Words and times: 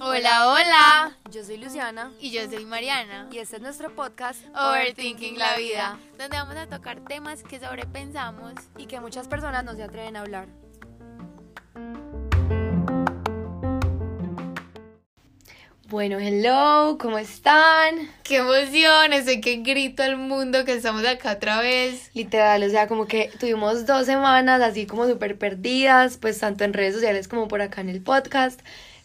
Hola, 0.00 0.48
hola. 0.48 1.16
Yo 1.30 1.44
soy 1.44 1.58
Luciana 1.58 2.10
Y 2.18 2.30
yo 2.30 2.48
soy 2.48 2.64
Mariana. 2.64 3.28
y 3.30 3.38
este 3.38 3.56
es 3.56 3.62
nuestro 3.62 3.94
podcast 3.94 4.40
Overthinking 4.56 5.36
la 5.38 5.58
vida, 5.58 5.98
donde 6.16 6.38
vamos 6.38 6.56
a 6.56 6.66
tocar 6.66 7.04
temas 7.04 7.42
que 7.42 7.60
sobrepensamos. 7.60 8.54
y 8.78 8.86
que 8.86 9.00
muchas 9.00 9.28
personas 9.28 9.64
no 9.64 9.74
se 9.74 9.82
atreven 9.82 10.16
a 10.16 10.22
hablar. 10.22 10.48
Bueno, 15.90 16.18
hello, 16.18 16.98
¿cómo 17.00 17.16
están? 17.16 18.10
¡Qué 18.22 18.36
emoción! 18.36 19.14
Estoy 19.14 19.40
que 19.40 19.56
grito 19.56 20.02
al 20.02 20.18
mundo 20.18 20.66
que 20.66 20.74
estamos 20.74 21.02
acá 21.06 21.32
otra 21.32 21.62
vez. 21.62 22.10
Literal, 22.12 22.62
o 22.62 22.68
sea, 22.68 22.86
como 22.88 23.06
que 23.06 23.30
tuvimos 23.40 23.86
dos 23.86 24.04
semanas 24.04 24.60
así 24.60 24.84
como 24.84 25.08
súper 25.08 25.38
perdidas, 25.38 26.18
pues 26.18 26.38
tanto 26.40 26.64
en 26.64 26.74
redes 26.74 26.92
sociales 26.92 27.26
como 27.26 27.48
por 27.48 27.62
acá 27.62 27.80
en 27.80 27.88
el 27.88 28.02
podcast, 28.02 28.60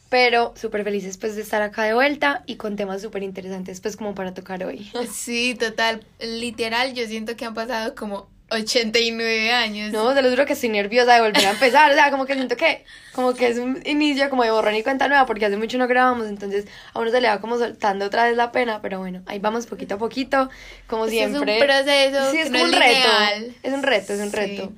pero 0.10 0.52
súper 0.58 0.84
felices 0.84 1.16
pues 1.18 1.38
de 1.38 1.44
estar 1.44 1.62
acá 1.62 1.84
de 1.84 1.94
vuelta 1.94 2.44
y 2.48 2.58
con 2.58 2.76
temas 2.76 3.02
súper 3.02 3.24
interesantes 3.24 3.80
pues 3.80 3.96
como 3.96 4.14
para 4.14 4.34
tocar 4.34 4.66
hoy. 4.66 4.92
Sí, 5.10 5.56
total. 5.56 6.06
Literal, 6.20 6.94
yo 6.94 7.08
siento 7.08 7.38
que 7.38 7.46
han 7.46 7.54
pasado 7.54 7.96
como 7.96 8.28
89 8.54 9.52
años. 9.52 9.92
No, 9.92 10.14
te 10.14 10.22
lo 10.22 10.30
juro 10.30 10.46
que 10.46 10.54
estoy 10.54 10.70
nerviosa 10.70 11.14
de 11.16 11.22
volver 11.22 11.46
a 11.46 11.52
empezar, 11.52 11.92
o 11.92 11.94
sea, 11.94 12.12
como 12.12 12.26
que 12.26 12.34
siento 12.36 12.56
que, 12.56 12.84
como 13.14 13.34
que 13.34 13.48
es 13.48 13.58
un 13.58 13.82
inicio 13.86 14.30
como 14.30 14.44
de 14.44 14.52
borrón 14.52 14.76
y 14.76 14.84
cuenta 14.84 15.08
nueva, 15.08 15.26
porque 15.26 15.46
hace 15.46 15.58
mucho 15.58 15.78
no 15.78 15.88
grabamos, 15.88 16.28
entonces 16.28 16.66
a 16.94 17.00
uno 17.00 17.12
se 17.12 17.22
le 17.22 17.28
va 17.28 17.40
como 17.42 17.58
soltando 17.58 18.06
otra 18.06 18.26
vez 18.26 18.38
la 18.38 18.52
pena, 18.52 18.82
pero 18.82 19.00
bueno, 19.00 19.22
ahí 19.26 19.40
vamos 19.40 19.66
poquito 19.68 19.96
a 19.96 19.98
poquito, 19.98 20.50
como 20.88 21.06
Este 21.06 21.20
es 21.24 21.26
un 21.32 21.32
siempre. 21.44 21.60
proceso 21.60 22.32
sí, 22.32 22.38
es 22.40 22.50
no 22.52 22.64
un 22.64 22.74
es 22.74 22.80
reto, 22.80 22.94
lineal. 22.94 23.56
es 23.64 23.74
un 23.74 23.84
reto, 23.84 24.14
es 24.14 24.20
un 24.20 24.30
Sí. 24.32 24.36
reto. 24.38 24.74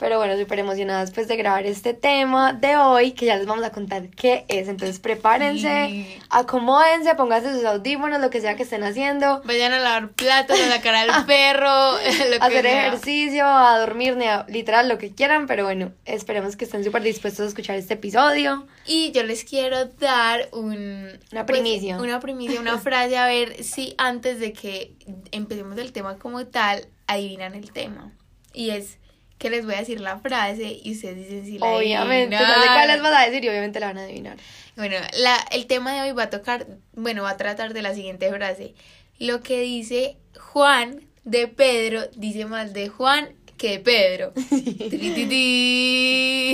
Pero 0.00 0.16
bueno, 0.18 0.36
súper 0.38 0.58
emocionadas 0.58 1.10
pues 1.12 1.28
de 1.28 1.36
grabar 1.36 1.66
este 1.66 1.94
tema 1.94 2.52
de 2.54 2.76
hoy, 2.76 3.12
que 3.12 3.26
ya 3.26 3.36
les 3.36 3.46
vamos 3.46 3.64
a 3.64 3.70
contar 3.70 4.08
qué 4.08 4.46
es, 4.48 4.66
entonces 4.68 4.98
prepárense, 4.98 5.86
Sí. 5.90 6.18
acomódense, 6.30 7.14
pónganse 7.14 7.52
sus 7.52 7.64
audífonos, 7.64 8.20
lo 8.20 8.30
que 8.30 8.40
sea 8.40 8.56
que 8.56 8.62
estén 8.64 8.82
haciendo, 8.82 9.42
Vayan 9.44 9.72
a 9.72 9.78
lavar 9.78 10.10
platos, 10.12 10.58
a 10.58 10.68
sacar 10.68 10.94
al 10.94 11.26
perro, 11.26 11.92
lo 12.30 12.38
que 12.38 12.38
hacer 12.40 12.62
sea. 12.64 12.86
ejercicio, 12.86 13.44
a 13.46 13.78
dormir, 13.78 14.16
literal 14.48 14.88
lo 14.88 14.96
que 14.98 15.12
quieran, 15.14 15.46
pero 15.46 15.64
bueno, 15.64 15.92
esperemos 16.06 16.56
que 16.56 16.64
estén 16.64 16.82
súper 16.82 17.02
dispuestos 17.02 17.44
a 17.44 17.48
escuchar 17.48 17.76
este 17.76 17.94
episodio. 17.94 18.66
Y 18.86 19.12
yo 19.12 19.22
les 19.22 19.44
quiero 19.44 19.84
dar 19.84 20.48
un, 20.52 21.18
Una 21.30 21.44
pues, 21.46 21.60
primicia. 21.60 21.98
una 22.00 22.20
primicia, 22.20 22.58
una 22.60 22.78
frase, 22.80 23.18
a 23.18 23.26
ver 23.26 23.62
si 23.62 23.94
antes 23.98 24.40
de 24.40 24.54
que 24.54 24.92
empecemos 25.30 25.76
el 25.78 25.92
tema 25.92 26.16
como 26.18 26.46
tal, 26.46 26.86
adivinan 27.06 27.54
el 27.54 27.70
tema. 27.70 28.12
Y 28.54 28.70
es 28.70 28.96
que 29.40 29.48
les 29.48 29.64
voy 29.64 29.74
a 29.74 29.78
decir 29.78 30.00
la 30.00 30.18
frase 30.18 30.78
y 30.84 30.92
ustedes 30.92 31.16
dicen 31.16 31.46
si 31.46 31.58
la 31.58 31.66
Obviamente, 31.66 32.36
no 32.36 32.42
sé 32.42 32.66
cuál 32.66 32.88
les 32.88 33.00
vas 33.00 33.14
a 33.14 33.24
decir 33.24 33.42
y 33.42 33.48
obviamente 33.48 33.80
la 33.80 33.86
van 33.86 33.96
a 33.96 34.02
adivinar. 34.02 34.36
Bueno, 34.76 34.96
la, 35.16 35.34
el 35.50 35.66
tema 35.66 35.94
de 35.94 36.02
hoy 36.02 36.12
va 36.12 36.24
a 36.24 36.30
tocar, 36.30 36.66
bueno, 36.92 37.22
va 37.22 37.30
a 37.30 37.36
tratar 37.38 37.72
de 37.72 37.80
la 37.80 37.94
siguiente 37.94 38.30
frase. 38.30 38.74
Lo 39.18 39.42
que 39.42 39.60
dice 39.60 40.18
Juan 40.38 41.00
de 41.24 41.48
Pedro 41.48 42.02
dice 42.16 42.44
más 42.44 42.74
de 42.74 42.88
Juan 42.88 43.30
que 43.56 43.70
de 43.70 43.78
Pedro. 43.78 44.34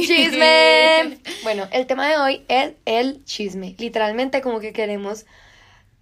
¡Chisme! 0.06 1.18
Bueno, 1.42 1.66
el 1.72 1.86
tema 1.86 2.08
de 2.08 2.18
hoy 2.18 2.44
es 2.46 2.74
el 2.84 3.24
chisme. 3.24 3.74
Literalmente 3.78 4.42
como 4.42 4.60
que 4.60 4.72
queremos 4.72 5.26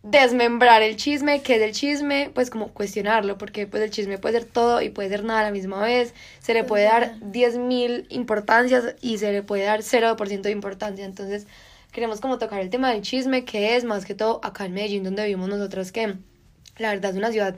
desmembrar 0.04 0.82
el 0.82 0.96
chisme, 0.96 1.40
qué 1.40 1.56
es 1.56 1.62
el 1.62 1.72
chisme, 1.72 2.30
pues 2.34 2.50
como 2.50 2.68
cuestionarlo, 2.68 3.38
porque 3.38 3.66
pues 3.66 3.82
el 3.82 3.90
chisme 3.90 4.18
puede 4.18 4.38
ser 4.38 4.44
todo 4.44 4.82
y 4.82 4.90
puede 4.90 5.08
ser 5.08 5.24
nada 5.24 5.40
a 5.40 5.44
la 5.44 5.50
misma 5.50 5.80
vez, 5.82 6.12
se 6.40 6.52
le 6.52 6.62
puede 6.62 6.84
dar 6.84 7.18
10.000 7.20 8.06
importancias 8.10 8.96
y 9.00 9.16
se 9.16 9.32
le 9.32 9.42
puede 9.42 9.64
dar 9.64 9.80
0% 9.80 10.42
de 10.42 10.50
importancia, 10.50 11.06
entonces 11.06 11.46
queremos 11.90 12.20
como 12.20 12.36
tocar 12.36 12.60
el 12.60 12.68
tema 12.68 12.92
del 12.92 13.00
chisme, 13.00 13.46
que 13.46 13.76
es 13.76 13.84
más 13.84 14.04
que 14.04 14.14
todo 14.14 14.40
acá 14.42 14.66
en 14.66 14.74
Medellín, 14.74 15.04
donde 15.04 15.24
vivimos 15.24 15.48
nosotros, 15.48 15.90
que 15.90 16.16
la 16.76 16.90
verdad 16.90 17.12
es 17.12 17.16
una 17.16 17.32
ciudad 17.32 17.56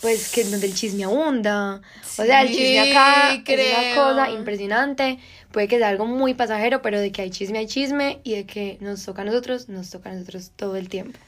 pues 0.00 0.30
que 0.30 0.44
donde 0.44 0.66
el 0.66 0.74
chisme 0.74 1.04
abunda, 1.04 1.82
o 2.18 2.24
sea, 2.24 2.42
el 2.42 2.48
chisme 2.48 2.90
acá 2.90 3.34
es 3.34 3.94
una 3.94 3.94
cosa 3.94 4.30
impresionante, 4.30 5.18
puede 5.52 5.68
que 5.68 5.76
sea 5.76 5.88
algo 5.88 6.06
muy 6.06 6.32
pasajero, 6.32 6.80
pero 6.80 7.00
de 7.00 7.12
que 7.12 7.20
hay 7.20 7.30
chisme 7.30 7.58
hay 7.58 7.66
chisme 7.66 8.20
y 8.24 8.34
de 8.34 8.46
que 8.46 8.78
nos 8.80 9.04
toca 9.04 9.22
a 9.22 9.24
nosotros, 9.26 9.68
nos 9.68 9.90
toca 9.90 10.08
a 10.10 10.14
nosotros 10.14 10.52
todo 10.56 10.76
el 10.76 10.88
tiempo. 10.88 11.18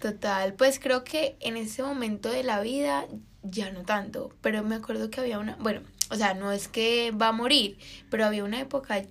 Total, 0.00 0.52
pues 0.54 0.78
creo 0.78 1.02
que 1.04 1.36
en 1.40 1.56
ese 1.56 1.82
momento 1.82 2.28
de 2.30 2.42
la 2.44 2.60
vida 2.60 3.06
ya 3.42 3.70
no 3.70 3.82
tanto, 3.82 4.32
pero 4.42 4.62
me 4.62 4.74
acuerdo 4.74 5.10
que 5.10 5.20
había 5.20 5.38
una, 5.38 5.56
bueno, 5.60 5.80
o 6.10 6.14
sea, 6.16 6.34
no 6.34 6.52
es 6.52 6.68
que 6.68 7.10
va 7.10 7.28
a 7.28 7.32
morir, 7.32 7.78
pero 8.10 8.26
había 8.26 8.44
una 8.44 8.60
época 8.60 9.02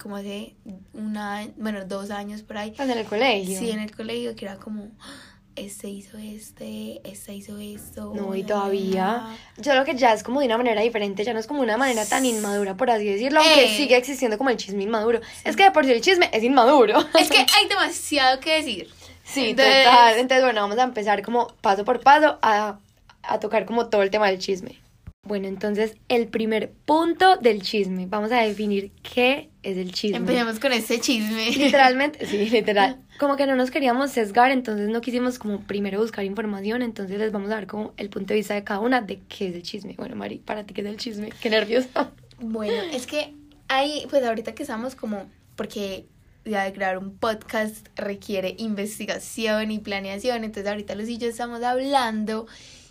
como 0.00 0.16
hace 0.16 0.54
una, 0.92 1.46
bueno, 1.56 1.84
dos 1.86 2.10
años 2.10 2.42
por 2.42 2.58
ahí, 2.58 2.72
Pues 2.72 2.88
en 2.88 2.98
el 2.98 3.06
colegio. 3.06 3.58
sí, 3.58 3.70
en 3.70 3.78
el 3.80 3.94
colegio 3.94 4.34
que 4.36 4.44
era 4.44 4.56
como, 4.56 4.88
"Ah, 5.00 5.38
este 5.56 5.88
hizo 5.88 6.18
este, 6.18 7.00
esta 7.08 7.32
hizo 7.32 7.56
esto. 7.58 8.12
No, 8.14 8.34
y 8.34 8.42
todavía. 8.42 9.04
bla". 9.24 9.36
Yo 9.58 9.70
creo 9.70 9.84
que 9.84 9.94
ya 9.94 10.12
es 10.12 10.22
como 10.24 10.40
de 10.40 10.46
una 10.46 10.58
manera 10.58 10.80
diferente, 10.82 11.24
ya 11.24 11.32
no 11.32 11.38
es 11.38 11.46
como 11.46 11.62
una 11.62 11.76
manera 11.76 12.04
tan 12.04 12.26
inmadura, 12.26 12.76
por 12.76 12.90
así 12.90 13.04
decirlo, 13.04 13.40
aunque 13.40 13.66
Eh. 13.66 13.76
sigue 13.76 13.96
existiendo 13.96 14.36
como 14.36 14.50
el 14.50 14.56
chisme 14.56 14.82
inmaduro. 14.82 15.20
Es 15.44 15.54
que 15.56 15.62
de 15.64 15.70
por 15.70 15.84
sí 15.84 15.92
el 15.92 16.00
chisme 16.00 16.28
es 16.32 16.42
inmaduro. 16.42 16.98
Es 17.18 17.30
que 17.30 17.38
hay 17.38 17.68
demasiado 17.68 18.40
que 18.40 18.56
decir. 18.56 18.90
Sí, 19.24 19.50
Entonces- 19.50 19.84
total. 19.84 20.18
Entonces, 20.18 20.44
bueno, 20.44 20.60
vamos 20.60 20.78
a 20.78 20.82
empezar 20.84 21.22
como 21.22 21.48
paso 21.60 21.84
por 21.84 22.00
paso 22.00 22.38
a, 22.42 22.78
a 23.22 23.40
tocar 23.40 23.64
como 23.66 23.88
todo 23.88 24.02
el 24.02 24.10
tema 24.10 24.28
del 24.28 24.38
chisme. 24.38 24.78
Bueno, 25.26 25.48
entonces, 25.48 25.96
el 26.10 26.28
primer 26.28 26.70
punto 26.84 27.38
del 27.38 27.62
chisme. 27.62 28.04
Vamos 28.06 28.30
a 28.30 28.42
definir 28.42 28.92
qué 29.14 29.48
es 29.62 29.78
el 29.78 29.90
chisme. 29.92 30.18
Empecemos 30.18 30.60
con 30.60 30.74
este 30.74 31.00
chisme. 31.00 31.50
Literalmente, 31.50 32.26
sí, 32.26 32.36
literal. 32.50 32.98
Como 33.18 33.36
que 33.36 33.46
no 33.46 33.56
nos 33.56 33.70
queríamos 33.70 34.10
sesgar, 34.10 34.50
entonces 34.50 34.90
no 34.90 35.00
quisimos 35.00 35.38
como 35.38 35.60
primero 35.60 35.98
buscar 35.98 36.26
información, 36.26 36.82
entonces 36.82 37.18
les 37.18 37.32
vamos 37.32 37.50
a 37.50 37.54
dar 37.54 37.66
como 37.66 37.94
el 37.96 38.10
punto 38.10 38.34
de 38.34 38.40
vista 38.40 38.52
de 38.52 38.64
cada 38.64 38.80
una 38.80 39.00
de 39.00 39.20
qué 39.28 39.48
es 39.48 39.54
el 39.54 39.62
chisme. 39.62 39.94
Bueno, 39.96 40.14
Mari, 40.14 40.38
para 40.40 40.64
ti 40.64 40.74
qué 40.74 40.82
es 40.82 40.88
el 40.88 40.98
chisme, 40.98 41.30
qué 41.40 41.48
nerviosa. 41.48 42.10
Bueno, 42.40 42.74
es 42.92 43.06
que 43.06 43.32
hay, 43.68 44.06
pues 44.10 44.22
ahorita 44.24 44.54
que 44.54 44.64
estamos 44.64 44.94
como, 44.94 45.24
porque 45.56 46.04
ya 46.44 46.64
de 46.64 46.72
grabar 46.72 46.98
un 46.98 47.16
podcast 47.16 47.88
requiere 47.96 48.54
investigación 48.58 49.70
y 49.70 49.78
planeación, 49.78 50.44
entonces 50.44 50.70
ahorita 50.70 50.94
Lucy 50.94 51.14
y 51.14 51.18
yo 51.18 51.28
estamos 51.28 51.62
hablando 51.62 52.46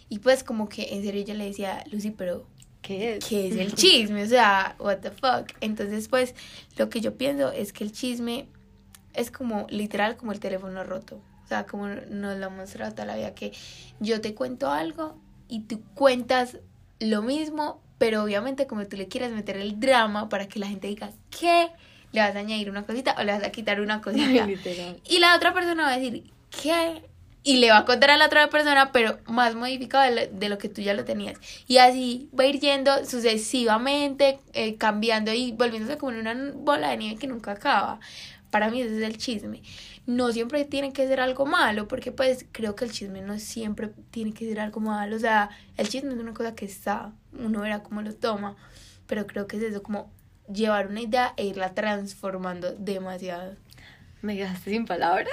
y 0.10 0.20
pues 0.20 0.44
como 0.44 0.70
que 0.70 0.94
en 0.94 1.04
serio 1.04 1.24
yo 1.24 1.34
le 1.34 1.46
decía, 1.46 1.84
Lucy, 1.92 2.12
pero 2.12 2.46
¿Qué 2.82 3.16
es? 3.16 3.26
¿qué 3.26 3.48
es 3.48 3.56
el 3.56 3.74
chisme? 3.76 4.24
O 4.24 4.28
sea, 4.28 4.76
what 4.78 4.98
the 4.98 5.10
fuck. 5.12 5.54
Entonces 5.62 6.10
pues 6.10 6.36
lo 6.78 6.90
que 6.90 7.00
yo 7.00 7.16
pienso 7.18 7.52
es 7.52 7.72
que 7.72 7.86
el 7.86 7.94
chisme 7.94 8.48
es 9.14 9.32
como 9.32 9.68
literal 9.70 10.18
como 10.18 10.34
el 10.34 10.40
teléfono 10.40 10.84
roto. 10.84 11.20
O 11.44 11.48
sea, 11.48 11.66
como 11.66 11.88
nos 11.88 12.38
lo 12.38 12.48
ha 12.48 12.50
mostrado 12.50 12.92
toda 12.92 13.06
la 13.06 13.16
vida, 13.16 13.34
que 13.34 13.54
yo 14.00 14.22
te 14.22 14.34
cuento 14.34 14.70
algo 14.70 15.18
y 15.48 15.62
tú 15.62 15.82
cuentas 15.94 16.58
lo 17.00 17.22
mismo, 17.22 17.82
pero 17.98 18.24
obviamente 18.24 18.68
como 18.68 18.86
tú 18.86 18.98
le 18.98 19.08
quieres 19.08 19.32
meter 19.32 19.58
el 19.58 19.80
drama 19.80 20.30
para 20.30 20.48
que 20.48 20.60
la 20.60 20.68
gente 20.68 20.88
diga 20.88 21.12
que 21.30 21.70
le 22.14 22.22
vas 22.22 22.36
a 22.36 22.40
añadir 22.40 22.70
una 22.70 22.84
cosita 22.84 23.16
o 23.18 23.24
le 23.24 23.34
vas 23.34 23.44
a 23.44 23.52
quitar 23.52 23.82
una 23.82 24.02
cosita. 24.02 24.46
Literal. 24.46 24.98
Y 25.10 25.20
la 25.20 25.36
otra 25.36 25.54
persona 25.54 25.84
va 25.84 25.94
a 25.94 25.98
decir, 25.98 26.32
¿qué? 26.62 27.02
Y 27.42 27.58
le 27.58 27.72
va 27.72 27.80
a 27.80 27.86
contar 27.86 28.12
a 28.12 28.18
la 28.18 28.28
otra 28.28 28.50
persona, 28.50 28.92
pero 28.94 29.18
más 29.26 29.56
modificado 29.56 30.04
de 30.04 30.28
lo, 30.28 30.40
de 30.40 30.50
lo 30.50 30.58
que 30.58 30.70
tú 30.70 30.82
ya 30.82 30.94
lo 30.94 31.04
tenías. 31.04 31.38
Y 31.68 31.78
así 31.78 32.30
va 32.38 32.46
a 32.46 32.48
ir 32.48 32.60
yendo 32.60 33.04
sucesivamente, 33.04 34.40
eh, 34.54 34.76
cambiando 34.78 35.34
y 35.34 35.52
volviéndose 35.52 35.98
como 35.98 36.14
en 36.14 36.20
una 36.20 36.52
bola 36.56 36.92
de 36.92 36.98
nieve 36.98 37.20
que 37.20 37.28
nunca 37.28 37.52
acaba. 37.52 38.00
Para 38.52 38.70
mí 38.70 38.82
ese 38.82 38.96
es 38.96 39.02
el 39.02 39.18
chisme. 39.18 39.64
No 40.06 40.32
siempre 40.32 40.64
tiene 40.66 40.94
que 40.94 41.08
ser 41.08 41.20
algo 41.20 41.46
malo, 41.46 41.88
porque 41.88 42.12
pues 42.12 42.46
creo 42.52 42.76
que 42.76 42.86
el 42.86 42.92
chisme 42.92 43.22
no 43.22 43.40
siempre 43.40 43.90
tiene 44.12 44.34
que 44.34 44.48
ser 44.48 44.60
algo 44.60 44.80
malo. 44.80 45.16
O 45.16 45.20
sea, 45.20 45.50
el 45.76 45.90
chisme 45.90 46.14
es 46.14 46.20
una 46.20 46.34
cosa 46.34 46.54
que 46.54 46.66
está, 46.66 47.12
uno 47.38 47.62
verá 47.62 47.82
cómo 47.82 48.04
lo 48.04 48.14
toma, 48.14 48.56
pero 49.08 49.26
creo 49.26 49.48
que 49.48 49.58
es 49.58 49.64
eso, 49.64 49.82
como 49.82 50.12
llevar 50.52 50.88
una 50.88 51.02
idea 51.02 51.34
e 51.38 51.46
irla 51.46 51.74
transformando 51.74 52.74
demasiado. 52.74 53.56
Me 54.22 54.38
quedaste 54.38 54.70
sin 54.70 54.86
palabras. 54.86 55.28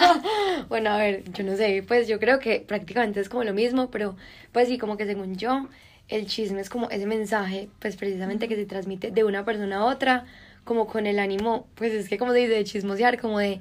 bueno, 0.68 0.90
a 0.90 0.96
ver, 0.96 1.24
yo 1.32 1.44
no 1.44 1.56
sé, 1.56 1.84
pues 1.86 2.08
yo 2.08 2.18
creo 2.18 2.38
que 2.38 2.60
prácticamente 2.60 3.20
es 3.20 3.28
como 3.28 3.44
lo 3.44 3.52
mismo, 3.52 3.90
pero 3.90 4.16
pues 4.50 4.68
sí, 4.68 4.78
como 4.78 4.96
que 4.96 5.04
según 5.04 5.36
yo, 5.36 5.68
el 6.08 6.26
chisme 6.26 6.60
es 6.60 6.70
como 6.70 6.88
ese 6.88 7.06
mensaje, 7.06 7.68
pues 7.80 7.96
precisamente 7.96 8.48
que 8.48 8.56
se 8.56 8.64
transmite 8.64 9.10
de 9.10 9.24
una 9.24 9.44
persona 9.44 9.78
a 9.78 9.84
otra, 9.84 10.24
como 10.64 10.86
con 10.86 11.06
el 11.06 11.18
ánimo, 11.18 11.66
pues 11.74 11.92
es 11.92 12.08
que 12.08 12.16
como 12.16 12.32
se 12.32 12.38
dice, 12.38 12.54
de 12.54 12.64
chismosear, 12.64 13.20
como 13.20 13.38
de 13.38 13.60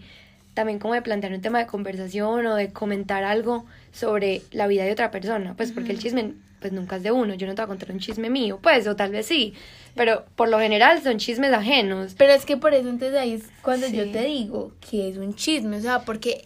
también 0.53 0.79
como 0.79 0.93
de 0.93 1.01
plantear 1.01 1.33
un 1.33 1.41
tema 1.41 1.59
de 1.59 1.65
conversación 1.67 2.45
o 2.45 2.55
de 2.55 2.71
comentar 2.71 3.23
algo 3.23 3.65
sobre 3.91 4.43
la 4.51 4.67
vida 4.67 4.83
de 4.83 4.91
otra 4.91 5.11
persona, 5.11 5.55
pues 5.55 5.71
porque 5.71 5.91
el 5.91 5.99
chisme 5.99 6.35
pues 6.63 6.71
nunca 6.73 6.95
es 6.95 7.03
de 7.03 7.11
uno, 7.11 7.33
yo 7.33 7.45
no 7.45 7.53
te 7.55 7.61
voy 7.61 7.65
a 7.65 7.67
contar 7.67 7.91
un 7.91 7.99
chisme 7.99 8.29
mío, 8.29 8.57
pues 8.63 8.87
o 8.87 8.95
tal 8.95 9.11
vez 9.11 9.25
sí, 9.25 9.53
pero 9.95 10.23
por 10.37 10.47
lo 10.47 10.57
general 10.59 11.03
son 11.03 11.17
chismes 11.17 11.51
ajenos. 11.51 12.15
Pero 12.17 12.31
es 12.31 12.45
que 12.45 12.55
por 12.55 12.73
eso 12.73 12.87
entonces 12.87 13.17
ahí 13.19 13.33
es 13.33 13.43
cuando 13.61 13.87
yo 13.87 14.05
Sí. 14.05 14.11
te 14.13 14.23
digo 14.23 14.71
que 14.89 15.09
es 15.09 15.17
un 15.17 15.35
chisme, 15.35 15.75
o 15.75 15.81
sea, 15.81 15.99
porque 16.05 16.45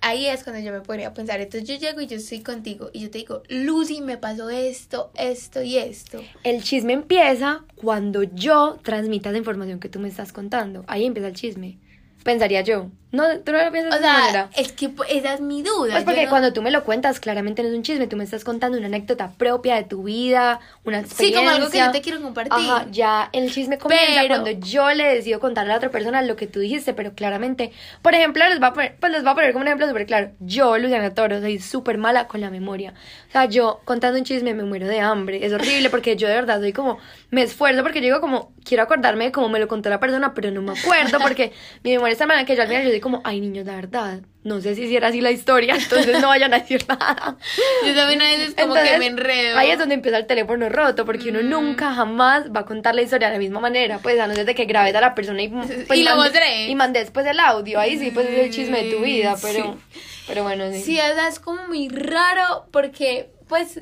ahí 0.00 0.26
es 0.26 0.42
cuando 0.42 0.60
yo 0.60 0.72
me 0.72 0.80
podría 0.80 1.14
pensar. 1.14 1.40
Entonces 1.40 1.68
yo 1.68 1.76
llego 1.76 2.00
y 2.00 2.06
yo 2.08 2.16
estoy 2.16 2.40
contigo 2.40 2.90
y 2.92 3.00
yo 3.02 3.10
te 3.10 3.18
digo, 3.18 3.42
Lucy, 3.48 4.00
me 4.02 4.18
pasó 4.18 4.50
esto, 4.50 5.12
esto 5.16 5.62
y 5.62 5.78
esto. 5.78 6.20
El 6.42 6.62
chisme 6.64 6.92
empieza 6.92 7.64
cuando 7.76 8.24
yo 8.24 8.78
transmita 8.82 9.30
la 9.30 9.38
información 9.38 9.78
que 9.78 9.88
tú 9.88 10.00
me 10.00 10.08
estás 10.08 10.32
contando. 10.32 10.84
Ahí 10.88 11.04
empieza 11.06 11.28
el 11.28 11.34
chisme. 11.34 11.78
Pensaría 12.24 12.62
yo. 12.62 12.90
No, 13.14 13.24
tú 13.40 13.52
no 13.52 13.62
lo 13.64 13.70
piensas 13.72 13.94
O 13.94 13.98
de 13.98 14.04
esa 14.06 14.14
sea, 14.14 14.20
manera. 14.24 14.50
es 14.56 14.72
que 14.72 14.88
pues, 14.88 15.08
esa 15.12 15.34
es 15.34 15.40
mi 15.40 15.62
duda. 15.62 15.92
Pues 15.92 16.04
porque 16.04 16.24
no- 16.24 16.30
cuando 16.30 16.52
tú 16.52 16.62
me 16.62 16.70
lo 16.70 16.84
cuentas, 16.84 17.20
claramente 17.20 17.62
no 17.62 17.68
es 17.68 17.74
un 17.74 17.82
chisme, 17.82 18.06
tú 18.06 18.16
me 18.16 18.24
estás 18.24 18.44
contando 18.44 18.76
una 18.78 18.88
anécdota 18.88 19.30
propia 19.38 19.76
de 19.76 19.84
tu 19.84 20.02
vida, 20.02 20.60
una 20.84 20.98
Sí, 21.00 21.04
experiencia. 21.06 21.40
como 21.40 21.50
algo 21.56 21.70
que 21.70 21.78
yo 21.78 21.90
te 21.92 22.00
quiero 22.02 22.20
compartir. 22.20 22.52
Ajá, 22.52 22.86
ya 22.90 23.28
el 23.32 23.52
chisme 23.52 23.78
comienza 23.78 24.06
Pero- 24.20 24.28
cuando 24.42 24.50
yo 24.66 24.90
le 24.92 25.14
decido 25.14 25.40
contarle 25.40 25.70
a 25.70 25.74
la 25.74 25.78
otra 25.78 25.90
persona 25.90 26.22
lo 26.22 26.36
que 26.36 26.46
tú 26.46 26.60
dijiste, 26.60 26.92
pero 26.94 27.14
claramente, 27.14 27.72
por 28.02 28.14
ejemplo, 28.14 28.44
les 28.48 28.58
voy 28.58 28.68
a 28.68 28.72
poner, 28.72 28.96
pues 28.98 29.12
les 29.12 29.22
voy 29.22 29.30
a 29.32 29.34
poner 29.34 29.52
como 29.52 29.62
un 29.62 29.68
ejemplo 29.68 29.86
súper 29.86 30.06
claro. 30.06 30.30
Yo, 30.40 30.76
Luciana 30.78 31.14
Toro, 31.14 31.40
soy 31.40 31.58
súper 31.60 31.98
mala 31.98 32.26
con 32.26 32.40
la 32.40 32.50
memoria. 32.50 32.94
O 33.28 33.32
sea, 33.32 33.44
yo 33.46 33.80
contando 33.84 34.18
un 34.18 34.24
chisme 34.24 34.54
me 34.54 34.64
muero 34.64 34.86
de 34.88 35.00
hambre. 35.00 35.44
Es 35.46 35.52
horrible 35.52 35.88
porque 35.90 36.16
yo 36.16 36.26
de 36.28 36.34
verdad 36.34 36.60
soy 36.60 36.72
como, 36.72 36.98
me 37.30 37.42
esfuerzo 37.42 37.82
porque 37.82 38.00
yo 38.00 38.06
digo 38.06 38.20
como, 38.20 38.52
quiero 38.64 38.82
acordarme 38.82 39.24
de 39.26 39.32
cómo 39.32 39.48
me 39.48 39.58
lo 39.58 39.68
contó 39.68 39.88
la 39.90 40.00
persona, 40.00 40.34
pero 40.34 40.50
no 40.50 40.62
me 40.62 40.72
acuerdo 40.78 41.18
porque 41.20 41.52
mi 41.84 41.92
memoria 41.92 42.12
es 42.12 42.18
tan 42.18 42.28
mala 42.28 42.44
que 42.44 42.56
yo 42.56 42.62
al 42.62 42.68
final 42.68 42.84
yo 42.84 42.90
digo 42.90 43.03
como, 43.04 43.20
ay 43.24 43.40
niños, 43.40 43.64
la 43.66 43.76
verdad, 43.76 44.20
no 44.42 44.60
sé 44.60 44.74
si 44.74 44.96
era 44.96 45.08
así 45.08 45.20
la 45.20 45.30
historia, 45.30 45.76
entonces 45.76 46.20
no 46.20 46.26
vayan 46.28 46.52
a 46.52 46.58
decir 46.58 46.84
nada. 46.88 47.36
Yo 47.86 47.94
también 47.94 48.20
a 48.20 48.24
veces 48.24 48.54
como 48.60 48.74
que 48.74 48.80
Entonces, 48.80 48.98
me 48.98 49.06
enredo. 49.06 49.56
Ahí 49.58 49.70
es 49.70 49.78
donde 49.78 49.94
empieza 49.94 50.18
el 50.18 50.26
teléfono 50.26 50.68
roto, 50.68 51.04
porque 51.04 51.30
uno 51.30 51.42
nunca 51.42 51.94
jamás 51.94 52.50
va 52.50 52.60
a 52.60 52.64
contar 52.64 52.94
la 52.96 53.02
historia 53.02 53.28
de 53.28 53.34
la 53.34 53.38
misma 53.38 53.60
manera, 53.60 53.98
pues 53.98 54.18
a 54.18 54.26
no 54.26 54.34
ser 54.34 54.44
de 54.46 54.54
que 54.56 54.64
grabes 54.64 54.94
a 54.96 55.00
la 55.00 55.14
persona 55.14 55.40
y, 55.42 55.48
pues, 55.48 55.70
Y 55.94 56.02
lo 56.02 56.10
mande- 56.10 56.16
mostré. 56.16 56.66
y 56.68 56.74
mandes 56.74 57.04
después 57.04 57.24
el 57.26 57.38
audio, 57.38 57.78
ahí 57.78 57.98
sí, 57.98 58.10
pues 58.10 58.26
es 58.28 58.38
el 58.38 58.50
chisme 58.50 58.82
de 58.84 58.90
tu 58.92 59.00
vida, 59.02 59.36
Sí. 59.36 59.46
pero, 59.52 59.76
pero 60.26 60.42
bueno, 60.42 60.70
sí. 60.72 60.80
Sí, 60.82 60.98
o 60.98 61.14
sea, 61.14 61.28
es 61.28 61.38
como 61.38 61.62
muy 61.68 61.88
raro 61.88 62.66
porque, 62.72 63.30
pues, 63.48 63.80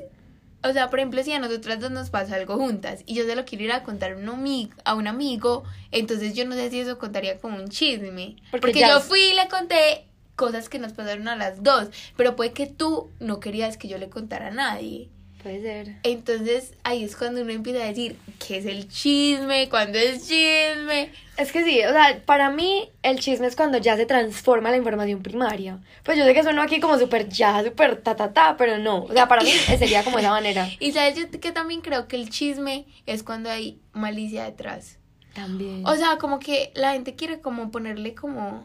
o 0.64 0.72
sea, 0.72 0.90
por 0.90 0.98
ejemplo, 0.98 1.22
si 1.22 1.32
a 1.32 1.38
nosotras 1.38 1.80
dos 1.80 1.90
nos 1.90 2.10
pasa 2.10 2.36
algo 2.36 2.56
juntas 2.56 3.02
y 3.06 3.14
yo 3.14 3.24
se 3.24 3.34
lo 3.34 3.44
quiero 3.44 3.64
ir 3.64 3.72
a 3.72 3.82
contar 3.82 4.12
a 4.12 4.16
un, 4.16 4.70
a 4.84 4.94
un 4.94 5.06
amigo, 5.06 5.64
entonces 5.90 6.34
yo 6.34 6.44
no 6.44 6.54
sé 6.54 6.70
si 6.70 6.80
eso 6.80 6.98
contaría 6.98 7.38
como 7.38 7.56
un 7.56 7.68
chisme. 7.68 8.36
Porque 8.50 8.68
Porque, 8.68 8.80
yo 8.80 9.00
fui 9.00 9.20
y 9.20 9.34
le 9.34 9.48
conté 9.48 10.06
cosas 10.36 10.68
que 10.68 10.78
nos 10.78 10.92
pasaron 10.92 11.28
a 11.28 11.36
las 11.36 11.62
dos, 11.62 11.88
pero 12.16 12.36
puede 12.36 12.52
que 12.52 12.66
tú 12.66 13.10
no 13.20 13.40
querías 13.40 13.76
que 13.76 13.88
yo 13.88 13.98
le 13.98 14.08
contara 14.08 14.48
a 14.48 14.50
nadie. 14.50 15.08
Puede 15.42 15.60
ser. 15.60 15.96
Entonces 16.04 16.74
ahí 16.84 17.02
es 17.02 17.16
cuando 17.16 17.42
uno 17.42 17.52
empieza 17.52 17.82
a 17.82 17.86
decir 17.86 18.16
qué 18.46 18.58
es 18.58 18.66
el 18.66 18.88
chisme, 18.88 19.68
cuándo 19.68 19.98
es 19.98 20.28
chisme. 20.28 21.10
Es 21.36 21.50
que 21.50 21.64
sí, 21.64 21.80
o 21.84 21.92
sea, 21.92 22.22
para 22.24 22.50
mí 22.50 22.90
el 23.02 23.18
chisme 23.18 23.46
es 23.46 23.56
cuando 23.56 23.78
ya 23.78 23.96
se 23.96 24.06
transforma 24.06 24.70
la 24.70 24.76
información 24.76 25.22
primaria. 25.22 25.80
Pues 26.04 26.16
yo 26.16 26.24
sé 26.24 26.34
que 26.34 26.42
sueno 26.42 26.62
aquí 26.62 26.78
como 26.78 26.98
súper 26.98 27.28
ya, 27.28 27.64
súper 27.64 27.96
ta 27.96 28.14
ta 28.14 28.32
ta, 28.32 28.56
pero 28.56 28.78
no. 28.78 29.04
O 29.04 29.12
sea, 29.12 29.26
para 29.26 29.42
mí 29.42 29.50
sería 29.78 30.04
como 30.04 30.18
esa 30.18 30.30
manera. 30.30 30.68
Y 30.78 30.92
sabes 30.92 31.16
yo 31.16 31.40
que 31.40 31.52
también 31.52 31.80
creo 31.80 32.06
que 32.06 32.16
el 32.16 32.30
chisme 32.30 32.86
es 33.06 33.22
cuando 33.22 33.50
hay 33.50 33.80
malicia 33.92 34.44
detrás. 34.44 34.98
También. 35.34 35.86
O 35.86 35.96
sea, 35.96 36.18
como 36.18 36.38
que 36.38 36.70
la 36.74 36.92
gente 36.92 37.14
quiere 37.14 37.40
como 37.40 37.70
ponerle 37.70 38.14
como 38.14 38.64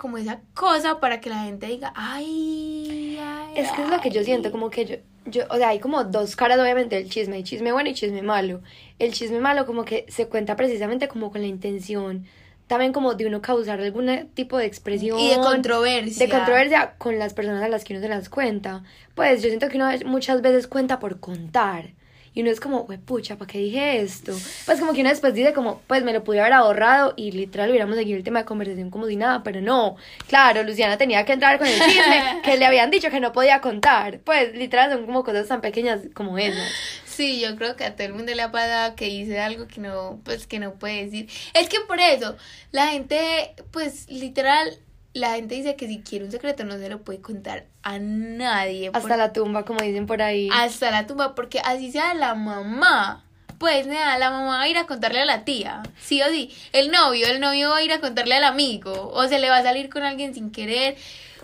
como 0.00 0.16
esa 0.16 0.40
cosa 0.54 0.98
para 0.98 1.20
que 1.20 1.28
la 1.28 1.44
gente 1.44 1.66
diga, 1.66 1.92
ay, 1.94 3.18
ay. 3.20 3.52
Es 3.54 3.70
que 3.72 3.82
es 3.82 3.90
lo 3.90 4.00
que 4.00 4.10
yo 4.10 4.20
ay". 4.20 4.24
siento, 4.24 4.50
como 4.50 4.70
que 4.70 4.86
yo, 4.86 4.96
yo, 5.26 5.44
o 5.50 5.56
sea, 5.56 5.68
hay 5.68 5.78
como 5.78 6.02
dos 6.04 6.34
caras 6.34 6.58
obviamente 6.58 6.96
del 6.96 7.10
chisme, 7.10 7.36
hay 7.36 7.44
chisme 7.44 7.70
bueno 7.70 7.90
y 7.90 7.94
chisme 7.94 8.22
malo. 8.22 8.62
El 8.98 9.12
chisme 9.12 9.40
malo 9.40 9.66
como 9.66 9.84
que 9.84 10.06
se 10.08 10.26
cuenta 10.26 10.56
precisamente 10.56 11.06
como 11.06 11.30
con 11.30 11.42
la 11.42 11.46
intención, 11.46 12.24
también 12.66 12.92
como 12.92 13.14
de 13.14 13.26
uno 13.26 13.42
causar 13.42 13.78
algún 13.80 14.30
tipo 14.32 14.56
de 14.56 14.64
expresión. 14.64 15.18
Y 15.18 15.28
de 15.28 15.36
controversia. 15.36 16.26
De 16.26 16.32
controversia 16.32 16.94
con 16.96 17.18
las 17.18 17.34
personas 17.34 17.62
a 17.62 17.68
las 17.68 17.84
que 17.84 17.92
uno 17.92 18.00
se 18.00 18.08
las 18.08 18.30
cuenta. 18.30 18.82
Pues 19.14 19.42
yo 19.42 19.48
siento 19.48 19.68
que 19.68 19.76
uno 19.76 19.90
muchas 20.06 20.40
veces 20.40 20.66
cuenta 20.66 20.98
por 20.98 21.20
contar. 21.20 21.90
Y 22.32 22.42
uno 22.42 22.50
es 22.50 22.60
como, 22.60 22.82
"Hue 22.88 22.98
pucha, 22.98 23.36
¿para 23.36 23.50
qué 23.50 23.58
dije 23.58 24.00
esto? 24.00 24.32
Pues 24.64 24.78
como 24.78 24.92
que 24.92 25.00
uno 25.00 25.10
después 25.10 25.34
dice 25.34 25.52
como, 25.52 25.80
pues 25.86 26.04
me 26.04 26.12
lo 26.12 26.22
pude 26.22 26.40
haber 26.40 26.52
ahorrado 26.52 27.12
y 27.16 27.32
literal 27.32 27.70
hubiéramos 27.70 27.96
seguido 27.96 28.16
el 28.18 28.24
tema 28.24 28.40
de 28.40 28.44
conversación 28.44 28.90
como 28.90 29.06
si 29.06 29.16
nada, 29.16 29.42
pero 29.42 29.60
no. 29.60 29.96
Claro, 30.28 30.62
Luciana 30.62 30.96
tenía 30.96 31.24
que 31.24 31.32
entrar 31.32 31.58
con 31.58 31.66
el 31.66 31.74
chisme 31.74 32.40
que 32.44 32.56
le 32.56 32.66
habían 32.66 32.90
dicho 32.90 33.10
que 33.10 33.18
no 33.20 33.32
podía 33.32 33.60
contar. 33.60 34.20
Pues 34.20 34.54
literal 34.54 34.92
son 34.92 35.06
como 35.06 35.24
cosas 35.24 35.48
tan 35.48 35.60
pequeñas 35.60 36.00
como 36.14 36.38
esas. 36.38 36.70
Sí, 37.04 37.40
yo 37.40 37.56
creo 37.56 37.76
que 37.76 37.84
a 37.84 37.96
todo 37.96 38.06
el 38.06 38.14
mundo 38.14 38.32
le 38.34 38.40
ha 38.42 38.50
pasado 38.50 38.94
que 38.94 39.06
dice 39.06 39.40
algo 39.40 39.66
que 39.66 39.80
no, 39.80 40.20
pues 40.24 40.46
que 40.46 40.58
no 40.58 40.74
puede 40.74 41.04
decir. 41.04 41.28
Es 41.52 41.68
que 41.68 41.78
por 41.80 41.98
eso, 42.00 42.36
la 42.70 42.86
gente, 42.86 43.54
pues 43.72 44.08
literal, 44.08 44.78
la 45.12 45.34
gente 45.34 45.56
dice 45.56 45.76
que 45.76 45.88
si 45.88 46.00
quiere 46.00 46.24
un 46.24 46.30
secreto 46.30 46.64
no 46.64 46.78
se 46.78 46.88
lo 46.88 47.02
puede 47.02 47.20
contar 47.20 47.66
a 47.82 47.98
nadie. 47.98 48.90
Hasta 48.92 49.16
la 49.16 49.32
tumba, 49.32 49.64
como 49.64 49.80
dicen 49.80 50.06
por 50.06 50.22
ahí. 50.22 50.48
hasta 50.52 50.90
la 50.90 51.06
tumba, 51.06 51.34
porque 51.34 51.60
así 51.60 51.90
sea 51.90 52.14
la 52.14 52.34
mamá. 52.34 53.24
Pues 53.58 53.86
nada, 53.86 54.16
la 54.16 54.30
mamá 54.30 54.56
va 54.56 54.62
a 54.62 54.68
ir 54.68 54.78
a 54.78 54.86
contarle 54.86 55.20
a 55.20 55.26
la 55.26 55.44
tía, 55.44 55.82
sí 56.00 56.22
o 56.22 56.28
sí. 56.30 56.50
El 56.72 56.90
novio, 56.90 57.26
el 57.26 57.40
novio 57.40 57.70
va 57.70 57.78
a 57.78 57.82
ir 57.82 57.92
a 57.92 58.00
contarle 58.00 58.36
al 58.36 58.44
amigo, 58.44 59.10
o 59.12 59.28
se 59.28 59.38
le 59.38 59.50
va 59.50 59.58
a 59.58 59.62
salir 59.62 59.90
con 59.90 60.02
alguien 60.02 60.32
sin 60.32 60.50
querer. 60.50 60.96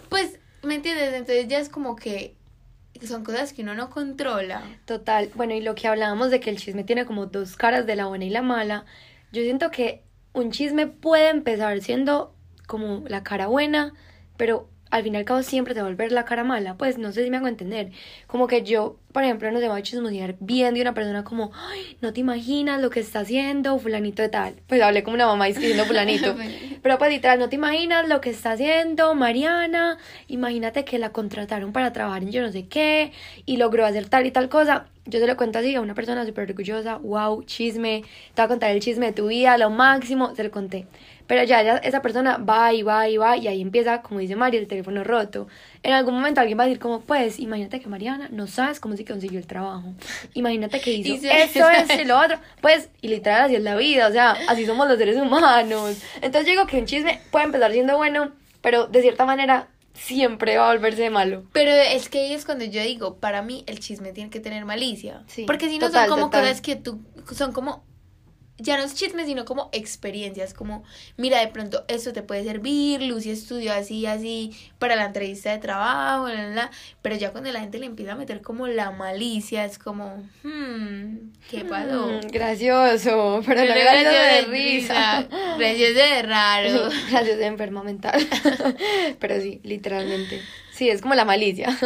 Pues, 0.09 0.39
¿me 0.63 0.77
entiendes? 0.77 1.13
Entonces 1.13 1.47
ya 1.49 1.59
es 1.59 1.69
como 1.69 1.95
que 1.95 2.35
son 3.07 3.23
cosas 3.23 3.53
que 3.53 3.63
uno 3.63 3.75
no 3.75 3.91
controla. 3.91 4.63
Total, 4.87 5.31
bueno, 5.35 5.53
y 5.53 5.61
lo 5.61 5.75
que 5.75 5.89
hablábamos 5.89 6.31
de 6.31 6.41
que 6.41 6.49
el 6.49 6.57
chisme 6.57 6.85
tiene 6.85 7.05
como 7.05 7.27
dos 7.27 7.57
caras 7.57 7.85
de 7.85 7.97
la 7.97 8.07
buena 8.07 8.25
y 8.25 8.31
la 8.31 8.41
mala, 8.41 8.87
yo 9.33 9.43
siento 9.43 9.71
que 9.71 10.03
un 10.33 10.53
chisme 10.53 10.87
puede 10.87 11.29
empezar 11.29 11.83
siendo 11.83 12.36
como 12.67 13.05
la 13.09 13.23
cara 13.23 13.47
buena, 13.47 13.95
pero 14.37 14.69
al 14.91 15.03
fin 15.03 15.15
y 15.15 15.17
al 15.17 15.25
cabo 15.25 15.43
siempre 15.43 15.75
te 15.75 15.81
va 15.81 15.87
a 15.87 15.91
volver 15.91 16.13
la 16.13 16.25
cara 16.25 16.45
mala, 16.45 16.77
pues 16.77 16.99
no 16.99 17.13
sé 17.13 17.25
si 17.25 17.31
me 17.31 17.37
hago 17.37 17.49
entender, 17.49 17.91
como 18.27 18.47
que 18.47 18.63
yo, 18.63 18.97
por 19.13 19.25
ejemplo, 19.25 19.51
no 19.51 19.59
se 19.59 19.69
va 19.69 19.77
a 19.77 19.83
chismosear 19.83 20.37
bien 20.41 20.75
de 20.75 20.81
una 20.81 20.95
persona 20.95 21.25
como, 21.25 21.51
ay, 21.55 21.97
no 22.01 22.13
te 22.13 22.21
imaginas 22.21 22.81
lo 22.81 22.91
que 22.91 23.01
está 23.01 23.21
haciendo 23.21 23.79
fulanito 23.79 24.23
de 24.23 24.29
tal, 24.29 24.55
pues 24.67 24.81
hablé 24.83 25.03
como 25.03 25.15
una 25.15 25.27
mamá 25.27 25.47
diciendo 25.47 25.85
fulanito, 25.87 26.37
pero 26.83 26.99
pues 26.99 27.11
literal, 27.11 27.39
no 27.39 27.49
te 27.49 27.57
imaginas 27.57 28.09
lo 28.09 28.21
que 28.21 28.31
está 28.31 28.53
haciendo 28.53 29.15
Mariana, 29.15 29.99
imagínate 30.29 30.85
que 30.85 30.99
la 30.99 31.11
contrataron 31.11 31.73
para 31.73 31.93
trabajar 31.93 32.23
en 32.23 32.31
yo 32.31 32.43
no 32.43 32.53
sé 32.53 32.67
qué 32.69 33.13
y 33.45 33.57
logró 33.57 33.85
hacer 33.85 34.09
tal 34.09 34.27
y 34.27 34.31
tal 34.31 34.49
cosa. 34.49 34.87
Yo 35.09 35.21
se 35.21 35.27
lo 35.29 35.37
cuento 35.37 35.61
así 35.61 35.73
a 35.73 35.81
una 35.81 35.95
persona 35.95 36.27
súper 36.27 36.51
orgullosa, 36.51 36.97
wow, 36.97 37.45
chisme, 37.45 38.03
te 38.35 38.43
voy 38.43 38.47
a 38.47 38.49
contar 38.49 38.71
el 38.73 38.81
chisme 38.81 39.07
de 39.07 39.13
tu 39.13 39.29
vida, 39.29 39.57
lo 39.57 39.71
máximo, 39.71 40.35
se 40.35 40.43
lo 40.43 40.51
conté. 40.51 40.89
Pero 41.27 41.43
ya, 41.45 41.63
ya 41.63 41.77
esa 41.79 42.03
persona 42.03 42.39
va 42.39 42.73
y 42.73 42.83
va 42.83 43.09
y 43.09 43.17
va 43.17 43.37
y 43.37 43.49
ahí 43.49 43.61
empieza, 43.61 44.01
como 44.03 44.21
dice 44.21 44.37
Mario, 44.37 44.61
el 44.61 44.69
teléfono 44.69 45.03
roto. 45.05 45.49
En 45.83 45.93
algún 45.93 46.15
momento 46.15 46.41
alguien 46.41 46.59
va 46.59 46.63
a 46.65 46.67
decir 46.67 46.81
como, 46.81 47.01
pues, 47.01 47.39
imagínate 47.41 47.81
que 47.81 47.89
Mariana 47.89 48.29
no 48.31 48.47
sabes 48.47 48.79
cómo 48.81 48.97
se 48.97 49.05
consiguió 49.05 49.39
el 49.39 49.47
trabajo. 49.47 49.93
Imagínate 50.35 50.81
que 50.81 50.93
hizo 50.95 51.17
se- 51.21 51.43
esto, 51.43 51.69
esto 51.71 52.01
y 52.01 52.05
lo 52.05 52.19
otro. 52.21 52.39
Pues, 52.61 52.91
y 53.03 53.09
literal 53.09 53.43
así 53.47 53.57
es 53.57 53.63
la 53.63 53.77
vida, 53.77 54.07
o 54.09 54.13
sea, 54.13 54.37
así 54.49 54.67
somos 54.67 54.87
los 54.89 54.99
seres 54.99 55.17
humanos. 55.17 55.97
Entonces 56.17 56.47
digo 56.47 56.67
que 56.67 56.79
un 56.79 56.87
chisme 56.87 57.21
puede 57.31 57.47
empezar 57.47 57.73
siendo 57.73 57.97
bueno, 57.97 58.33
pero 58.61 58.87
de 58.87 59.03
cierta 59.03 59.25
manera 59.25 59.69
siempre 59.95 60.59
va 60.59 60.69
a 60.71 60.75
volverse 60.75 61.09
malo. 61.09 61.45
Pero 61.53 61.71
es 61.73 62.11
que 62.11 62.19
ahí 62.21 62.33
es 62.35 62.45
cuando 62.45 62.67
yo 62.67 62.83
digo, 62.83 63.17
para 63.17 63.41
mí 63.41 63.65
el 63.67 63.81
chisme 63.81 64.13
tiene 64.13 64.29
que 64.29 64.41
tener 64.41 64.65
malicia. 64.67 65.23
Sí, 65.27 65.45
Porque 65.47 65.69
si 65.71 65.79
no 65.79 65.87
total, 65.87 66.03
son 66.09 66.11
como 66.19 66.27
total. 66.27 66.43
cosas 66.43 66.61
que 66.61 66.77
tú, 66.77 67.01
son 67.35 67.53
como, 67.53 67.83
ya 68.59 68.77
no 68.77 68.85
es 68.85 68.95
chisme, 68.95 69.25
sino 69.27 69.45
como 69.45 69.69
experiencias, 69.73 70.55
como, 70.55 70.85
mira, 71.17 71.41
de 71.41 71.49
pronto 71.49 71.85
esto 71.89 72.13
te 72.13 72.23
puede 72.23 72.45
servir, 72.45 73.03
Lucy 73.03 73.31
estudió 73.31 73.73
así, 73.73 74.07
así, 74.07 74.57
para 74.79 74.97
la 74.97 75.05
entrevista 75.05 75.51
de 75.51 75.59
trabajo, 75.59 76.25
bla, 76.25 76.35
bla, 76.35 76.51
bla. 76.51 76.71
pero 77.03 77.17
ya 77.17 77.33
cuando 77.33 77.53
la 77.53 77.61
gente 77.61 77.79
le 77.79 77.87
empieza 77.87 78.13
a 78.13 78.17
meter 78.17 78.41
como 78.41 78.67
la 78.67 78.91
malicia, 78.91 79.65
es 79.65 79.79
como, 79.79 80.27
hmm, 80.43 81.33
¿qué 81.51 81.65
pasó? 81.65 82.07
Mm, 82.07 82.29
gracioso, 82.29 83.43
pero 83.47 83.61
no 83.61 83.67
gracioso 83.67 83.99
de 83.99 84.03
gracioso 84.03 84.51
risa. 84.51 85.29
Gracioso 85.59 85.95
de 85.95 86.23
raro. 86.23 86.89
Gracioso 87.11 87.39
de 87.39 87.47
enferma 87.47 87.83
mental. 87.83 88.27
pero 89.19 89.41
sí, 89.41 89.61
literalmente. 89.63 90.41
Sí, 90.71 90.89
es 90.89 91.03
como 91.03 91.15
la 91.15 91.25
malicia. 91.25 91.77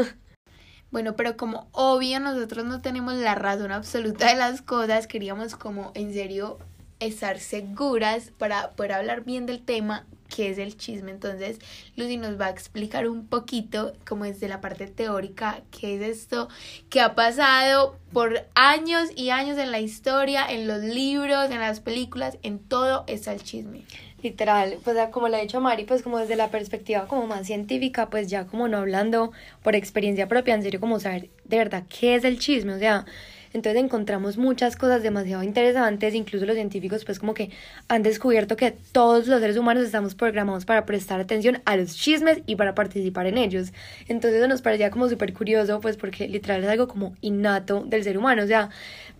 Bueno, 0.90 1.14
pero 1.14 1.36
como 1.36 1.68
obvio 1.72 2.18
nosotros 2.20 2.64
no 2.64 2.80
tenemos 2.80 3.14
la 3.14 3.34
razón 3.34 3.72
absoluta 3.72 4.28
de 4.28 4.34
las 4.34 4.60
cosas, 4.60 5.06
queríamos 5.06 5.54
como 5.54 5.92
en 5.94 6.12
serio 6.12 6.58
estar 6.98 7.38
seguras 7.38 8.30
para 8.36 8.70
poder 8.72 8.92
hablar 8.92 9.24
bien 9.24 9.46
del 9.46 9.62
tema 9.62 10.04
que 10.30 10.48
es 10.50 10.58
el 10.58 10.76
chisme. 10.76 11.10
Entonces, 11.10 11.58
Lucy 11.96 12.16
nos 12.16 12.40
va 12.40 12.46
a 12.46 12.50
explicar 12.50 13.08
un 13.08 13.26
poquito, 13.26 13.92
como 14.08 14.24
desde 14.24 14.48
la 14.48 14.60
parte 14.60 14.86
teórica, 14.86 15.60
qué 15.70 15.96
es 15.96 16.02
esto 16.02 16.48
que 16.88 17.00
ha 17.00 17.14
pasado 17.14 17.98
por 18.12 18.46
años 18.54 19.08
y 19.16 19.30
años 19.30 19.58
en 19.58 19.72
la 19.72 19.80
historia, 19.80 20.46
en 20.48 20.66
los 20.66 20.82
libros, 20.82 21.50
en 21.50 21.58
las 21.58 21.80
películas, 21.80 22.38
en 22.42 22.58
todo 22.58 23.04
está 23.06 23.32
el 23.32 23.42
chisme. 23.42 23.82
Literal, 24.22 24.76
pues 24.84 24.98
como 25.10 25.28
le 25.28 25.38
ha 25.38 25.40
dicho 25.40 25.60
Mari, 25.62 25.84
pues 25.84 26.02
como 26.02 26.18
desde 26.18 26.36
la 26.36 26.48
perspectiva 26.50 27.06
como 27.06 27.26
más 27.26 27.46
científica, 27.46 28.10
pues 28.10 28.28
ya 28.28 28.46
como 28.46 28.68
no 28.68 28.76
hablando 28.76 29.32
por 29.62 29.74
experiencia 29.74 30.28
propia, 30.28 30.54
en 30.54 30.62
serio 30.62 30.78
como 30.78 31.00
saber 31.00 31.30
de 31.44 31.56
verdad 31.56 31.84
qué 31.88 32.16
es 32.16 32.24
el 32.24 32.38
chisme, 32.38 32.74
o 32.74 32.78
sea, 32.78 33.06
Entonces 33.52 33.82
encontramos 33.82 34.36
muchas 34.36 34.76
cosas 34.76 35.02
demasiado 35.02 35.42
interesantes, 35.42 36.14
incluso 36.14 36.46
los 36.46 36.54
científicos 36.54 37.04
pues 37.04 37.18
como 37.18 37.34
que 37.34 37.50
han 37.88 38.02
descubierto 38.02 38.56
que 38.56 38.72
todos 38.92 39.26
los 39.26 39.40
seres 39.40 39.56
humanos 39.56 39.84
estamos 39.84 40.14
programados 40.14 40.64
para 40.64 40.86
prestar 40.86 41.20
atención 41.20 41.60
a 41.64 41.76
los 41.76 41.96
chismes 41.96 42.42
y 42.46 42.56
para 42.56 42.74
participar 42.74 43.26
en 43.26 43.38
ellos. 43.38 43.72
Entonces 44.06 44.38
eso 44.38 44.48
nos 44.48 44.62
parecía 44.62 44.90
como 44.90 45.08
súper 45.08 45.32
curioso 45.32 45.80
pues 45.80 45.96
porque 45.96 46.28
literal 46.28 46.62
es 46.62 46.70
algo 46.70 46.86
como 46.86 47.14
innato 47.20 47.82
del 47.86 48.04
ser 48.04 48.18
humano, 48.18 48.44
o 48.44 48.46
sea, 48.46 48.70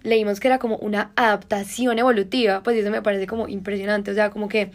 leímos 0.03 0.39
que 0.41 0.49
era 0.49 0.59
como 0.59 0.77
una 0.77 1.11
adaptación 1.17 1.99
evolutiva, 1.99 2.63
pues 2.63 2.77
eso 2.77 2.91
me 2.91 3.03
parece 3.03 3.27
como 3.27 3.49
impresionante, 3.49 4.11
o 4.11 4.15
sea, 4.15 4.31
como 4.31 4.49
que 4.49 4.71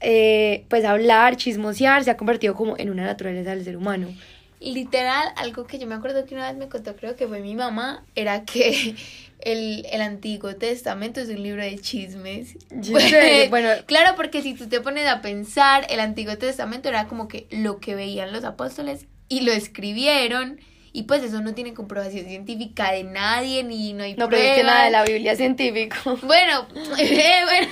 eh, 0.00 0.64
pues 0.68 0.84
hablar, 0.84 1.36
chismosear 1.36 2.04
se 2.04 2.10
ha 2.10 2.16
convertido 2.18 2.54
como 2.54 2.76
en 2.76 2.90
una 2.90 3.04
naturaleza 3.06 3.50
del 3.50 3.64
ser 3.64 3.76
humano 3.76 4.08
literal, 4.60 5.28
algo 5.36 5.66
que 5.66 5.78
yo 5.78 5.86
me 5.86 5.94
acuerdo 5.94 6.24
que 6.24 6.34
una 6.34 6.48
vez 6.48 6.56
me 6.56 6.68
contó, 6.68 6.96
creo 6.96 7.16
que 7.16 7.26
fue 7.26 7.40
mi 7.40 7.54
mamá, 7.54 8.04
era 8.14 8.44
que 8.44 8.94
el, 9.40 9.86
el 9.90 10.00
Antiguo 10.00 10.56
Testamento 10.56 11.20
es 11.20 11.28
un 11.28 11.42
libro 11.42 11.62
de 11.62 11.78
chismes. 11.78 12.56
Bueno, 13.50 13.68
claro, 13.86 14.16
porque 14.16 14.42
si 14.42 14.54
tú 14.54 14.68
te 14.68 14.80
pones 14.80 15.06
a 15.06 15.20
pensar, 15.20 15.86
el 15.90 16.00
Antiguo 16.00 16.36
Testamento 16.38 16.88
era 16.88 17.06
como 17.06 17.28
que 17.28 17.46
lo 17.50 17.78
que 17.80 17.94
veían 17.94 18.32
los 18.32 18.44
apóstoles 18.44 19.06
y 19.28 19.40
lo 19.40 19.52
escribieron. 19.52 20.60
Y 20.92 21.02
pues 21.02 21.22
eso 21.22 21.42
no 21.42 21.52
tiene 21.52 21.74
comprobación 21.74 22.24
científica 22.24 22.90
de 22.90 23.04
nadie, 23.04 23.62
ni 23.62 23.92
no 23.92 24.02
hay 24.02 24.14
No, 24.14 24.30
que 24.30 24.62
nada 24.62 24.86
de 24.86 24.90
la 24.90 25.04
Biblia 25.04 25.36
científico. 25.36 25.96
Bueno, 26.22 26.66
eh, 26.98 27.40
bueno, 27.44 27.68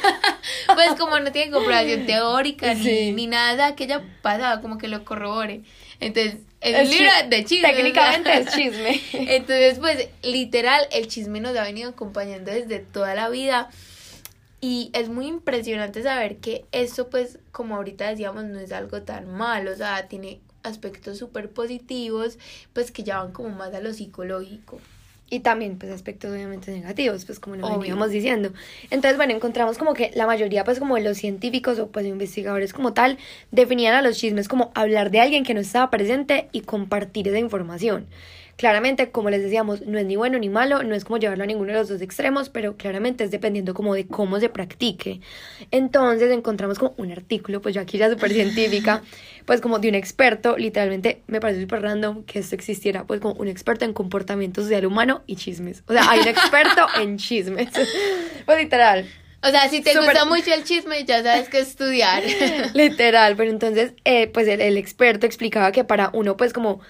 pues 0.74 0.90
como 0.98 1.18
no 1.18 1.32
tiene 1.32 1.50
comprobación 1.50 2.04
teórica 2.04 2.74
ni, 2.74 3.12
ni 3.12 3.26
nada 3.26 3.74
que 3.76 3.84
haya 3.84 4.02
pasado, 4.20 4.60
como 4.60 4.76
que 4.76 4.88
lo 4.88 5.06
corrobore. 5.06 5.62
Entonces, 6.00 6.36
es 6.64 6.88
un 6.88 6.96
libro 6.96 7.10
de 7.28 7.44
chisme. 7.44 7.72
Técnicamente 7.72 8.38
es 8.38 8.46
chisme. 8.54 9.00
Entonces, 9.12 9.78
pues, 9.78 10.08
literal, 10.22 10.86
el 10.92 11.08
chisme 11.08 11.40
nos 11.40 11.56
ha 11.56 11.62
venido 11.62 11.90
acompañando 11.90 12.50
desde 12.50 12.78
toda 12.78 13.14
la 13.14 13.28
vida. 13.28 13.70
Y 14.60 14.90
es 14.94 15.10
muy 15.10 15.26
impresionante 15.26 16.02
saber 16.02 16.38
que 16.38 16.64
esto, 16.72 17.10
pues, 17.10 17.38
como 17.52 17.76
ahorita 17.76 18.08
decíamos, 18.08 18.44
no 18.44 18.58
es 18.58 18.72
algo 18.72 19.02
tan 19.02 19.30
malo. 19.30 19.72
O 19.72 19.76
sea, 19.76 20.08
tiene 20.08 20.40
aspectos 20.62 21.18
súper 21.18 21.50
positivos, 21.50 22.38
pues, 22.72 22.90
que 22.90 23.02
ya 23.02 23.18
van 23.22 23.32
como 23.32 23.50
más 23.50 23.74
a 23.74 23.80
lo 23.80 23.92
psicológico 23.92 24.80
y 25.34 25.40
también 25.40 25.78
pues 25.78 25.90
aspectos 25.90 26.32
obviamente 26.32 26.70
negativos, 26.70 27.24
pues 27.24 27.40
como 27.40 27.56
lo 27.56 27.78
veníamos 27.78 28.10
diciendo. 28.10 28.52
Entonces, 28.90 29.16
bueno, 29.16 29.32
encontramos 29.32 29.78
como 29.78 29.92
que 29.92 30.12
la 30.14 30.26
mayoría 30.26 30.62
pues 30.62 30.78
como 30.78 30.96
los 30.98 31.18
científicos 31.18 31.78
o 31.80 31.88
pues 31.88 32.06
investigadores 32.06 32.72
como 32.72 32.92
tal 32.92 33.18
definían 33.50 33.94
a 33.94 34.02
los 34.02 34.16
chismes 34.16 34.46
como 34.46 34.70
hablar 34.74 35.10
de 35.10 35.20
alguien 35.20 35.44
que 35.44 35.52
no 35.52 35.60
estaba 35.60 35.90
presente 35.90 36.48
y 36.52 36.60
compartir 36.60 37.26
esa 37.26 37.38
información. 37.38 38.06
Claramente, 38.56 39.10
como 39.10 39.30
les 39.30 39.42
decíamos, 39.42 39.82
no 39.82 39.98
es 39.98 40.06
ni 40.06 40.16
bueno 40.16 40.38
ni 40.38 40.48
malo, 40.48 40.82
no 40.82 40.94
es 40.94 41.04
como 41.04 41.18
llevarlo 41.18 41.44
a 41.44 41.46
ninguno 41.46 41.72
de 41.72 41.78
los 41.78 41.88
dos 41.88 42.00
extremos, 42.00 42.48
pero 42.48 42.76
claramente 42.76 43.24
es 43.24 43.30
dependiendo 43.30 43.74
como 43.74 43.94
de 43.94 44.06
cómo 44.06 44.38
se 44.38 44.48
practique. 44.48 45.20
Entonces 45.70 46.30
encontramos 46.30 46.78
como 46.78 46.94
un 46.96 47.10
artículo, 47.10 47.60
pues 47.60 47.74
yo 47.74 47.80
aquí 47.80 47.98
ya 47.98 48.08
súper 48.08 48.32
científica, 48.32 49.02
pues 49.44 49.60
como 49.60 49.78
de 49.80 49.88
un 49.88 49.96
experto, 49.96 50.56
literalmente 50.56 51.22
me 51.26 51.40
parece 51.40 51.62
súper 51.62 51.82
random 51.82 52.22
que 52.24 52.38
esto 52.38 52.54
existiera, 52.54 53.04
pues 53.04 53.20
como 53.20 53.34
un 53.34 53.48
experto 53.48 53.84
en 53.84 53.92
comportamiento 53.92 54.62
social 54.62 54.86
humano 54.86 55.22
y 55.26 55.36
chismes. 55.36 55.82
O 55.86 55.92
sea, 55.92 56.08
hay 56.08 56.20
un 56.20 56.28
experto 56.28 56.86
en 57.00 57.18
chismes. 57.18 57.70
Pues 58.46 58.58
literal. 58.58 59.06
O 59.42 59.50
sea, 59.50 59.68
si 59.68 59.82
te 59.82 59.94
gusta 59.94 60.24
mucho 60.24 60.54
el 60.54 60.64
chisme, 60.64 61.04
ya 61.04 61.22
sabes 61.22 61.50
qué 61.50 61.58
estudiar. 61.58 62.22
Literal, 62.74 63.36
pero 63.36 63.50
entonces, 63.50 63.92
eh, 64.04 64.26
pues 64.28 64.48
el, 64.48 64.62
el, 64.62 64.78
experto 64.78 65.26
explicaba 65.26 65.70
que 65.70 65.84
para 65.84 66.08
uno, 66.14 66.38
pues 66.38 66.54
como 66.54 66.80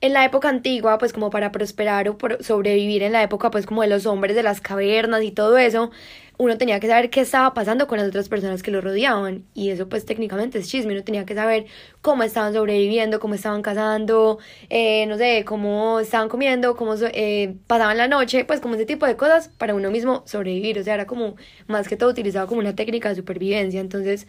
en 0.00 0.12
la 0.12 0.24
época 0.24 0.48
antigua, 0.48 0.98
pues 0.98 1.12
como 1.12 1.30
para 1.30 1.52
prosperar 1.52 2.08
o 2.08 2.18
por 2.18 2.42
sobrevivir 2.44 3.02
en 3.02 3.12
la 3.12 3.22
época, 3.22 3.50
pues 3.50 3.66
como 3.66 3.82
de 3.82 3.88
los 3.88 4.06
hombres 4.06 4.36
de 4.36 4.42
las 4.42 4.60
cavernas 4.60 5.22
y 5.22 5.32
todo 5.32 5.56
eso, 5.56 5.90
uno 6.38 6.58
tenía 6.58 6.80
que 6.80 6.86
saber 6.86 7.08
qué 7.08 7.22
estaba 7.22 7.54
pasando 7.54 7.86
con 7.86 7.98
las 7.98 8.08
otras 8.08 8.28
personas 8.28 8.62
que 8.62 8.70
lo 8.70 8.80
rodeaban. 8.82 9.44
Y 9.54 9.70
eso 9.70 9.88
pues 9.88 10.04
técnicamente 10.04 10.58
es 10.58 10.68
chisme, 10.68 10.92
uno 10.92 11.02
tenía 11.02 11.24
que 11.24 11.34
saber 11.34 11.66
cómo 12.02 12.22
estaban 12.24 12.52
sobreviviendo, 12.52 13.20
cómo 13.20 13.34
estaban 13.34 13.62
cazando, 13.62 14.38
eh, 14.68 15.06
no 15.06 15.16
sé, 15.16 15.44
cómo 15.46 16.00
estaban 16.00 16.28
comiendo, 16.28 16.76
cómo 16.76 16.94
eh, 17.14 17.56
pasaban 17.66 17.96
la 17.96 18.08
noche, 18.08 18.44
pues 18.44 18.60
como 18.60 18.74
ese 18.74 18.84
tipo 18.86 19.06
de 19.06 19.16
cosas 19.16 19.48
para 19.48 19.74
uno 19.74 19.90
mismo 19.90 20.22
sobrevivir. 20.26 20.78
O 20.78 20.84
sea, 20.84 20.94
era 20.94 21.06
como 21.06 21.36
más 21.68 21.88
que 21.88 21.96
todo 21.96 22.10
utilizado 22.10 22.46
como 22.46 22.60
una 22.60 22.74
técnica 22.76 23.08
de 23.08 23.14
supervivencia. 23.16 23.80
Entonces 23.80 24.26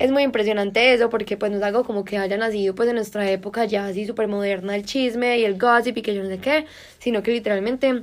es 0.00 0.10
muy 0.10 0.22
impresionante 0.22 0.94
eso 0.94 1.10
porque 1.10 1.36
pues 1.36 1.52
no 1.52 1.58
es 1.58 1.62
algo 1.62 1.84
como 1.84 2.04
que 2.06 2.16
haya 2.16 2.38
nacido 2.38 2.74
pues 2.74 2.88
en 2.88 2.96
nuestra 2.96 3.30
época 3.30 3.66
ya 3.66 3.86
así 3.86 4.06
súper 4.06 4.28
moderna 4.28 4.74
el 4.74 4.86
chisme 4.86 5.38
y 5.38 5.44
el 5.44 5.58
gossip 5.58 5.98
y 5.98 6.02
que 6.02 6.14
yo 6.14 6.22
no 6.22 6.28
sé 6.28 6.38
qué, 6.38 6.64
sino 6.98 7.22
que 7.22 7.30
literalmente 7.30 8.02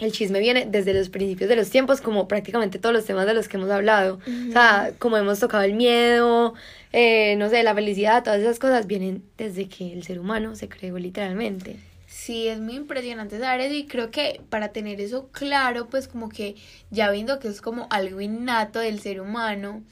el 0.00 0.10
chisme 0.10 0.40
viene 0.40 0.66
desde 0.66 0.94
los 0.94 1.10
principios 1.10 1.48
de 1.48 1.54
los 1.54 1.70
tiempos, 1.70 2.00
como 2.00 2.26
prácticamente 2.26 2.78
todos 2.78 2.94
los 2.94 3.04
temas 3.04 3.26
de 3.26 3.34
los 3.34 3.46
que 3.46 3.58
hemos 3.58 3.70
hablado. 3.70 4.18
O 4.48 4.52
sea, 4.52 4.90
como 4.98 5.16
hemos 5.16 5.38
tocado 5.38 5.62
el 5.62 5.74
miedo, 5.74 6.54
eh, 6.92 7.36
no 7.36 7.48
sé, 7.48 7.62
la 7.62 7.74
felicidad, 7.74 8.24
todas 8.24 8.40
esas 8.40 8.58
cosas 8.58 8.88
vienen 8.88 9.22
desde 9.38 9.68
que 9.68 9.92
el 9.92 10.02
ser 10.02 10.18
humano 10.18 10.56
se 10.56 10.68
creó 10.68 10.98
literalmente. 10.98 11.76
Sí, 12.08 12.48
es 12.48 12.58
muy 12.58 12.74
impresionante 12.74 13.38
saber 13.38 13.60
eso 13.60 13.74
y 13.74 13.86
creo 13.86 14.10
que 14.10 14.40
para 14.48 14.68
tener 14.68 15.00
eso 15.00 15.28
claro, 15.30 15.86
pues 15.88 16.08
como 16.08 16.28
que 16.28 16.56
ya 16.90 17.10
viendo 17.10 17.38
que 17.38 17.48
es 17.48 17.60
como 17.60 17.86
algo 17.90 18.20
innato 18.20 18.80
del 18.80 18.98
ser 18.98 19.20
humano, 19.20 19.84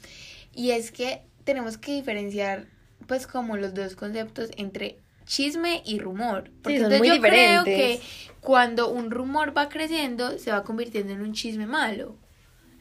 y 0.55 0.71
es 0.71 0.91
que 0.91 1.21
tenemos 1.43 1.77
que 1.77 1.93
diferenciar 1.93 2.67
pues 3.07 3.27
como 3.27 3.57
los 3.57 3.73
dos 3.73 3.95
conceptos 3.95 4.49
entre 4.57 4.99
chisme 5.25 5.81
y 5.85 5.99
rumor. 5.99 6.51
Porque 6.61 6.77
entonces 6.77 7.01
yo 7.03 7.21
creo 7.21 7.63
que 7.63 8.01
cuando 8.39 8.89
un 8.89 9.11
rumor 9.11 9.57
va 9.57 9.69
creciendo 9.69 10.37
se 10.37 10.51
va 10.51 10.63
convirtiendo 10.63 11.13
en 11.13 11.21
un 11.21 11.33
chisme 11.33 11.65
malo. 11.65 12.15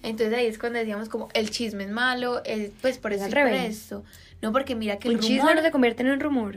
Entonces 0.02 0.37
ahí 0.37 0.47
es 0.47 0.59
cuando 0.59 0.78
decíamos 0.78 1.09
como 1.09 1.28
el 1.35 1.50
chisme 1.50 1.85
es 1.85 1.90
malo, 1.90 2.42
pues 2.81 2.99
por 2.99 3.12
eso 3.12 3.26
es 3.26 3.71
esto. 3.71 4.04
No, 4.40 4.52
porque 4.52 4.75
mira 4.75 4.99
que 4.99 5.09
el 5.09 5.14
rumor... 5.14 5.26
chisme 5.26 5.54
no 5.54 5.62
se 5.62 5.71
convierte 5.71 6.02
en 6.02 6.11
un 6.11 6.21
rumor. 6.21 6.57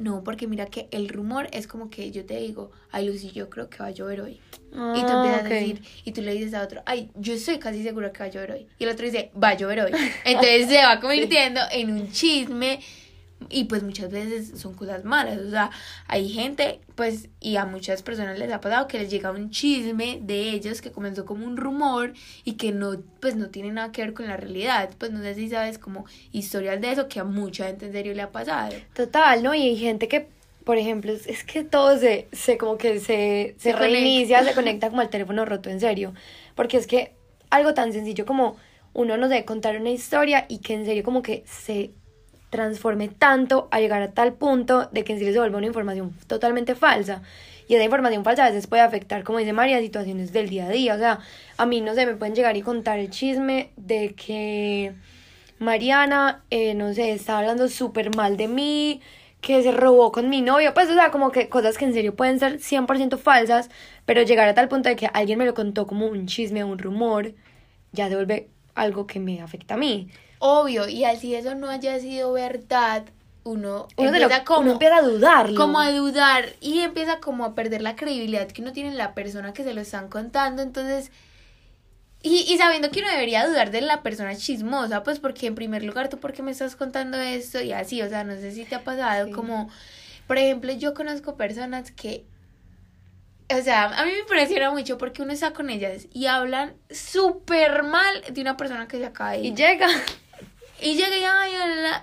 No, 0.00 0.24
porque 0.24 0.46
mira 0.46 0.64
que 0.64 0.88
el 0.92 1.10
rumor 1.10 1.48
es 1.52 1.66
como 1.66 1.90
que 1.90 2.10
yo 2.10 2.24
te 2.24 2.38
digo, 2.38 2.70
ay 2.90 3.06
Lucy, 3.06 3.32
yo 3.32 3.50
creo 3.50 3.68
que 3.68 3.80
va 3.80 3.86
a 3.86 3.90
llover 3.90 4.22
hoy. 4.22 4.40
y 4.72 5.00
tú 5.02 5.12
empiezas 5.12 5.44
a 5.44 5.48
decir, 5.48 5.82
y 6.06 6.12
tú 6.12 6.22
le 6.22 6.32
dices 6.32 6.54
a 6.54 6.62
otro, 6.62 6.82
ay, 6.86 7.10
yo 7.16 7.34
estoy 7.34 7.58
casi 7.58 7.82
segura 7.82 8.10
que 8.10 8.20
va 8.20 8.24
a 8.24 8.28
llover 8.28 8.52
hoy. 8.52 8.66
Y 8.78 8.84
el 8.84 8.90
otro 8.90 9.04
dice, 9.04 9.30
va 9.36 9.50
a 9.50 9.56
llover 9.58 9.80
hoy. 9.80 9.92
Entonces 10.24 10.68
se 10.68 10.78
va 10.78 11.00
convirtiendo 11.02 11.60
en 11.70 11.92
un 11.92 12.10
chisme 12.10 12.80
y 13.48 13.64
pues 13.64 13.82
muchas 13.82 14.10
veces 14.10 14.60
son 14.60 14.74
cosas 14.74 15.04
malas, 15.04 15.38
o 15.38 15.50
sea, 15.50 15.70
hay 16.06 16.28
gente, 16.28 16.80
pues, 16.94 17.28
y 17.40 17.56
a 17.56 17.64
muchas 17.64 18.02
personas 18.02 18.38
les 18.38 18.52
ha 18.52 18.60
pasado 18.60 18.86
que 18.86 18.98
les 18.98 19.10
llega 19.10 19.30
un 19.30 19.50
chisme 19.50 20.18
de 20.22 20.50
ellos 20.50 20.82
que 20.82 20.92
comenzó 20.92 21.24
como 21.24 21.46
un 21.46 21.56
rumor 21.56 22.12
y 22.44 22.54
que 22.54 22.72
no, 22.72 23.02
pues, 23.20 23.36
no 23.36 23.48
tiene 23.48 23.72
nada 23.72 23.92
que 23.92 24.02
ver 24.02 24.12
con 24.12 24.26
la 24.26 24.36
realidad, 24.36 24.90
pues, 24.98 25.10
no 25.10 25.22
sé 25.22 25.34
si 25.34 25.48
sabes 25.48 25.78
como 25.78 26.04
historias 26.32 26.80
de 26.80 26.92
eso 26.92 27.08
que 27.08 27.20
a 27.20 27.24
mucha 27.24 27.66
gente 27.66 27.86
en 27.86 27.92
serio 27.92 28.14
le 28.14 28.22
ha 28.22 28.30
pasado. 28.30 28.74
Total, 28.94 29.42
¿no? 29.42 29.54
Y 29.54 29.62
hay 29.62 29.76
gente 29.76 30.06
que, 30.06 30.28
por 30.64 30.76
ejemplo, 30.76 31.12
es 31.12 31.44
que 31.44 31.64
todo 31.64 31.98
se, 31.98 32.28
se 32.32 32.58
como 32.58 32.76
que 32.76 33.00
se, 33.00 33.54
se, 33.58 33.72
se 33.72 33.72
reinicia, 33.72 34.44
se 34.44 34.54
conecta 34.54 34.90
como 34.90 35.00
al 35.00 35.08
teléfono 35.08 35.44
roto, 35.44 35.70
en 35.70 35.80
serio, 35.80 36.12
porque 36.54 36.76
es 36.76 36.86
que 36.86 37.12
algo 37.48 37.74
tan 37.74 37.92
sencillo 37.92 38.26
como 38.26 38.56
uno 38.92 39.16
nos 39.16 39.30
debe 39.30 39.44
contar 39.44 39.76
una 39.80 39.90
historia 39.90 40.46
y 40.48 40.58
que 40.58 40.74
en 40.74 40.84
serio 40.84 41.02
como 41.02 41.22
que 41.22 41.44
se 41.46 41.92
transforme 42.50 43.08
tanto 43.08 43.68
a 43.70 43.80
llegar 43.80 44.02
a 44.02 44.10
tal 44.10 44.34
punto 44.34 44.88
de 44.92 45.04
que 45.04 45.14
en 45.14 45.18
sí 45.20 45.32
se 45.32 45.38
vuelva 45.38 45.58
una 45.58 45.66
información 45.66 46.14
totalmente 46.26 46.74
falsa. 46.74 47.22
Y 47.68 47.76
esa 47.76 47.84
información 47.84 48.24
falsa 48.24 48.44
a 48.44 48.50
veces 48.50 48.66
puede 48.66 48.82
afectar, 48.82 49.22
como 49.22 49.38
dice 49.38 49.52
María, 49.52 49.78
situaciones 49.80 50.32
del 50.32 50.48
día 50.48 50.66
a 50.66 50.70
día. 50.70 50.94
O 50.94 50.98
sea, 50.98 51.20
a 51.56 51.66
mí 51.66 51.80
no 51.80 51.94
sé, 51.94 52.04
me 52.04 52.16
pueden 52.16 52.34
llegar 52.34 52.56
y 52.56 52.62
contar 52.62 52.98
el 52.98 53.10
chisme 53.10 53.70
de 53.76 54.14
que 54.14 54.92
Mariana, 55.60 56.42
eh, 56.50 56.74
no 56.74 56.92
sé, 56.92 57.12
está 57.12 57.38
hablando 57.38 57.68
súper 57.68 58.14
mal 58.16 58.36
de 58.36 58.48
mí, 58.48 59.00
que 59.40 59.62
se 59.62 59.70
robó 59.72 60.10
con 60.10 60.28
mi 60.28 60.42
novio. 60.42 60.74
Pues, 60.74 60.90
o 60.90 60.94
sea, 60.94 61.10
como 61.10 61.30
que 61.30 61.48
cosas 61.48 61.78
que 61.78 61.84
en 61.84 61.92
serio 61.92 62.16
pueden 62.16 62.40
ser 62.40 62.58
100% 62.58 63.18
falsas, 63.18 63.70
pero 64.04 64.22
llegar 64.22 64.48
a 64.48 64.54
tal 64.54 64.68
punto 64.68 64.88
de 64.88 64.96
que 64.96 65.06
alguien 65.12 65.38
me 65.38 65.46
lo 65.46 65.54
contó 65.54 65.86
como 65.86 66.06
un 66.06 66.26
chisme, 66.26 66.64
un 66.64 66.78
rumor, 66.78 67.34
ya 67.92 68.08
se 68.08 68.16
vuelve 68.16 68.48
algo 68.74 69.06
que 69.06 69.20
me 69.20 69.40
afecta 69.42 69.74
a 69.74 69.76
mí. 69.76 70.10
Obvio, 70.42 70.88
y 70.88 71.04
así 71.04 71.34
eso 71.34 71.54
no 71.54 71.68
haya 71.68 72.00
sido 72.00 72.32
verdad, 72.32 73.04
uno, 73.44 73.88
empieza 73.98 74.42
como 74.42 74.72
empieza 74.72 74.96
a 74.96 75.02
dudarlo. 75.02 75.60
Como 75.60 75.78
a 75.78 75.92
dudar 75.92 76.46
y 76.62 76.80
empieza 76.80 77.20
como 77.20 77.44
a 77.44 77.54
perder 77.54 77.82
la 77.82 77.94
credibilidad 77.94 78.48
que 78.48 78.62
uno 78.62 78.72
tiene 78.72 78.88
en 78.88 78.96
la 78.96 79.14
persona 79.14 79.52
que 79.52 79.64
se 79.64 79.74
lo 79.74 79.82
están 79.82 80.08
contando, 80.08 80.62
entonces 80.62 81.10
y, 82.22 82.46
y 82.48 82.56
sabiendo 82.56 82.90
que 82.90 83.00
uno 83.00 83.10
debería 83.10 83.46
dudar 83.46 83.70
de 83.70 83.82
la 83.82 84.02
persona 84.02 84.34
chismosa, 84.34 85.02
pues 85.02 85.18
porque 85.18 85.46
en 85.46 85.54
primer 85.54 85.84
lugar 85.84 86.08
tú 86.08 86.18
por 86.18 86.32
qué 86.32 86.42
me 86.42 86.52
estás 86.52 86.74
contando 86.74 87.18
esto 87.18 87.60
y 87.60 87.72
así, 87.72 88.00
o 88.00 88.08
sea, 88.08 88.24
no 88.24 88.34
sé 88.34 88.52
si 88.52 88.64
te 88.64 88.76
ha 88.76 88.82
pasado 88.82 89.30
como 89.32 89.68
por 90.26 90.38
ejemplo, 90.38 90.72
yo 90.72 90.94
conozco 90.94 91.36
personas 91.36 91.90
que 91.90 92.24
o 93.52 93.62
sea, 93.62 93.84
a 93.86 94.04
mí 94.06 94.12
me 94.12 94.20
impresiona 94.20 94.70
mucho 94.70 94.96
porque 94.96 95.22
uno 95.22 95.32
está 95.32 95.52
con 95.52 95.68
ellas 95.68 96.06
y 96.14 96.26
hablan 96.26 96.74
súper 96.90 97.82
mal 97.82 98.22
de 98.30 98.40
una 98.40 98.56
persona 98.56 98.88
que 98.88 98.98
se 98.98 99.04
acaba 99.04 99.32
de 99.32 99.40
Y 99.40 99.54
llega. 99.54 99.88
Y 100.82 100.94
llega 100.94 101.18
y, 101.18 101.24
ay, 101.24 101.52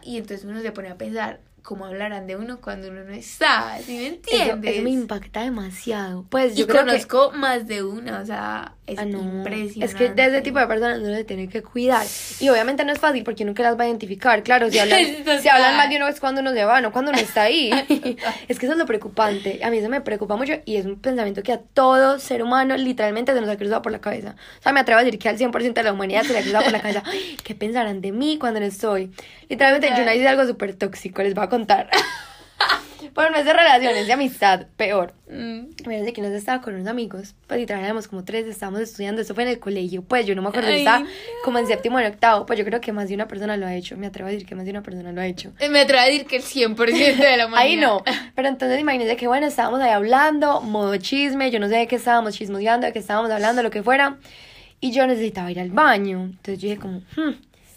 y 0.03 0.17
entonces 0.17 0.45
uno 0.45 0.61
se 0.61 0.71
pone 0.71 0.89
a 0.89 0.97
pensar, 0.97 1.41
cómo 1.67 1.85
hablarán 1.85 2.27
de 2.27 2.37
uno 2.37 2.61
cuando 2.61 2.87
uno 2.87 3.03
no 3.03 3.11
está, 3.13 3.77
¿sí 3.79 3.91
me 3.97 4.05
Eso, 4.07 4.15
entiendes? 4.15 4.73
eso 4.75 4.83
me 4.83 4.91
impacta 4.91 5.41
demasiado. 5.41 6.25
Pues 6.29 6.53
y 6.53 6.61
yo 6.61 6.67
que 6.67 6.73
conozco 6.73 7.31
más 7.33 7.67
de 7.67 7.83
una, 7.83 8.21
o 8.21 8.25
sea, 8.25 8.76
es 8.87 8.97
Ah, 8.97 9.05
no. 9.05 9.19
impresionante. 9.19 9.85
Es 9.85 9.93
que 9.95 10.09
de 10.09 10.25
ese 10.25 10.41
tipo 10.41 10.59
de 10.59 10.65
personas 10.67 10.99
uno 10.99 11.13
se 11.13 11.23
tiene 11.25 11.47
que 11.49 11.61
cuidar. 11.61 12.05
Y 12.39 12.49
obviamente 12.49 12.83
no 12.85 12.93
es 12.93 12.99
fácil 12.99 13.23
porque 13.23 13.45
que 13.53 13.61
las 13.63 13.77
va 13.77 13.83
a 13.83 13.87
identificar. 13.87 14.41
Claro, 14.43 14.71
si 14.71 14.79
hablan, 14.79 14.99
si 15.41 15.49
hablan 15.49 15.77
mal 15.77 15.89
de 15.89 15.97
uno 15.97 16.07
es 16.07 16.19
cuando 16.19 16.41
uno 16.41 16.51
se 16.53 16.63
va, 16.65 16.81
no 16.81 16.91
cuando 16.91 17.11
uno 17.11 17.19
está 17.19 17.43
ahí. 17.43 17.69
es 18.47 18.57
que 18.59 18.65
eso 18.65 18.73
es 18.73 18.79
lo 18.79 18.85
preocupante. 18.85 19.59
A 19.63 19.69
mí 19.69 19.77
eso 19.77 19.89
me 19.89 20.01
preocupa 20.01 20.35
mucho 20.37 20.53
y 20.65 20.77
es 20.77 20.85
un 20.85 20.99
pensamiento 20.99 21.43
que 21.43 21.51
a 21.53 21.59
todo 21.59 22.17
ser 22.19 22.41
humano 22.41 22.77
literalmente 22.77 23.33
se 23.33 23.41
nos 23.41 23.49
ha 23.49 23.57
cruzado 23.57 23.81
por 23.81 23.91
la 23.91 23.99
cabeza. 23.99 24.35
O 24.59 24.63
sea, 24.63 24.71
me 24.71 24.79
atrevo 24.79 25.01
a 25.01 25.03
decir 25.03 25.19
que 25.19 25.29
al 25.29 25.37
100% 25.37 25.73
de 25.73 25.83
la 25.83 25.93
humanidad 25.93 26.23
se 26.23 26.33
le 26.33 26.39
ha 26.39 26.41
cruzado 26.41 26.63
por 26.63 26.73
la 26.73 26.81
cabeza. 26.81 27.03
"Ay, 27.05 27.37
¿Qué 27.43 27.55
pensarán 27.55 28.01
de 28.01 28.11
mí 28.11 28.37
cuando 28.39 28.59
no 28.59 28.65
estoy? 28.65 29.11
Literalmente 29.49 29.89
yo 29.97 30.05
no 30.05 30.13
hice 30.13 30.27
algo 30.27 30.45
súper 30.47 30.75
tóxico, 30.75 31.21
les 31.23 31.33
voy 31.33 31.43
a 31.43 31.49
contar. 31.49 31.89
Bueno, 33.13 33.31
no 33.31 33.37
es 33.37 33.45
de 33.45 33.53
relaciones, 33.53 34.05
de 34.05 34.13
amistad, 34.13 34.65
peor. 34.75 35.13
Mm. 35.29 35.67
Fíjense 35.77 36.13
que 36.13 36.21
nos 36.21 36.31
estaba 36.31 36.61
con 36.61 36.75
unos 36.75 36.87
amigos, 36.87 37.33
pues 37.47 37.59
literal 37.59 37.83
éramos 37.83 38.07
como 38.07 38.23
tres, 38.23 38.45
estábamos 38.45 38.81
estudiando, 38.81 39.21
eso 39.21 39.33
fue 39.33 39.43
en 39.43 39.49
el 39.49 39.59
colegio, 39.59 40.03
pues 40.03 40.25
yo 40.27 40.35
no 40.35 40.41
me 40.43 40.49
acuerdo, 40.49 40.69
Ay, 40.69 40.79
estaba 40.79 40.99
no. 40.99 41.07
como 41.43 41.57
en 41.57 41.65
séptimo 41.67 41.97
o 41.97 41.99
en 41.99 42.07
octavo, 42.07 42.45
pues 42.45 42.59
yo 42.59 42.65
creo 42.65 42.79
que 42.79 42.91
más 42.91 43.07
de 43.09 43.15
una 43.15 43.27
persona 43.27 43.57
lo 43.57 43.65
ha 43.65 43.73
hecho, 43.73 43.97
me 43.97 44.05
atrevo 44.07 44.27
a 44.29 44.31
decir 44.31 44.45
que 44.47 44.53
más 44.55 44.65
de 44.65 44.71
una 44.71 44.83
persona 44.83 45.11
lo 45.11 45.21
ha 45.21 45.25
hecho. 45.25 45.51
Me 45.69 45.79
atrevo 45.79 46.01
a 46.01 46.05
decir 46.05 46.25
que 46.27 46.35
el 46.37 46.43
100% 46.43 46.75
de 47.17 47.37
la 47.37 47.45
humanidad. 47.47 47.57
Ahí 47.57 47.75
no, 47.77 48.03
pero 48.35 48.49
entonces 48.49 48.79
imagínense 48.79 49.15
que 49.15 49.27
bueno, 49.27 49.47
estábamos 49.47 49.79
ahí 49.81 49.91
hablando, 49.91 50.61
modo 50.61 50.95
chisme, 50.97 51.49
yo 51.49 51.59
no 51.59 51.69
sé 51.69 51.75
de 51.77 51.87
qué 51.87 51.95
estábamos 51.95 52.35
chismoseando, 52.35 52.85
de 52.87 52.93
qué 52.93 52.99
estábamos 52.99 53.31
hablando, 53.31 53.63
lo 53.63 53.71
que 53.71 53.81
fuera, 53.83 54.17
y 54.79 54.91
yo 54.91 55.07
necesitaba 55.07 55.49
ir 55.51 55.59
al 55.59 55.71
baño, 55.71 56.21
entonces 56.23 56.59
yo 56.59 56.69
dije 56.69 56.79
como, 56.79 56.99
"Hmm, 57.15 57.33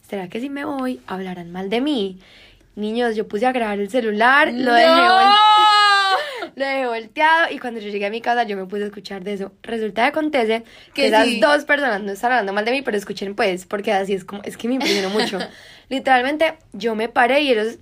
¿será 0.08 0.28
que 0.28 0.40
si 0.40 0.50
me 0.50 0.64
voy 0.64 1.00
hablarán 1.06 1.50
mal 1.50 1.70
de 1.70 1.80
mí? 1.80 2.18
Niños, 2.76 3.16
yo 3.16 3.28
puse 3.28 3.46
a 3.46 3.52
grabar 3.52 3.78
el 3.80 3.90
celular, 3.90 4.54
lo 4.56 4.72
dejé 4.74 5.10
vol- 5.10 5.42
¡No! 5.56 6.50
lo 6.56 6.64
dejé 6.64 6.86
volteado 6.86 7.52
y 7.52 7.58
cuando 7.58 7.80
yo 7.80 7.88
llegué 7.90 8.06
a 8.06 8.10
mi 8.10 8.20
casa 8.20 8.44
yo 8.44 8.56
me 8.56 8.66
puse 8.66 8.84
a 8.84 8.86
escuchar 8.86 9.24
de 9.24 9.34
eso. 9.34 9.52
Resulta 9.62 10.02
que 10.02 10.08
acontece 10.08 10.64
que 10.94 11.06
esas 11.06 11.26
sí. 11.26 11.40
dos 11.40 11.64
personas 11.64 12.02
no 12.02 12.12
están 12.12 12.32
hablando 12.32 12.52
mal 12.52 12.64
de 12.64 12.72
mí, 12.72 12.82
pero 12.82 12.96
escuchen 12.96 13.34
pues, 13.34 13.66
porque 13.66 13.92
así 13.92 14.14
es 14.14 14.24
como, 14.24 14.42
es 14.44 14.56
que 14.56 14.68
me 14.68 14.74
impresionó 14.74 15.10
mucho. 15.10 15.38
Literalmente 15.88 16.54
yo 16.72 16.94
me 16.94 17.08
paré 17.08 17.40
y 17.42 17.50
ellos, 17.52 17.78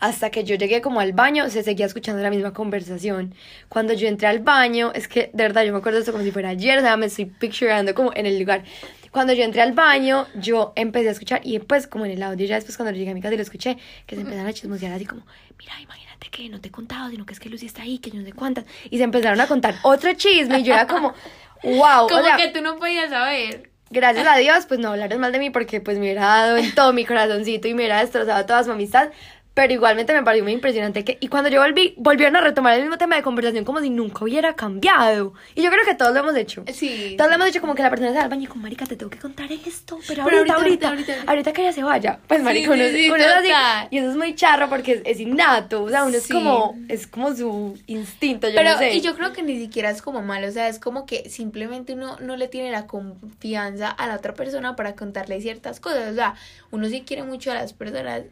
hasta 0.00 0.30
que 0.30 0.44
yo 0.44 0.56
llegué 0.56 0.80
como 0.80 1.00
al 1.00 1.12
baño, 1.12 1.48
se 1.50 1.62
seguía 1.62 1.86
escuchando 1.86 2.22
la 2.22 2.30
misma 2.30 2.52
conversación. 2.52 3.34
Cuando 3.68 3.92
yo 3.94 4.08
entré 4.08 4.26
al 4.28 4.40
baño, 4.40 4.92
es 4.94 5.08
que 5.08 5.30
de 5.32 5.44
verdad 5.44 5.64
yo 5.64 5.72
me 5.72 5.78
acuerdo 5.78 6.00
esto 6.00 6.12
como 6.12 6.24
si 6.24 6.32
fuera 6.32 6.50
ayer, 6.50 6.78
o 6.78 6.82
sea, 6.82 6.96
me 6.96 7.06
estoy 7.06 7.26
pictureando 7.26 7.94
como 7.94 8.12
en 8.14 8.26
el 8.26 8.38
lugar. 8.38 8.64
Cuando 9.12 9.34
yo 9.34 9.44
entré 9.44 9.60
al 9.60 9.72
baño, 9.72 10.26
yo 10.34 10.72
empecé 10.74 11.08
a 11.08 11.12
escuchar 11.12 11.42
y 11.44 11.58
pues 11.58 11.86
como 11.86 12.06
en 12.06 12.12
el 12.12 12.22
audio, 12.22 12.46
ya 12.46 12.54
después 12.54 12.76
cuando 12.78 12.96
llegué 12.96 13.10
a 13.10 13.14
mi 13.14 13.20
casa 13.20 13.34
y 13.34 13.36
lo 13.36 13.42
escuché, 13.42 13.76
que 14.06 14.16
se 14.16 14.22
empezaron 14.22 14.48
a 14.48 14.52
chismosear 14.54 14.92
así 14.94 15.04
como, 15.04 15.26
mira, 15.58 15.78
imagínate 15.80 16.30
que 16.30 16.48
no 16.48 16.60
te 16.62 16.68
he 16.68 16.70
contado, 16.70 17.10
sino 17.10 17.26
que 17.26 17.34
es 17.34 17.38
que 17.38 17.50
Lucy 17.50 17.66
está 17.66 17.82
ahí, 17.82 17.98
que 17.98 18.10
yo 18.10 18.18
no 18.18 18.24
sé 18.24 18.32
cuántas. 18.32 18.64
Y 18.90 18.96
se 18.96 19.04
empezaron 19.04 19.38
a 19.38 19.46
contar 19.46 19.74
otro 19.82 20.14
chisme 20.14 20.60
y 20.60 20.62
yo 20.62 20.72
era 20.72 20.86
como, 20.86 21.12
wow. 21.62 22.08
Como 22.08 22.20
o 22.20 22.24
sea, 22.24 22.36
que 22.38 22.48
tú 22.48 22.62
no 22.62 22.78
podías 22.78 23.10
saber. 23.10 23.70
gracias 23.90 24.26
a 24.30 24.38
Dios, 24.38 24.64
pues 24.66 24.80
no 24.80 24.88
hablaron 24.88 25.20
mal 25.20 25.30
de 25.30 25.38
mí 25.38 25.50
porque 25.50 25.82
pues 25.82 25.98
me 25.98 26.04
hubiera 26.04 26.22
dado 26.22 26.56
en 26.56 26.74
todo 26.74 26.94
mi 26.94 27.04
corazoncito 27.04 27.68
y 27.68 27.74
me 27.74 27.82
hubiera 27.82 28.00
destrozado 28.00 28.46
toda 28.46 28.64
su 28.64 28.72
amistad. 28.72 29.10
Pero 29.54 29.70
igualmente 29.74 30.14
me 30.14 30.22
pareció 30.22 30.44
muy 30.44 30.54
impresionante 30.54 31.04
que, 31.04 31.18
y 31.20 31.28
cuando 31.28 31.50
yo 31.50 31.60
volví, 31.60 31.92
volvieron 31.98 32.36
a 32.36 32.40
retomar 32.40 32.72
el 32.74 32.80
mismo 32.82 32.96
tema 32.96 33.16
de 33.16 33.22
conversación 33.22 33.64
como 33.66 33.80
si 33.80 33.90
nunca 33.90 34.24
hubiera 34.24 34.54
cambiado. 34.56 35.34
Y 35.54 35.62
yo 35.62 35.70
creo 35.70 35.84
que 35.84 35.94
todos 35.94 36.14
lo 36.14 36.20
hemos 36.20 36.34
hecho. 36.36 36.64
Sí. 36.72 37.16
Todos 37.18 37.28
lo 37.30 37.34
hemos 37.34 37.48
dicho 37.48 37.60
como 37.60 37.74
que 37.74 37.82
la 37.82 37.90
persona 37.90 38.12
se 38.12 38.16
va 38.16 38.22
al 38.24 38.30
baño 38.30 38.44
y 38.44 38.46
como, 38.46 38.62
marica, 38.62 38.86
te 38.86 38.96
tengo 38.96 39.10
que 39.10 39.18
contar 39.18 39.52
esto, 39.52 39.98
pero, 40.08 40.24
Pero 40.24 40.38
ahorita, 40.38 40.54
ahorita, 40.54 40.56
ahorita, 40.56 40.88
ahorita, 40.88 41.12
ahorita, 41.12 41.30
ahorita. 41.30 41.52
que 41.52 41.62
ella 41.62 41.72
se 41.74 41.82
vaya. 41.82 42.18
Pues, 42.26 42.40
Sí, 42.40 42.44
marica, 42.44 42.70
uno, 42.72 42.82
sí, 42.84 42.90
sí, 42.94 43.06
uno 43.10 43.16
es 43.16 43.26
así, 43.26 43.48
total. 43.48 43.88
y 43.90 43.98
eso 43.98 44.10
es 44.10 44.16
muy 44.16 44.34
charro 44.34 44.68
porque 44.70 44.92
es, 44.92 45.02
es 45.04 45.20
innato, 45.20 45.82
o 45.84 45.90
sea, 45.90 46.04
uno 46.04 46.16
es 46.16 46.22
Sí. 46.22 46.32
como, 46.32 46.74
es 46.88 47.06
como 47.06 47.34
su 47.36 47.78
instinto, 47.86 48.48
yo 48.48 48.54
Pero, 48.56 48.70
no 48.72 48.78
sé. 48.78 48.94
y 48.94 49.02
yo 49.02 49.14
creo 49.14 49.34
que 49.34 49.42
ni 49.42 49.58
siquiera 49.58 49.90
es 49.90 50.00
como 50.00 50.22
malo, 50.22 50.48
o 50.48 50.50
sea, 50.52 50.68
es 50.68 50.78
como 50.78 51.04
que 51.04 51.28
simplemente 51.28 51.92
uno 51.92 52.16
no 52.20 52.36
le 52.38 52.48
tiene 52.48 52.70
la 52.70 52.86
confianza 52.86 53.88
a 53.90 54.06
la 54.06 54.16
otra 54.16 54.32
persona 54.32 54.76
para 54.76 54.94
contarle 54.94 55.40
ciertas 55.42 55.78
cosas, 55.78 56.10
o 56.10 56.14
sea, 56.14 56.34
uno 56.70 56.88
sí 56.88 57.02
quiere 57.06 57.22
mucho 57.22 57.50
a 57.50 57.54
las 57.54 57.74
personas, 57.74 58.22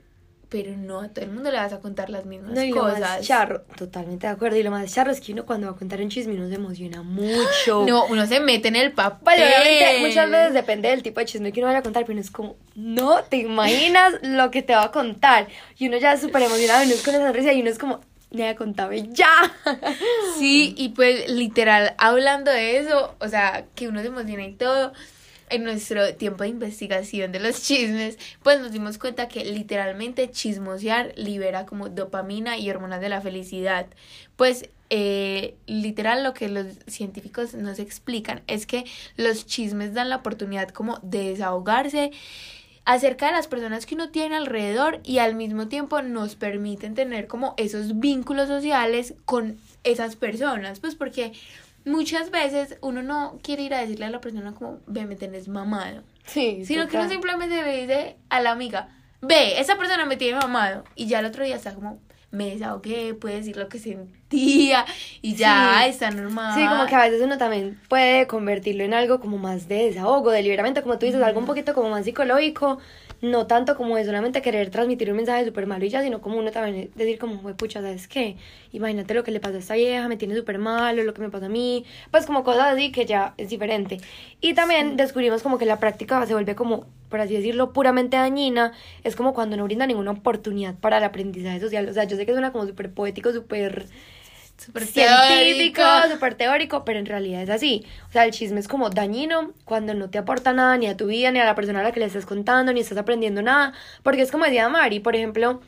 pero 0.50 0.76
no 0.76 1.00
a 1.00 1.09
todo 1.09 1.25
el 1.25 1.30
mundo 1.30 1.50
le 1.50 1.57
vas 1.57 1.73
a 1.73 1.78
contar 1.78 2.11
las 2.11 2.26
mismas 2.26 2.50
No, 2.52 2.62
y 2.62 2.71
lo 2.73 2.80
cosas. 2.83 3.00
más 3.00 3.21
charro, 3.23 3.62
totalmente 3.76 4.26
de 4.26 4.33
acuerdo. 4.33 4.57
Y 4.59 4.62
lo 4.64 4.71
más 4.73 4.92
charro 4.92 5.12
es 5.12 5.21
que 5.21 5.33
uno 5.33 5.47
cuando 5.47 5.69
va 5.69 5.75
a 5.75 5.76
contar 5.76 6.00
un 6.00 6.11
chisme 6.11 6.35
uno 6.35 6.49
se 6.49 6.57
emociona 6.57 7.02
mucho. 7.02 7.87
No, 7.87 8.04
uno 8.07 8.26
se 8.26 8.40
mete 8.40 8.66
en 8.69 8.76
el 8.76 8.90
papel. 8.92 9.40
Obviamente 9.42 9.99
muchas 10.07 10.28
veces 10.28 10.52
depende 10.52 10.88
del 10.88 11.02
tipo 11.04 11.21
de 11.21 11.26
chisme 11.26 11.52
que 11.52 11.61
uno 11.61 11.69
vaya 11.69 11.78
a 11.78 11.83
contar, 11.83 12.02
pero 12.02 12.14
uno 12.14 12.21
es 12.21 12.30
como, 12.33 12.57
no 12.75 13.23
te 13.23 13.37
imaginas 13.37 14.14
lo 14.23 14.50
que 14.50 14.62
te 14.62 14.75
va 14.75 14.85
a 14.85 14.90
contar. 14.90 15.46
Y 15.79 15.87
uno 15.87 15.96
ya 15.98 16.14
es 16.14 16.20
súper 16.20 16.42
emocionado, 16.42 16.83
uno 16.85 16.94
es 16.94 17.03
con 17.03 17.14
esa 17.14 17.24
sonrisa 17.27 17.53
y 17.53 17.61
uno 17.61 17.70
es 17.70 17.79
como, 17.79 18.01
me 18.33 18.55
contame 18.57 19.09
ya. 19.12 19.31
Sí, 20.38 20.74
y 20.77 20.90
pues 20.90 21.31
literal, 21.31 21.94
hablando 21.98 22.51
de 22.51 22.79
eso, 22.79 23.14
o 23.20 23.29
sea, 23.29 23.66
que 23.74 23.88
uno 23.88 24.01
se 24.01 24.07
emociona 24.09 24.44
y 24.44 24.53
todo, 24.55 24.92
en 25.50 25.64
nuestro 25.64 26.14
tiempo 26.14 26.44
de 26.44 26.50
investigación 26.50 27.32
de 27.32 27.40
los 27.40 27.62
chismes, 27.62 28.18
pues 28.42 28.60
nos 28.60 28.72
dimos 28.72 28.98
cuenta 28.98 29.28
que 29.28 29.44
literalmente 29.44 30.30
chismosear 30.30 31.12
libera 31.16 31.66
como 31.66 31.88
dopamina 31.88 32.56
y 32.56 32.70
hormonas 32.70 33.00
de 33.00 33.08
la 33.08 33.20
felicidad. 33.20 33.86
Pues 34.36 34.68
eh, 34.90 35.54
literal 35.66 36.24
lo 36.24 36.34
que 36.34 36.48
los 36.48 36.66
científicos 36.86 37.54
nos 37.54 37.78
explican 37.78 38.42
es 38.46 38.66
que 38.66 38.84
los 39.16 39.46
chismes 39.46 39.94
dan 39.94 40.08
la 40.08 40.16
oportunidad 40.16 40.70
como 40.70 40.98
de 41.02 41.30
desahogarse 41.30 42.10
acerca 42.84 43.26
de 43.26 43.32
las 43.32 43.46
personas 43.46 43.86
que 43.86 43.94
uno 43.94 44.10
tiene 44.10 44.36
alrededor 44.36 45.00
y 45.04 45.18
al 45.18 45.36
mismo 45.36 45.68
tiempo 45.68 46.02
nos 46.02 46.34
permiten 46.34 46.94
tener 46.94 47.28
como 47.28 47.54
esos 47.56 48.00
vínculos 48.00 48.48
sociales 48.48 49.14
con 49.24 49.58
esas 49.84 50.16
personas, 50.16 50.80
pues 50.80 50.96
porque 50.96 51.32
muchas 51.85 52.31
veces 52.31 52.77
uno 52.83 53.03
no 53.03 53.38
quiere 53.43 53.62
ir 53.62 53.75
a 53.75 53.81
decirle 53.81 54.07
a 54.07 54.11
la 54.11 54.21
persona 54.21 54.53
como, 54.55 54.79
ve, 54.87 55.05
me 55.07 55.16
tenés 55.16 55.49
mamado, 55.49 56.03
Sí, 56.27 56.64
sino 56.64 56.87
que 56.88 56.97
uno 56.97 57.09
simplemente 57.09 57.62
le 57.62 57.81
dice 57.81 58.16
a 58.29 58.40
la 58.40 58.51
amiga, 58.53 58.88
ve, 59.21 59.59
esa 59.61 59.77
persona 59.77 60.07
me 60.07 60.16
tiene 60.16 60.38
mamado 60.38 60.85
y 60.95 61.07
ya 61.07 61.19
el 61.21 61.27
otro 61.27 61.45
día 61.45 61.57
está 61.57 61.75
como, 61.75 61.99
me 62.31 62.51
desahogué, 62.51 63.14
puede 63.14 63.37
decir 63.37 63.57
lo 63.57 63.69
que 63.69 63.79
sentía 63.81 64.85
y 65.21 65.35
ya 65.35 65.81
Sí. 65.83 65.90
está 65.90 66.11
normal. 66.12 66.55
Sí, 66.55 66.66
como 66.69 66.87
que 66.87 66.95
a 66.95 67.01
veces 67.03 67.21
uno 67.23 67.37
también 67.38 67.81
puede 67.88 68.27
convertirlo 68.29 68.85
en 68.85 68.95
algo 68.95 69.19
como 69.21 69.38
más 69.38 69.66
de 69.66 69.87
desahogo, 69.87 70.31
deliberamente, 70.31 70.83
como 70.83 70.99
tú 70.99 71.07
dices, 71.07 71.21
algo 71.23 71.40
un 71.40 71.47
poquito 71.47 71.75
como 71.75 71.90
más 71.90 72.05
psicológico, 72.05 72.79
no 73.22 73.46
tanto 73.46 73.76
como 73.76 73.96
de 73.96 74.04
solamente 74.04 74.42
querer 74.42 74.70
transmitir 74.70 75.11
un 75.11 75.16
mensaje 75.16 75.44
súper 75.44 75.66
malo 75.66 75.85
y 75.85 75.88
ya, 75.90 76.02
sino 76.02 76.20
como 76.20 76.38
uno 76.38 76.50
también 76.50 76.90
decir 76.94 77.18
como, 77.18 77.37
"Jue 77.38 77.54
pucha, 77.54 77.80
¿sabes 77.83 78.09
qué? 78.09 78.37
Imagínate 78.72 79.14
lo 79.14 79.24
que 79.24 79.30
le 79.30 79.40
pasó 79.40 79.56
a 79.56 79.59
esta 79.59 79.74
vieja, 79.74 80.09
me 80.09 80.16
tiene 80.16 80.35
súper 80.35 80.59
mal, 80.59 80.98
o 80.98 81.02
lo 81.04 81.12
que 81.14 81.20
me 81.22 81.30
pasó 81.30 81.46
a 81.46 81.48
mí, 81.48 81.85
pues 82.11 82.26
como 82.26 82.44
cosas 82.44 82.74
así 82.74 82.92
que 82.92 83.04
ya 83.06 83.35
es 83.37 83.50
diferente. 83.50 83.98
Y 84.40 84.54
también 84.54 84.96
descubrimos 84.96 85.42
como 85.42 85.59
que 85.59 85.66
la 85.66 85.78
práctica 85.78 86.24
se 86.26 86.33
vuelve 86.35 86.54
como, 86.54 86.87
por 87.09 87.20
así 87.20 87.35
decirlo, 87.37 87.72
puramente 87.72 88.16
dañina, 88.16 88.72
es 89.04 89.16
como 89.16 89.35
cuando 89.35 89.56
no 89.56 89.64
brinda 89.64 89.87
ninguna 89.87 90.12
oportunidad 90.12 90.74
para 90.76 90.98
el 90.98 91.04
aprendizaje 91.04 91.61
social, 91.61 91.88
o 91.88 91.92
sea, 91.92 92.04
yo 92.04 92.16
sé 92.16 92.24
que 92.26 92.33
suena 92.33 92.52
como 92.52 92.66
súper 92.66 92.92
poético, 92.92 93.33
súper 93.33 93.87
Súper 94.61 94.85
científico, 94.85 95.83
súper 96.12 96.35
teórico, 96.35 96.85
pero 96.85 96.99
en 96.99 97.07
realidad 97.07 97.42
es 97.42 97.49
así. 97.49 97.87
O 98.09 98.12
sea, 98.12 98.27
el 98.27 98.31
chisme 98.33 98.61
es 98.61 98.68
como 98.68 98.90
dañino 98.90 99.55
cuando 99.64 99.94
no 99.94 100.11
te 100.11 100.18
aporta 100.18 100.53
nada 100.53 100.77
ni 100.77 100.87
a 100.87 100.96
tu 100.96 101.07
vida, 101.07 101.31
ni 101.31 101.38
a 101.38 101.46
la 101.46 101.55
persona 101.55 101.81
a 101.81 101.83
la 101.83 101.92
que 101.92 102.01
le 102.01 102.07
estás 102.07 102.27
contando, 102.27 102.73
ni 102.73 102.81
estás 102.81 102.99
aprendiendo 102.99 103.40
nada. 103.40 103.73
Porque 104.03 104.20
es 104.20 104.31
como 104.31 104.44
decía 104.44 104.68
Mari, 104.68 105.01
por 105.01 105.16
ejemplo, 105.16 105.62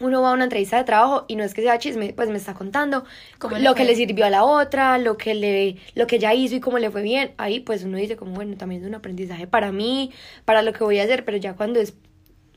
uno 0.00 0.20
va 0.20 0.30
a 0.30 0.32
una 0.32 0.44
entrevista 0.44 0.76
de 0.78 0.84
trabajo 0.84 1.24
y 1.28 1.36
no 1.36 1.44
es 1.44 1.54
que 1.54 1.62
sea 1.62 1.78
chisme, 1.78 2.12
pues 2.12 2.28
me 2.28 2.36
está 2.36 2.54
contando 2.54 3.04
¿Cómo 3.38 3.56
lo 3.58 3.76
que 3.76 3.84
le 3.84 3.94
sirvió 3.94 4.26
a 4.26 4.30
la 4.30 4.42
otra, 4.42 4.98
lo 4.98 5.16
que 5.16 5.34
le, 5.34 5.76
lo 5.94 6.08
que 6.08 6.16
ella 6.16 6.34
hizo 6.34 6.56
y 6.56 6.60
cómo 6.60 6.78
le 6.78 6.90
fue 6.90 7.02
bien. 7.02 7.32
Ahí 7.36 7.60
pues 7.60 7.84
uno 7.84 7.98
dice 7.98 8.16
como, 8.16 8.32
bueno, 8.32 8.56
también 8.56 8.82
es 8.82 8.88
un 8.88 8.96
aprendizaje 8.96 9.46
para 9.46 9.70
mí, 9.70 10.10
para 10.44 10.62
lo 10.62 10.72
que 10.72 10.82
voy 10.82 10.98
a 10.98 11.04
hacer, 11.04 11.24
pero 11.24 11.36
ya 11.36 11.54
cuando 11.54 11.78
es 11.78 11.94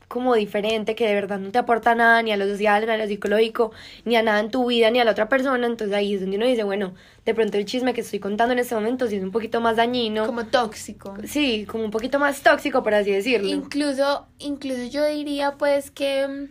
como 0.08 0.34
diferente, 0.34 0.94
que 0.94 1.06
de 1.06 1.14
verdad 1.14 1.38
no 1.38 1.52
te 1.52 1.58
aporta 1.58 1.94
nada, 1.94 2.22
ni 2.22 2.32
a 2.32 2.36
lo 2.36 2.48
social, 2.48 2.86
ni 2.86 2.92
a 2.92 2.96
lo 2.96 3.06
psicológico, 3.06 3.72
ni 4.06 4.16
a 4.16 4.22
nada 4.22 4.40
en 4.40 4.50
tu 4.50 4.66
vida, 4.66 4.90
ni 4.90 5.00
a 5.00 5.04
la 5.04 5.12
otra 5.12 5.28
persona, 5.28 5.66
entonces 5.66 5.94
ahí 5.94 6.14
es 6.14 6.22
donde 6.22 6.38
uno 6.38 6.46
dice, 6.46 6.64
bueno, 6.64 6.94
de 7.26 7.34
pronto 7.34 7.58
el 7.58 7.66
chisme 7.66 7.92
que 7.92 8.00
estoy 8.00 8.18
contando 8.18 8.54
en 8.54 8.58
este 8.58 8.74
momento 8.74 9.06
sí 9.06 9.16
es 9.16 9.22
un 9.22 9.30
poquito 9.30 9.60
más 9.60 9.76
dañino. 9.76 10.24
Como 10.24 10.46
tóxico. 10.46 11.14
Sí, 11.24 11.66
como 11.66 11.84
un 11.84 11.90
poquito 11.90 12.18
más 12.18 12.42
tóxico, 12.42 12.82
por 12.82 12.94
así 12.94 13.12
decirlo. 13.12 13.48
Incluso, 13.48 14.26
incluso 14.38 14.84
yo 14.84 15.04
diría 15.04 15.56
pues 15.58 15.90
que, 15.90 16.48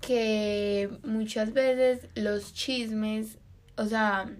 que 0.00 0.88
muchas 1.04 1.52
veces 1.52 2.08
los 2.14 2.54
chismes, 2.54 3.36
o 3.76 3.84
sea, 3.84 4.30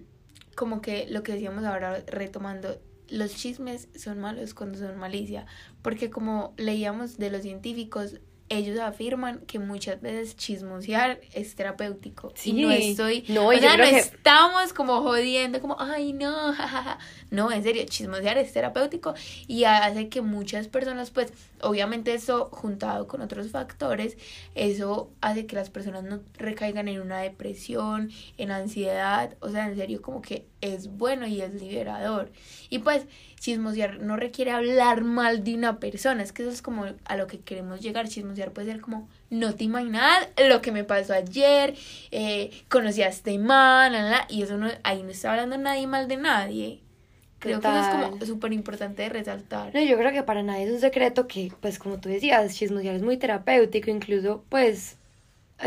como 0.55 0.81
que 0.81 1.05
lo 1.07 1.21
que 1.21 1.33
decíamos 1.33 1.65
ahora 1.65 2.03
retomando, 2.07 2.79
los 3.09 3.35
chismes 3.35 3.87
son 3.95 4.19
malos 4.19 4.55
cuando 4.55 4.79
son 4.79 4.97
malicia, 4.97 5.45
porque 5.83 6.09
como 6.09 6.55
leíamos 6.57 7.19
de 7.19 7.29
los 7.29 7.43
científicos, 7.43 8.19
ellos 8.47 8.79
afirman 8.79 9.39
que 9.47 9.57
muchas 9.57 10.01
veces 10.01 10.35
chismosear 10.35 11.19
es 11.33 11.55
terapéutico. 11.55 12.31
Sí. 12.35 12.51
Y 12.51 12.61
no 12.61 12.71
estoy. 12.71 13.25
No, 13.27 13.47
o 13.47 13.53
yo 13.53 13.59
sea, 13.59 13.77
no 13.77 13.83
que- 13.85 13.97
estamos 13.97 14.71
como 14.73 15.01
jodiendo, 15.01 15.59
como, 15.61 15.77
ay, 15.79 16.13
no, 16.13 16.53
jajaja. 16.53 16.99
No, 17.31 17.51
en 17.51 17.63
serio, 17.63 17.83
chismosear 17.87 18.37
es 18.37 18.53
terapéutico 18.53 19.15
y 19.47 19.63
hace 19.63 20.09
que 20.09 20.21
muchas 20.21 20.67
personas, 20.67 21.09
pues, 21.11 21.33
obviamente 21.61 22.13
eso 22.13 22.49
juntado 22.51 23.07
con 23.07 23.21
otros 23.21 23.49
factores, 23.49 24.17
eso 24.55 25.11
hace 25.21 25.45
que 25.45 25.55
las 25.55 25.69
personas 25.69 26.03
no 26.03 26.21
recaigan 26.37 26.87
en 26.87 27.01
una 27.01 27.19
depresión, 27.19 28.11
en 28.37 28.51
ansiedad. 28.51 29.35
O 29.39 29.49
sea, 29.49 29.67
en 29.67 29.75
serio, 29.75 30.01
como 30.01 30.21
que 30.21 30.47
es 30.61 30.87
bueno 30.87 31.27
y 31.27 31.41
es 31.41 31.53
liberador. 31.53 32.31
Y 32.69 32.79
pues, 32.79 33.05
chismosear 33.39 33.99
no 33.99 34.17
requiere 34.17 34.51
hablar 34.51 35.03
mal 35.03 35.43
de 35.43 35.55
una 35.55 35.79
persona, 35.79 36.23
es 36.23 36.31
que 36.31 36.43
eso 36.43 36.51
es 36.51 36.61
como 36.61 36.85
a 37.05 37.17
lo 37.17 37.27
que 37.27 37.39
queremos 37.39 37.81
llegar. 37.81 38.07
Chismosear 38.07 38.51
puede 38.51 38.71
ser 38.71 38.81
como, 38.81 39.09
no 39.29 39.53
te 39.55 39.63
imaginas 39.65 40.29
lo 40.49 40.61
que 40.61 40.71
me 40.71 40.83
pasó 40.83 41.13
ayer, 41.13 41.75
eh, 42.11 42.51
conocí 42.69 43.01
a 43.01 43.07
este 43.09 43.37
man, 43.37 43.93
la, 43.93 44.03
la, 44.03 44.09
la", 44.09 44.27
y 44.29 44.43
eso 44.43 44.57
no, 44.57 44.69
ahí 44.83 45.03
no 45.03 45.09
está 45.09 45.31
hablando 45.31 45.57
nadie 45.57 45.87
mal 45.87 46.07
de 46.07 46.17
nadie. 46.17 46.84
Creo 47.45 47.61
que 47.61 47.67
eso 47.67 47.79
es 47.79 47.87
como 47.87 48.25
súper 48.25 48.53
importante 48.53 49.07
resaltar. 49.07 49.73
No, 49.73 49.81
yo 49.81 49.97
creo 49.97 50.11
que 50.11 50.23
para 50.23 50.43
nadie 50.43 50.65
es 50.65 50.71
un 50.71 50.79
secreto 50.79 51.27
que, 51.27 51.51
pues 51.61 51.77
como 51.79 51.99
tú 51.99 52.09
decías, 52.09 52.55
chismosear 52.55 52.95
es 52.95 53.03
muy 53.03 53.17
terapéutico, 53.17 53.91
incluso, 53.91 54.43
pues, 54.49 54.97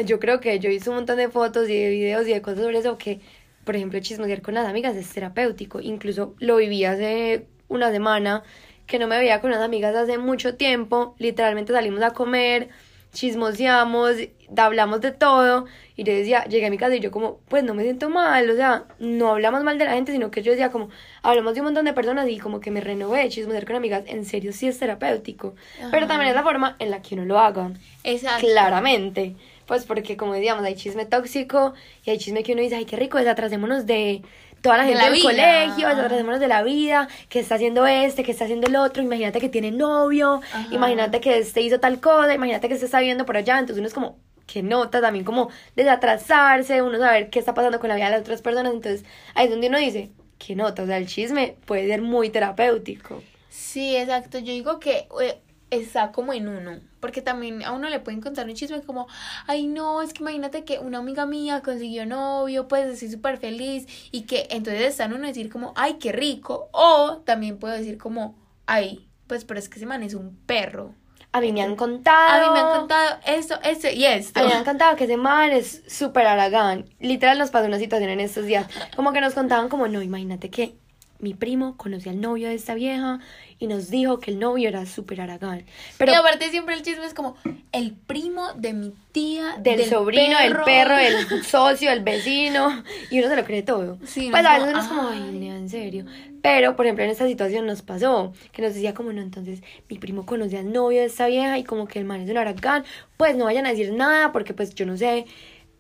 yo 0.05 0.19
creo 0.19 0.41
que 0.41 0.59
yo 0.59 0.71
hice 0.71 0.91
un 0.91 0.97
montón 0.97 1.17
de 1.17 1.29
fotos 1.29 1.69
y 1.69 1.75
de 1.79 1.91
videos 1.91 2.27
y 2.27 2.33
de 2.33 2.43
cosas 2.43 2.61
sobre 2.61 2.79
eso 2.79 2.99
que, 2.99 3.21
por 3.65 3.77
ejemplo, 3.77 4.01
chismosear 4.01 4.43
con 4.43 4.55
las 4.55 4.67
amigas 4.67 4.97
es 4.97 5.09
terapéutico, 5.13 5.81
incluso 5.81 6.35
lo 6.41 6.57
viví 6.57 6.85
hace 6.85 7.47
una 7.69 7.91
semana, 7.93 8.43
que 8.87 8.99
no 8.99 9.07
me 9.07 9.19
veía 9.19 9.41
con 9.41 9.51
unas 9.51 9.63
amigas 9.63 9.95
hace 9.95 10.19
mucho 10.19 10.57
tiempo, 10.57 11.15
literalmente 11.19 11.73
salimos 11.73 12.03
a 12.03 12.13
comer, 12.13 12.71
chismoseamos, 13.13 14.17
hablamos 14.57 15.01
de 15.01 15.13
todo, 15.13 15.67
y 15.97 16.05
yo 16.05 16.13
decía, 16.13 16.45
llegué 16.45 16.67
a 16.67 16.71
mi 16.71 16.79
casa 16.79 16.95
y 16.97 17.01
yo 17.01 17.11
como, 17.11 17.39
pues 17.49 17.65
no 17.65 17.75
me 17.75 17.83
siento 17.83 18.11
mal, 18.11 18.49
o 18.49 18.55
sea, 18.55 18.85
no 18.99 19.31
hablamos 19.31 19.65
mal 19.65 19.79
de 19.79 19.85
la 19.85 19.93
gente, 19.93 20.13
sino 20.13 20.31
que 20.31 20.43
yo 20.43 20.53
decía 20.53 20.71
como, 20.71 20.91
hablamos 21.23 21.55
de 21.55 21.61
un 21.61 21.67
montón 21.67 21.85
de 21.85 21.93
personas 21.93 22.29
y 22.29 22.39
como 22.39 22.61
que 22.61 22.71
me 22.71 22.81
renové, 22.81 23.29
chismosear 23.29 23.67
con 23.67 23.77
amigas, 23.77 24.05
en 24.07 24.25
serio 24.25 24.53
sí 24.53 24.69
es 24.69 24.79
terapéutico, 24.79 25.55
pero 25.91 26.07
también 26.07 26.31
es 26.31 26.37
la 26.37 26.43
forma 26.43 26.77
en 26.79 26.91
la 26.91 27.03
que 27.03 27.15
uno 27.15 27.25
lo 27.25 27.39
haga, 27.39 27.73
Exacto. 28.05 28.47
claramente, 28.47 29.35
pues 29.67 29.85
porque 29.85 30.17
como 30.17 30.35
decíamos, 30.35 30.65
hay 30.65 30.77
chisme 30.77 31.05
tóxico 31.05 31.75
y 32.05 32.11
hay 32.11 32.19
chisme 32.19 32.43
que 32.43 32.53
uno 32.53 32.63
dice, 32.63 32.77
ay, 32.77 32.85
qué 32.85 32.97
rico, 32.97 33.19
desatrasémonos 33.19 33.87
de 33.87 34.23
toda 34.69 34.79
la 34.79 34.85
De 34.85 34.91
gente 34.91 35.05
la 35.05 35.11
del 35.11 35.21
vida. 35.21 35.31
colegio, 35.31 35.89
desatrasémonos 35.89 36.41
de 36.41 36.49
la 36.49 36.63
vida, 36.63 37.09
que 37.29 37.41
está 37.41 37.55
haciendo 37.57 37.87
este, 37.87 38.23
que 38.23 38.33
está 38.33 38.45
haciendo 38.45 38.67
el 38.67 38.77
otro, 38.77 39.03
imagínate 39.03 39.41
que 39.41 39.49
tiene 39.49 39.71
novio, 39.71 40.41
Ajá. 40.53 40.67
imagínate 40.71 41.21
que 41.21 41.39
este 41.39 41.61
hizo 41.63 41.81
tal 41.81 42.01
cosa, 42.01 42.35
imagínate 42.35 42.69
que 42.69 42.75
este 42.75 42.87
está 42.87 43.01
viendo 43.01 43.25
por 43.27 43.37
allá, 43.37 43.59
entonces 43.59 43.79
uno 43.79 43.89
es 43.89 43.95
como, 43.95 44.19
que 44.47 44.63
nota 44.63 45.01
también 45.01 45.25
como 45.25 45.51
desatrasarse, 45.77 46.83
uno 46.83 46.99
saber 46.99 47.31
qué 47.31 47.39
está 47.39 47.55
pasando 47.55 47.81
con 47.81 47.89
la 47.89 47.97
vida 47.97 48.07
de 48.07 48.13
las 48.13 48.21
otras 48.21 48.43
personas, 48.43 48.73
entonces 48.73 49.05
ahí 49.35 49.45
es 49.47 49.51
donde 49.51 49.69
uno 49.69 49.79
dice, 49.79 50.11
que 50.39 50.55
nota, 50.55 50.83
o 50.85 50.87
sea, 50.87 50.99
el 50.99 51.07
chisme 51.07 51.57
puede 51.67 51.87
ser 51.89 52.01
muy 52.03 52.31
terapéutico. 52.31 53.23
Sí, 53.51 53.97
exacto. 53.97 54.39
Yo 54.39 54.53
digo 54.53 54.79
que 54.79 55.09
eh, 55.21 55.39
está 55.71 56.13
como 56.13 56.33
en 56.33 56.49
uno. 56.49 56.81
Porque 57.01 57.23
también 57.23 57.63
a 57.63 57.73
uno 57.73 57.89
le 57.89 58.01
pueden 58.01 58.21
contar 58.21 58.47
un 58.47 58.55
chisme 58.55 58.83
como, 58.83 59.07
ay 59.47 59.67
no, 59.67 60.03
es 60.03 60.13
que 60.13 60.23
imagínate 60.23 60.65
que 60.65 60.79
una 60.79 60.99
amiga 60.99 61.27
mía 61.27 61.63
consiguió 61.63 62.07
novio, 62.07 62.69
pues 62.69 62.87
estoy 62.87 63.11
súper 63.11 63.39
feliz. 63.39 63.87
Y 64.11 64.23
que 64.23 64.49
entonces 64.51 64.83
está 64.83 65.05
en 65.05 65.15
uno 65.15 65.27
decir 65.27 65.51
como, 65.51 65.73
ay, 65.77 65.95
qué 65.95 66.13
rico. 66.13 66.69
O 66.73 67.19
también 67.25 67.59
puedo 67.59 67.75
decir 67.75 67.99
como, 67.99 68.37
ay, 68.67 69.09
pues 69.27 69.45
pero 69.45 69.61
es 69.61 69.69
que 69.69 69.77
ese 69.77 69.87
man 69.87 70.03
es 70.03 70.15
un 70.15 70.37
perro. 70.47 70.95
A 71.31 71.41
mí 71.41 71.53
me 71.53 71.63
han 71.63 71.77
contado. 71.77 72.43
A 72.43 72.49
mí 72.49 72.55
me 72.55 72.61
han 72.61 72.79
contado 72.79 73.19
esto, 73.27 73.61
esto 73.63 73.89
y 73.89 74.07
esto. 74.07 74.41
A 74.41 74.43
mí 74.43 74.49
me 74.49 74.55
han 74.55 74.65
contado 74.65 74.97
que 74.97 75.05
ese 75.05 75.19
man 75.19 75.51
es 75.51 75.83
súper 75.87 76.27
aragán. 76.27 76.87
Literal 77.01 77.39
nos 77.39 77.51
pasó 77.51 77.67
una 77.67 77.79
situación 77.79 78.09
en 78.11 78.21
estos 78.21 78.47
días. 78.47 78.67
Como 78.97 79.13
que 79.13 79.21
nos 79.21 79.35
contaban 79.35 79.69
como, 79.69 79.89
no, 79.89 80.01
imagínate 80.01 80.49
que 80.49 80.75
mi 81.19 81.35
primo 81.35 81.77
conocía 81.77 82.13
al 82.13 82.21
novio 82.21 82.49
de 82.49 82.55
esta 82.55 82.75
vieja 82.75 83.21
y 83.59 83.67
nos 83.67 83.91
dijo 83.91 84.21
que 84.21 84.31
el 84.31 84.39
novio 84.39 84.69
era 84.69 84.87
súper 84.87 85.21
aragán. 85.21 85.65
Pero 85.97 86.13
y 86.13 86.15
aparte 86.15 86.49
siempre 86.51 86.75
el 86.75 86.83
chisme 86.83 87.07
es 87.07 87.15
como, 87.15 87.37
el 87.73 87.93
primo 87.93 88.53
de 88.55 88.73
mi 88.73 88.95
tía, 89.13 89.57
del, 89.59 89.85
sobrino, 89.85 90.39
del 90.39 90.57
perro, 90.65 90.97
del 90.97 91.43
socio, 91.45 91.91
del 91.91 92.01
vecino, 92.01 92.85
y 93.11 93.19
uno 93.19 93.29
se 93.29 93.37
lo 93.37 93.45
cree 93.45 93.63
todo. 93.63 93.99
Sí, 94.05 94.29
pues 94.31 94.43
no, 94.43 94.49
a 94.49 94.59
veces 94.59 94.71
uno 94.71 94.81
es 94.81 94.89
como, 94.89 95.09
ay, 95.09 95.33
nea, 95.33 95.57
en 95.57 95.69
serio. 95.69 96.05
Pero, 96.41 96.77
por 96.77 96.87
ejemplo, 96.87 97.05
en 97.05 97.11
esta 97.11 97.27
situación 97.27 97.67
nos 97.67 97.83
pasó, 97.83 98.33
que 98.53 98.63
nos 98.63 98.75
decía 98.75 98.95
como, 98.95 99.13
no, 99.13 99.21
entonces, 99.21 99.63
mi 99.89 99.99
primo 99.99 100.25
conocía 100.25 100.61
al 100.61 100.73
novio 100.73 101.01
de 101.01 101.07
esta 101.07 101.27
vieja 101.27 101.59
y 101.59 101.65
como 101.65 101.89
que 101.89 101.99
el 101.99 102.05
man 102.05 102.21
es 102.21 102.31
un 102.31 102.37
aragán, 102.37 102.85
pues 103.17 103.37
no 103.37 103.47
vayan 103.47 103.67
a 103.67 103.71
decir 103.71 103.93
nada 103.93 104.33
porque 104.33 104.55
pues 104.55 104.75
yo 104.75 104.87
no 104.87 104.97
sé, 104.97 105.27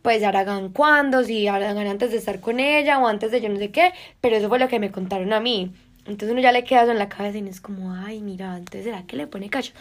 pues 0.02 0.22
Aragán 0.22 0.70
cuándo, 0.70 1.22
si 1.24 1.48
Aragán 1.48 1.86
antes 1.86 2.10
de 2.10 2.18
estar 2.18 2.40
con 2.40 2.60
ella 2.60 2.98
o 2.98 3.06
antes 3.06 3.30
de 3.30 3.40
yo 3.40 3.48
no 3.48 3.56
sé 3.56 3.70
qué, 3.70 3.92
pero 4.20 4.36
eso 4.36 4.48
fue 4.48 4.58
lo 4.58 4.68
que 4.68 4.80
me 4.80 4.90
contaron 4.90 5.32
a 5.32 5.40
mí. 5.40 5.72
Entonces 6.08 6.32
uno 6.32 6.40
ya 6.40 6.52
le 6.52 6.64
queda 6.64 6.82
eso 6.82 6.92
en 6.92 6.98
la 6.98 7.08
cabeza 7.08 7.38
y 7.38 7.42
no 7.42 7.50
es 7.50 7.60
como, 7.60 7.92
ay, 7.92 8.20
mira, 8.20 8.56
entonces 8.56 8.84
será 8.84 9.04
que 9.06 9.16
le 9.16 9.26
pone 9.26 9.50
cacho. 9.50 9.72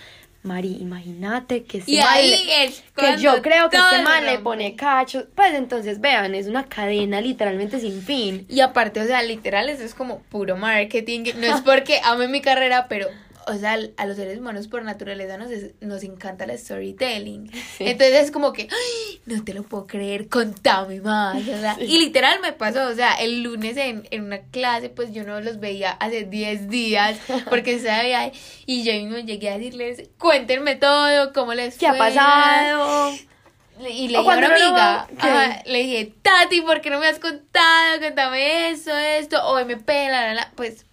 Mari, 0.44 0.78
imagínate 0.80 1.64
que 1.64 1.80
este 1.80 2.00
es 2.00 2.84
que 2.96 3.18
yo 3.18 3.42
creo 3.42 3.70
que 3.70 3.78
este 3.78 4.02
man 4.04 4.26
le 4.26 4.40
pone 4.40 4.76
cacho. 4.76 5.28
Pues 5.36 5.54
entonces 5.54 6.00
vean, 6.00 6.36
es 6.36 6.48
una 6.48 6.66
cadena 6.66 7.20
literalmente 7.20 7.80
sin 7.80 8.02
fin. 8.02 8.46
Y 8.48 8.62
aparte, 8.62 9.02
o 9.02 9.06
sea, 9.06 9.24
literal, 9.24 9.68
eso 9.70 9.84
es 9.84 9.94
como 9.94 10.20
puro 10.20 10.56
marketing. 10.56 11.34
No 11.38 11.48
es 11.48 11.62
porque 11.62 12.00
ame 12.04 12.28
mi 12.28 12.42
carrera, 12.42 12.88
pero, 12.88 13.08
o 13.48 13.58
sea, 13.58 13.78
a 13.98 14.06
los 14.06 14.16
seres 14.18 14.38
humanos 14.40 14.68
por 14.68 14.84
naturaleza 14.84 15.38
nos, 15.38 15.50
es- 15.52 15.74
nos 15.82 16.04
encanta 16.04 16.44
el 16.46 16.58
storytelling. 16.58 17.50
Entonces 17.80 18.26
es 18.26 18.32
como 18.32 18.54
que, 18.54 18.64
"Ay, 18.64 19.22
no 19.26 19.44
te 19.44 19.54
lo 19.54 19.64
puedo 19.64 19.88
creer, 19.88 20.28
contame 20.30 21.02
más. 21.02 21.38
o 21.42 21.44
sea, 21.46 21.78
Y 21.82 22.00
literal 22.00 22.40
me 22.42 22.54
pasó, 22.54 22.88
o 22.88 22.94
sea, 22.94 23.14
el 23.16 23.44
lunes 23.44 23.78
en, 23.78 24.08
en 24.12 24.24
una 24.26 24.40
clase, 24.40 24.90
pues 24.90 25.14
yo 25.14 25.24
no 25.24 25.40
los 25.42 25.60
veía 25.60 25.92
hace 25.92 26.24
10 26.26 26.70
días 26.70 27.18
porque 27.50 27.76
estaba 27.76 28.04
de. 28.04 28.32
Y 28.66 28.84
yo 28.84 28.94
mismo 28.94 29.18
llegué 29.20 29.50
a 29.50 29.58
decirles, 29.58 30.10
cuéntenme 30.18 30.76
todo, 30.76 31.32
cómo 31.34 31.54
les 31.54 31.78
¿Qué 31.78 31.88
ha 31.88 31.92
fue". 31.92 32.00
pasado? 32.00 33.14
Y 33.80 34.08
le 34.08 34.18
dije 34.18 34.18
a 34.18 34.22
una 34.38 34.48
amiga, 34.48 35.08
le 35.68 35.78
dije, 35.84 36.12
Tati, 36.24 36.62
¿por 36.62 36.82
qué 36.82 36.90
no 36.90 37.00
me 37.00 37.06
has 37.06 37.20
contado? 37.20 38.00
Cuéntame 38.00 38.70
eso, 38.72 38.98
esto, 38.98 39.40
o 39.48 39.60
MP, 39.60 40.10
la, 40.10 40.22
la, 40.30 40.34
la. 40.34 40.52
Pues, 40.56 40.87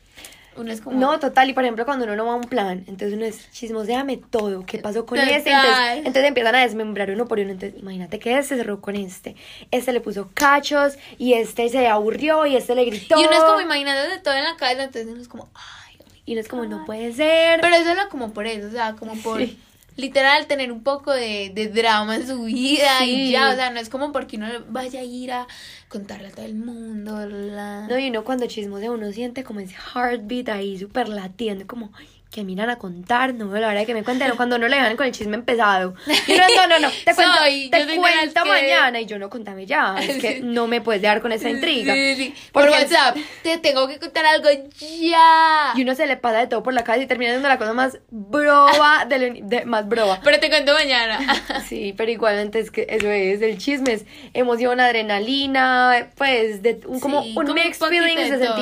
uno 0.57 0.73
es 0.73 0.81
como. 0.81 0.99
No, 0.99 1.19
total, 1.19 1.51
y 1.51 1.53
por 1.53 1.65
ejemplo 1.65 1.85
cuando 1.85 2.05
uno 2.05 2.17
no 2.17 2.27
va 2.27 2.33
a 2.33 2.37
un 2.37 2.45
plan, 2.45 2.85
entonces 2.87 3.13
uno 3.15 3.25
es 3.25 3.51
chismoseame 3.53 4.17
todo, 4.17 4.65
qué 4.67 4.79
pasó 4.79 5.07
con 5.07 5.19
Total. 5.19 5.35
este, 5.35 5.51
entonces, 5.51 5.97
entonces 5.99 6.25
empiezan 6.25 6.55
a 6.55 6.61
desmembrar 6.61 7.11
uno 7.11 7.27
por 7.27 7.39
uno, 7.39 7.51
entonces 7.51 7.81
imagínate 7.81 8.19
que 8.19 8.39
este 8.39 8.57
cerró 8.57 8.81
con 8.81 8.97
este, 8.97 9.37
este 9.71 9.93
le 9.93 10.01
puso 10.01 10.31
cachos, 10.35 10.97
y 11.19 11.35
este 11.35 11.69
se 11.69 11.87
aburrió, 11.87 12.47
y 12.47 12.57
este 12.57 12.75
le 12.75 12.85
gritó, 12.85 13.19
Y 13.19 13.25
uno 13.25 13.33
es 13.33 13.45
como 13.45 13.61
imaginando 13.61 14.11
de 14.11 14.19
todo 14.19 14.35
en 14.35 14.45
la 14.45 14.57
cabeza, 14.57 14.85
entonces 14.85 15.11
uno 15.11 15.21
es 15.21 15.29
como, 15.29 15.49
ay. 15.55 15.99
y 16.27 16.33
uno 16.33 16.41
es 16.41 16.49
como, 16.49 16.65
no 16.67 16.85
puede 16.85 17.13
ser, 17.13 17.61
Pero 17.61 17.75
eso 17.77 17.91
era 17.91 18.09
como 18.09 18.33
por 18.33 18.47
eso, 18.47 18.69
o 18.69 18.71
sea, 18.71 18.95
como 18.95 19.15
por. 19.17 19.41
Sí. 19.41 19.59
Literal, 19.97 20.47
tener 20.47 20.73
un 20.73 20.83
poco 20.83 21.13
de, 21.13 21.53
de 21.55 21.69
drama 21.69 22.17
en 22.17 22.27
su 22.27 22.43
vida 22.45 22.99
Sí. 22.99 23.29
y 23.29 23.31
ya, 23.33 23.51
o 23.51 23.55
sea, 23.55 23.71
no 23.71 23.79
es 23.79 23.89
como 23.89 24.11
porque 24.13 24.37
uno 24.37 24.47
vaya 24.69 25.01
a 25.01 25.05
ir 25.05 25.31
a 25.33 25.47
contarle 25.89 26.29
a 26.29 26.31
todo 26.33 26.45
el 26.45 26.55
mundo. 26.57 27.27
La... 27.27 27.87
No, 27.87 27.99
y 27.99 28.09
uno 28.11 28.25
cuando 28.25 28.47
chismosea 28.47 28.91
uno 28.91 29.13
siente 29.13 29.45
como 29.45 29.61
ese 29.61 29.75
heartbeat 29.95 30.49
ahí 30.49 30.79
súper 30.79 31.09
latiendo, 31.09 31.67
como 31.67 31.91
"Ay, 31.97 32.09
que 32.35 32.43
miran 32.43 32.69
a 32.69 32.77
contar, 32.77 33.33
no 33.33 33.47
la 33.55 33.71
de 33.71 33.87
que 33.87 33.95
me 33.95 34.03
cuenten, 34.03 34.33
cuando 34.35 34.59
no 34.59 34.67
le 34.67 34.75
dejan 34.75 34.97
con 34.97 35.07
el 35.07 35.13
chisme 35.13 35.37
empezado. 35.37 35.95
No, 36.07 36.67
no, 36.69 36.81
no, 36.81 36.89
te 37.05 37.15
cuento, 37.15 37.33
Soy, 37.39 37.71
te 37.71 37.87
de 37.87 37.97
cuento 37.97 38.43
que- 38.43 38.49
mañana, 38.49 39.01
y 39.01 39.07
yo 39.07 39.19
no, 39.21 39.31
contame 39.31 39.67
ya, 39.67 39.95
es 40.01 40.17
que 40.21 40.41
no 40.41 40.67
me 40.67 40.81
puedes 40.81 41.01
dejar 41.01 41.23
con 41.23 41.31
esa 41.31 41.49
intriga. 41.49 41.95
Sí, 41.95 42.17
sí, 42.17 42.35
Por 42.53 42.69
WhatsApp, 42.69 43.17
te 43.45 43.59
tengo 43.59 43.87
que 43.87 44.01
contar 44.01 44.27
algo 44.27 44.49
ya. 44.79 45.73
Y 45.77 45.83
uno 45.83 45.95
se 45.95 46.07
le 46.07 46.17
pasa 46.17 46.39
de 46.39 46.47
todo 46.49 46.63
por 46.65 46.75
la 46.75 46.83
cabeza 46.83 47.05
y 47.05 47.07
termina 47.07 47.31
siendo 47.31 47.49
la 47.49 47.57
cosa 47.59 47.73
más 47.73 47.99
broba, 48.11 49.05
del 49.09 49.31
uni- 49.31 49.43
de, 49.43 49.65
más 49.65 49.87
broba. 49.89 50.21
Pero 50.25 50.41
te 50.41 50.49
cuento 50.51 50.73
mañana. 50.75 51.21
Sí, 51.69 51.95
pero 51.97 52.11
igualmente 52.11 52.59
es 52.59 52.71
que 52.73 52.87
eso 52.91 53.09
es, 53.11 53.43
el 53.43 53.59
chisme 53.59 53.93
es 53.93 54.07
emoción, 54.33 54.81
adrenalina, 54.81 56.09
pues 56.17 56.63
de 56.63 56.81
un, 56.87 56.99
como 57.01 57.21
un 57.21 57.35
como 57.35 57.55
mix 57.55 57.79
feelings 57.79 58.31
de 58.31 58.39
de 58.39 58.47
todo. 58.47 58.57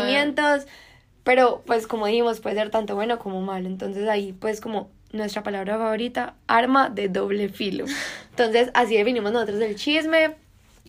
Pero 1.25 1.63
pues 1.67 1.87
como 1.87 2.07
dijimos, 2.07 2.41
puede 2.41 2.57
ser 2.57 2.71
tanto 2.71 2.95
bueno 2.95 3.19
como 3.19 3.41
malo, 3.43 3.69
entonces 3.69 4.09
ahí 4.09 4.33
pues 4.33 4.61
como 4.61 4.91
nuestra 5.13 5.43
palabra 5.43 5.79
favorita, 5.79 6.35
arma 6.47 6.89
de 6.89 7.09
doble 7.09 7.49
filo. 7.49 7.85
Entonces 8.31 8.71
así 8.75 8.97
definimos 8.97 9.33
nosotros 9.33 9.61
el 9.61 9.77
chisme, 9.77 10.37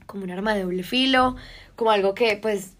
como 0.06 0.24
un 0.24 0.32
arma 0.32 0.54
de 0.56 0.64
doble 0.64 0.84
filo, 0.84 1.36
como 1.76 1.92
algo 1.92 2.14
que 2.14 2.38
pues 2.38 2.74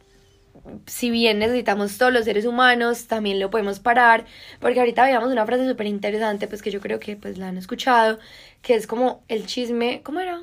si 0.86 1.10
bien 1.10 1.40
necesitamos 1.40 1.98
todos 1.98 2.14
los 2.14 2.24
seres 2.26 2.46
humanos, 2.46 3.08
también 3.08 3.40
lo 3.40 3.50
podemos 3.50 3.80
parar, 3.80 4.26
porque 4.62 4.80
ahorita 4.80 5.04
veíamos 5.04 5.30
una 5.32 5.46
frase 5.46 5.68
súper 5.68 5.88
interesante, 5.88 6.48
pues 6.48 6.62
que 6.62 6.72
yo 6.72 6.80
creo 6.80 7.00
que 7.00 7.18
pues 7.18 7.38
la 7.38 7.50
han 7.50 7.58
escuchado, 7.58 8.18
que 8.62 8.76
es 8.76 8.88
como 8.88 9.24
el 9.28 9.46
chisme, 9.46 10.02
¿cómo 10.04 10.22
era? 10.22 10.42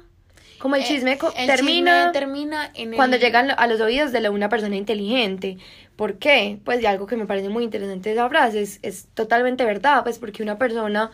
Como 0.58 0.76
el 0.76 0.84
chisme 0.84 1.16
co- 1.16 1.30
Eh, 1.30 1.44
El 1.44 1.46
termina 1.46 2.00
chisme 2.08 2.12
termina 2.12 2.70
en 2.74 2.92
cuando 2.92 3.16
el- 3.16 3.22
llegan 3.22 3.50
a 3.50 3.66
los 3.66 3.80
oídos 3.80 4.12
de 4.12 4.20
la- 4.20 4.30
una 4.30 4.50
persona 4.50 4.76
inteligente. 4.76 5.56
¿Por 6.00 6.16
qué? 6.16 6.58
Pues 6.64 6.80
de 6.80 6.88
algo 6.88 7.06
que 7.06 7.14
me 7.14 7.26
parece 7.26 7.50
muy 7.50 7.62
interesante 7.62 8.08
de 8.08 8.14
esa 8.14 8.26
frase, 8.30 8.62
es, 8.62 8.78
es 8.80 9.08
totalmente 9.12 9.66
verdad, 9.66 10.02
pues 10.02 10.18
porque 10.18 10.42
una 10.42 10.56
persona 10.56 11.10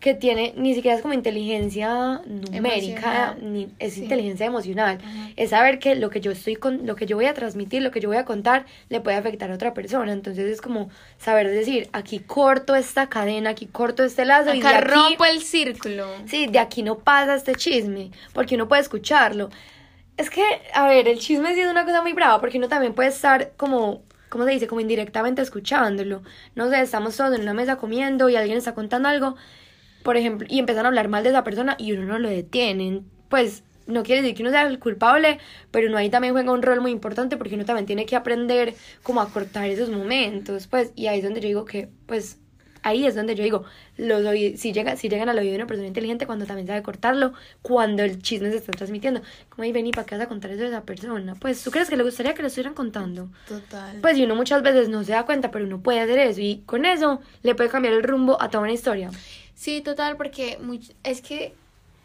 que 0.00 0.14
tiene, 0.14 0.54
ni 0.56 0.74
siquiera 0.74 0.96
es 0.96 1.02
como 1.02 1.12
inteligencia 1.12 2.22
numérica, 2.26 3.34
Emocional. 3.36 3.52
ni 3.52 3.68
es 3.78 3.92
Sí. 3.92 4.04
inteligencia 4.04 4.46
emocional. 4.46 4.98
Ajá. 5.04 5.28
Es 5.36 5.50
saber 5.50 5.78
que 5.78 5.96
lo 5.96 6.08
que 6.08 6.22
yo 6.22 6.30
estoy 6.32 6.56
con, 6.56 6.86
lo 6.86 6.96
que 6.96 7.04
yo 7.04 7.16
voy 7.16 7.26
a 7.26 7.34
transmitir, 7.34 7.82
lo 7.82 7.90
que 7.90 8.00
yo 8.00 8.08
voy 8.08 8.16
a 8.16 8.24
contar, 8.24 8.64
le 8.88 9.02
puede 9.02 9.18
afectar 9.18 9.50
a 9.50 9.54
otra 9.54 9.74
persona. 9.74 10.12
Entonces 10.14 10.46
es 10.50 10.62
como 10.62 10.88
saber 11.18 11.50
decir, 11.50 11.90
aquí 11.92 12.18
corto 12.18 12.74
esta 12.74 13.10
cadena, 13.10 13.50
aquí 13.50 13.66
corto 13.66 14.02
este 14.02 14.24
lazo 14.24 14.54
y 14.54 14.62
de 14.62 14.66
Acá 14.66 14.78
aquí, 14.78 14.88
rompo 14.88 15.26
el 15.26 15.42
círculo. 15.42 16.06
sí, 16.24 16.46
de 16.46 16.58
aquí 16.58 16.82
no 16.82 17.00
pasa 17.00 17.34
este 17.34 17.54
chisme, 17.54 18.12
porque 18.32 18.54
uno 18.54 18.66
puede 18.66 18.80
escucharlo. 18.80 19.50
Es 20.16 20.30
que, 20.30 20.42
a 20.72 20.88
ver, 20.88 21.06
el 21.06 21.18
chisme 21.18 21.52
sí 21.54 21.60
es 21.60 21.68
una 21.70 21.84
cosa 21.84 22.00
muy 22.00 22.14
brava, 22.14 22.40
porque 22.40 22.56
uno 22.58 22.68
también 22.68 22.94
puede 22.94 23.10
estar 23.10 23.52
como, 23.56 24.02
¿cómo 24.32 24.44
se 24.44 24.50
dice? 24.50 24.66
Como 24.66 24.80
indirectamente 24.80 25.42
escuchándolo. 25.42 26.22
No 26.54 26.70
sé, 26.70 26.80
estamos 26.80 27.16
todos 27.16 27.34
en 27.34 27.42
una 27.42 27.52
mesa 27.52 27.76
comiendo 27.76 28.30
y 28.30 28.36
alguien 28.36 28.56
está 28.56 28.74
contando 28.74 29.08
algo, 29.10 29.36
por 30.02 30.16
ejemplo, 30.16 30.46
y 30.50 30.58
empiezan 30.58 30.86
a 30.86 30.88
hablar 30.88 31.08
mal 31.08 31.22
de 31.22 31.28
esa 31.28 31.44
persona 31.44 31.76
y 31.78 31.92
uno 31.92 32.06
no 32.06 32.18
lo 32.18 32.30
detienen. 32.30 33.04
Pues 33.28 33.62
no 33.86 34.02
quiere 34.02 34.22
decir 34.22 34.34
que 34.34 34.42
uno 34.42 34.50
sea 34.50 34.66
el 34.66 34.78
culpable, 34.78 35.38
pero 35.70 35.88
uno 35.88 35.98
ahí 35.98 36.08
también 36.08 36.32
juega 36.32 36.50
un 36.50 36.62
rol 36.62 36.80
muy 36.80 36.92
importante 36.92 37.36
porque 37.36 37.56
uno 37.56 37.66
también 37.66 37.84
tiene 37.84 38.06
que 38.06 38.16
aprender 38.16 38.74
como 39.02 39.20
a 39.20 39.30
cortar 39.30 39.68
esos 39.68 39.90
momentos, 39.90 40.66
pues, 40.66 40.92
y 40.96 41.08
ahí 41.08 41.18
es 41.18 41.24
donde 41.24 41.40
yo 41.40 41.48
digo 41.48 41.64
que, 41.66 41.90
pues, 42.06 42.38
ahí 42.82 43.06
es 43.06 43.14
donde 43.14 43.34
yo 43.34 43.42
digo, 43.44 43.64
los 43.96 44.22
si, 44.58 44.72
llega, 44.72 44.96
si 44.96 45.08
llegan 45.08 45.28
al 45.28 45.38
oído 45.38 45.50
de 45.50 45.56
una 45.56 45.66
persona 45.66 45.88
inteligente 45.88 46.26
cuando 46.26 46.46
también 46.46 46.66
sabe 46.66 46.82
cortarlo, 46.82 47.32
cuando 47.62 48.02
el 48.02 48.22
chisme 48.22 48.50
se 48.50 48.56
está 48.56 48.72
transmitiendo. 48.72 49.22
Como, 49.48 49.64
ahí 49.64 49.72
ven 49.72 49.86
y 49.86 49.92
para 49.92 50.06
qué 50.06 50.16
vas 50.16 50.24
a 50.24 50.28
contar 50.28 50.50
eso 50.50 50.62
de 50.62 50.68
esa 50.68 50.82
persona. 50.82 51.34
Pues, 51.34 51.62
¿tú 51.62 51.70
crees 51.70 51.88
que 51.88 51.96
le 51.96 52.02
gustaría 52.02 52.34
que 52.34 52.42
lo 52.42 52.48
estuvieran 52.48 52.74
contando? 52.74 53.28
Total. 53.48 53.98
Pues, 54.00 54.18
y 54.18 54.24
uno 54.24 54.34
muchas 54.34 54.62
veces 54.62 54.88
no 54.88 55.04
se 55.04 55.12
da 55.12 55.24
cuenta, 55.24 55.50
pero 55.50 55.64
uno 55.64 55.80
puede 55.80 56.00
hacer 56.00 56.18
eso 56.18 56.40
y 56.40 56.62
con 56.66 56.84
eso 56.84 57.20
le 57.42 57.54
puede 57.54 57.70
cambiar 57.70 57.94
el 57.94 58.02
rumbo 58.02 58.40
a 58.40 58.50
toda 58.50 58.64
una 58.64 58.72
historia. 58.72 59.10
Sí, 59.54 59.80
total, 59.80 60.16
porque 60.16 60.58
es 61.04 61.20
que 61.20 61.54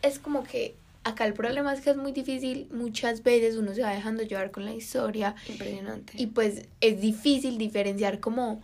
es 0.01 0.19
como 0.19 0.43
que 0.43 0.75
acá 1.03 1.25
el 1.25 1.33
problema 1.33 1.73
es 1.73 1.81
que 1.81 1.89
es 1.89 1.97
muy 1.97 2.11
difícil, 2.11 2.67
muchas 2.71 3.23
veces 3.23 3.55
uno 3.55 3.73
se 3.73 3.81
va 3.81 3.91
dejando 3.91 4.23
llevar 4.23 4.51
con 4.51 4.65
la 4.65 4.73
historia 4.73 5.35
Impresionante. 5.47 6.13
y 6.15 6.27
pues 6.27 6.67
es 6.81 7.01
difícil 7.01 7.57
diferenciar 7.57 8.19
como 8.19 8.61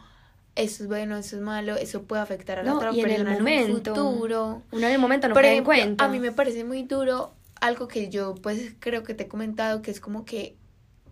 esto 0.55 0.83
es 0.83 0.89
bueno, 0.89 1.17
esto 1.17 1.35
es 1.37 1.41
malo, 1.41 1.75
eso 1.75 2.03
puede 2.03 2.21
afectar 2.21 2.59
a 2.59 2.63
la 2.63 2.71
No, 2.71 2.77
otra 2.77 2.91
y 2.93 3.01
en 3.01 3.09
el 3.09 3.21
en, 3.27 3.33
momento, 3.33 3.93
un 3.93 4.15
futuro. 4.15 4.61
Uno 4.71 4.87
en 4.87 4.93
el 4.93 4.99
momento 4.99 5.27
no 5.27 5.33
Por 5.33 5.45
ejemplo, 5.45 5.65
cuenta. 5.73 6.05
a 6.05 6.07
mí 6.07 6.19
me 6.19 6.31
parece 6.31 6.63
muy 6.63 6.83
duro 6.83 7.33
algo 7.61 7.87
que 7.87 8.09
yo 8.09 8.35
pues 8.35 8.73
creo 8.79 9.03
que 9.03 9.13
te 9.13 9.23
he 9.23 9.27
comentado 9.27 9.81
que 9.81 9.89
es 9.91 9.99
como 9.99 10.25
que 10.25 10.55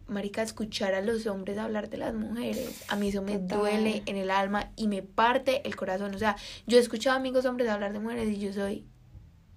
marica 0.08 0.42
escuchar 0.42 0.94
a 0.94 1.02
los 1.02 1.26
hombres 1.26 1.58
hablar 1.58 1.90
de 1.90 1.96
las 1.98 2.14
mujeres 2.14 2.84
a 2.90 2.98
mí 2.98 3.08
eso 3.08 3.22
me 3.22 3.38
Total. 3.40 3.60
duele 3.60 4.04
en 4.06 4.18
el 4.18 4.30
alma 4.30 4.70
y 4.76 4.90
me 4.90 5.02
parte 5.02 5.62
el 5.66 5.78
corazón 5.78 6.14
o 6.14 6.20
sea 6.20 6.36
yo 6.68 6.78
he 6.78 6.82
escuchado 6.82 7.16
amigos 7.16 7.46
hombres 7.46 7.70
hablar 7.70 7.94
de 7.94 8.00
mujeres 8.00 8.28
y 8.28 8.38
yo 8.40 8.52
soy 8.52 8.86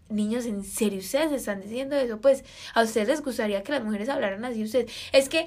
niños 0.09 0.47
en 0.47 0.62
serio 0.62 1.01
ustedes 1.01 1.33
están 1.33 1.61
diciendo 1.61 1.97
eso 1.97 2.20
pues 2.20 2.44
a 2.75 2.83
ustedes 2.85 3.09
les 3.09 3.23
gustaría 3.23 3.64
que 3.64 3.73
las 3.73 3.83
mujeres 3.83 4.09
hablaran 4.09 4.44
así 4.44 4.62
ustedes 4.62 4.92
es 5.12 5.29
que 5.29 5.47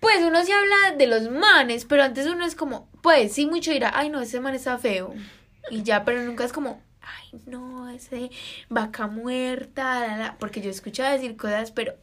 pues 0.00 0.18
uno 0.22 0.44
sí 0.44 0.52
habla 0.52 0.96
de 0.96 1.06
los 1.06 1.30
manes 1.30 1.84
pero 1.84 2.02
antes 2.02 2.26
uno 2.26 2.44
es 2.44 2.54
como 2.54 2.88
pues 3.02 3.32
sí 3.32 3.46
mucho 3.46 3.70
dirá 3.70 3.92
ay 3.94 4.08
no 4.10 4.20
ese 4.20 4.40
man 4.40 4.54
está 4.54 4.78
feo 4.78 5.14
y 5.70 5.82
ya 5.82 6.04
pero 6.04 6.22
nunca 6.22 6.44
es 6.44 6.52
como 6.52 6.80
ay 7.00 7.40
no 7.46 7.88
ese 7.90 8.30
vaca 8.68 9.06
muerta 9.06 10.00
la, 10.06 10.16
la", 10.16 10.38
porque 10.38 10.60
yo 10.60 10.68
he 10.68 10.72
escuchado 10.72 11.12
decir 11.12 11.36
cosas 11.36 11.70
pero 11.70 11.94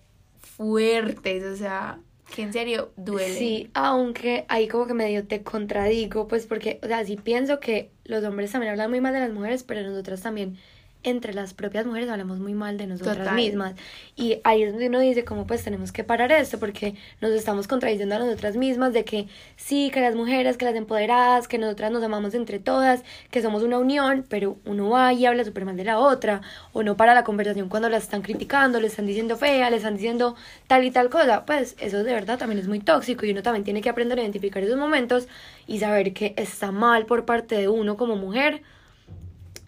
fuertes 0.41 1.43
o 1.43 1.55
sea 1.55 1.99
que 2.33 2.41
en 2.41 2.53
serio 2.53 2.91
duele 2.95 3.35
Sí, 3.37 3.69
aunque 3.73 4.45
ahí 4.47 4.67
como 4.67 4.87
que 4.87 4.93
medio 4.93 5.27
te 5.27 5.43
contradigo, 5.43 6.27
pues 6.27 6.47
porque, 6.47 6.79
o 6.81 6.87
sea, 6.87 7.05
sí 7.05 7.15
pienso 7.15 7.59
que 7.59 7.91
los 8.05 8.23
hombres 8.23 8.51
también 8.51 8.71
hablan 8.71 8.89
muy 8.89 9.01
mal 9.01 9.13
de 9.13 9.19
las 9.19 9.31
mujeres, 9.31 9.63
pero 9.63 9.81
nosotras 9.83 10.21
también, 10.21 10.57
entre 11.03 11.33
las 11.33 11.53
propias 11.53 11.85
mujeres, 11.85 12.09
hablamos 12.09 12.39
muy 12.39 12.53
mal 12.53 12.77
de 12.77 12.87
nosotras 12.87 13.17
Total. 13.17 13.35
mismas. 13.35 13.73
Y 14.15 14.39
ahí 14.43 14.63
es 14.63 14.71
donde 14.71 14.87
uno 14.87 14.99
dice, 14.99 15.23
como 15.23 15.45
pues 15.45 15.63
tenemos 15.63 15.91
que 15.91 16.03
parar 16.03 16.31
esto, 16.31 16.59
porque 16.59 16.95
nos 17.21 17.31
estamos 17.31 17.67
contradiciendo 17.67 18.15
a 18.15 18.19
nosotras 18.19 18.55
mismas 18.55 18.93
de 18.93 19.03
que 19.03 19.27
sí, 19.55 19.91
que 19.93 20.01
las 20.01 20.15
mujeres, 20.15 20.57
que 20.57 20.65
las 20.65 20.75
empoderadas, 20.75 21.47
que 21.47 21.57
nosotras 21.57 21.91
nos 21.91 22.03
amamos 22.03 22.33
entre 22.33 22.59
todas, 22.59 23.03
que 23.31 23.41
somos 23.41 23.63
una 23.63 23.77
unión, 23.77 24.25
pero 24.29 24.57
uno 24.65 24.89
va 24.89 25.13
y 25.13 25.25
habla 25.25 25.43
súper 25.43 25.65
mal 25.65 25.77
de 25.77 25.83
la 25.83 25.99
otra, 25.99 26.41
o 26.71 26.83
no 26.83 26.95
para 26.97 27.13
la 27.13 27.23
conversación 27.23 27.69
cuando 27.69 27.89
la 27.89 27.97
están 27.97 28.21
criticando, 28.21 28.79
le 28.79 28.87
están 28.87 29.05
diciendo 29.05 29.37
fea, 29.37 29.69
le 29.69 29.77
están 29.77 29.95
diciendo 29.95 30.35
tal 30.67 30.83
y 30.83 30.91
tal 30.91 31.09
cosa, 31.09 31.45
pues 31.45 31.75
eso 31.79 32.03
de 32.03 32.13
verdad 32.13 32.37
también 32.37 32.59
es 32.59 32.67
muy 32.67 32.79
tóxico 32.79 33.25
y 33.25 33.31
uno 33.31 33.43
también 33.43 33.63
tiene 33.63 33.81
que 33.81 33.89
aprender 33.89 34.17
a 34.19 34.21
identificar 34.21 34.63
esos 34.63 34.77
momentos 34.77 35.27
y 35.67 35.79
saber 35.79 36.13
que 36.13 36.33
está 36.37 36.71
mal 36.71 37.05
por 37.05 37.25
parte 37.25 37.55
de 37.55 37.67
uno 37.67 37.97
como 37.97 38.15
mujer, 38.15 38.61